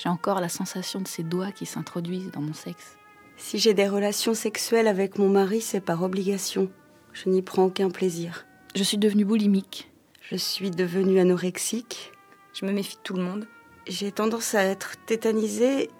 J'ai 0.00 0.08
encore 0.08 0.40
la 0.40 0.48
sensation 0.48 1.00
de 1.00 1.08
ses 1.08 1.22
doigts 1.22 1.52
qui 1.52 1.66
s'introduisent 1.66 2.30
dans 2.30 2.40
mon 2.40 2.54
sexe. 2.54 2.96
Si 3.36 3.58
j'ai 3.58 3.74
des 3.74 3.86
relations 3.86 4.32
sexuelles 4.32 4.86
avec 4.86 5.18
mon 5.18 5.28
mari, 5.28 5.60
c'est 5.60 5.80
par 5.80 6.02
obligation. 6.02 6.70
Je 7.12 7.28
n'y 7.28 7.42
prends 7.42 7.64
aucun 7.64 7.90
plaisir. 7.90 8.46
Je 8.74 8.82
suis 8.82 8.96
devenue 8.96 9.26
boulimique. 9.26 9.90
Je 10.22 10.36
suis 10.36 10.70
devenue 10.70 11.18
anorexique. 11.18 12.12
Je 12.54 12.64
me 12.64 12.72
méfie 12.72 12.96
de 12.96 13.02
tout 13.02 13.12
le 13.12 13.22
monde. 13.22 13.46
J'ai 13.86 14.10
tendance 14.10 14.54
à 14.54 14.64
être 14.64 14.94
tétanisée 15.04 15.90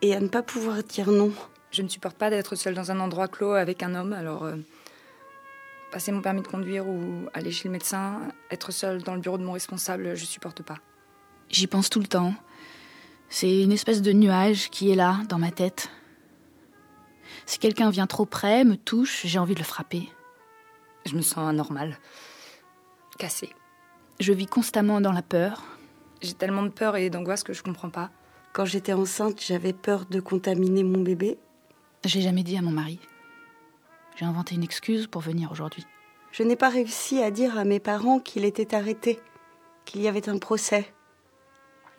et 0.00 0.14
à 0.14 0.20
ne 0.20 0.28
pas 0.28 0.42
pouvoir 0.42 0.84
dire 0.84 1.10
non. 1.10 1.32
Je 1.72 1.82
ne 1.82 1.88
supporte 1.88 2.16
pas 2.16 2.30
d'être 2.30 2.54
seule 2.54 2.74
dans 2.74 2.92
un 2.92 3.00
endroit 3.00 3.26
clos 3.26 3.52
avec 3.54 3.82
un 3.82 3.96
homme, 3.96 4.12
alors 4.12 4.44
euh, 4.44 4.56
passer 5.90 6.12
mon 6.12 6.22
permis 6.22 6.42
de 6.42 6.46
conduire 6.46 6.86
ou 6.86 7.26
aller 7.34 7.50
chez 7.50 7.66
le 7.66 7.72
médecin, 7.72 8.20
être 8.52 8.70
seule 8.70 9.02
dans 9.02 9.14
le 9.14 9.20
bureau 9.20 9.38
de 9.38 9.44
mon 9.44 9.52
responsable, 9.52 10.14
je 10.14 10.24
supporte 10.24 10.62
pas. 10.62 10.76
J'y 11.48 11.66
pense 11.66 11.90
tout 11.90 12.00
le 12.00 12.06
temps. 12.06 12.34
C'est 13.32 13.62
une 13.62 13.70
espèce 13.70 14.02
de 14.02 14.12
nuage 14.12 14.70
qui 14.70 14.90
est 14.90 14.96
là, 14.96 15.20
dans 15.28 15.38
ma 15.38 15.52
tête. 15.52 15.88
Si 17.46 17.60
quelqu'un 17.60 17.88
vient 17.88 18.08
trop 18.08 18.26
près, 18.26 18.64
me 18.64 18.76
touche, 18.76 19.24
j'ai 19.24 19.38
envie 19.38 19.54
de 19.54 19.60
le 19.60 19.64
frapper. 19.64 20.08
Je 21.06 21.14
me 21.14 21.22
sens 21.22 21.48
anormale. 21.48 21.96
Cassée. 23.18 23.50
Je 24.18 24.32
vis 24.32 24.46
constamment 24.46 25.00
dans 25.00 25.12
la 25.12 25.22
peur. 25.22 25.62
J'ai 26.20 26.34
tellement 26.34 26.64
de 26.64 26.70
peur 26.70 26.96
et 26.96 27.08
d'angoisse 27.08 27.44
que 27.44 27.52
je 27.52 27.62
comprends 27.62 27.88
pas. 27.88 28.10
Quand 28.52 28.64
j'étais 28.64 28.92
enceinte, 28.94 29.40
j'avais 29.40 29.72
peur 29.72 30.06
de 30.06 30.18
contaminer 30.18 30.82
mon 30.82 31.00
bébé. 31.00 31.38
J'ai 32.04 32.22
jamais 32.22 32.42
dit 32.42 32.56
à 32.56 32.62
mon 32.62 32.72
mari. 32.72 32.98
J'ai 34.16 34.24
inventé 34.24 34.56
une 34.56 34.64
excuse 34.64 35.06
pour 35.06 35.22
venir 35.22 35.52
aujourd'hui. 35.52 35.86
Je 36.32 36.42
n'ai 36.42 36.56
pas 36.56 36.68
réussi 36.68 37.22
à 37.22 37.30
dire 37.30 37.56
à 37.56 37.64
mes 37.64 37.80
parents 37.80 38.18
qu'il 38.18 38.44
était 38.44 38.74
arrêté, 38.74 39.20
qu'il 39.84 40.02
y 40.02 40.08
avait 40.08 40.28
un 40.28 40.38
procès. 40.38 40.92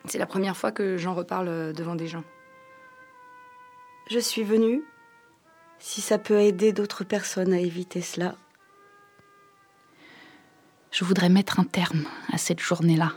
C'est 0.06 0.18
la 0.18 0.26
première 0.26 0.56
fois 0.56 0.72
que 0.72 0.96
j'en 0.96 1.14
reparle 1.14 1.48
euh, 1.48 1.72
devant 1.72 1.94
des 1.94 2.08
gens. 2.08 2.24
Je 4.10 4.18
suis 4.18 4.42
venue. 4.42 4.82
Si 5.78 6.00
ça 6.00 6.18
peut 6.18 6.40
aider 6.40 6.72
d'autres 6.72 7.04
personnes 7.04 7.52
à 7.52 7.58
éviter 7.58 8.00
cela. 8.00 8.36
Je 10.90 11.04
voudrais 11.04 11.28
mettre 11.28 11.58
un 11.58 11.64
terme 11.64 12.04
à 12.32 12.38
cette 12.38 12.60
journée-là. 12.60 13.14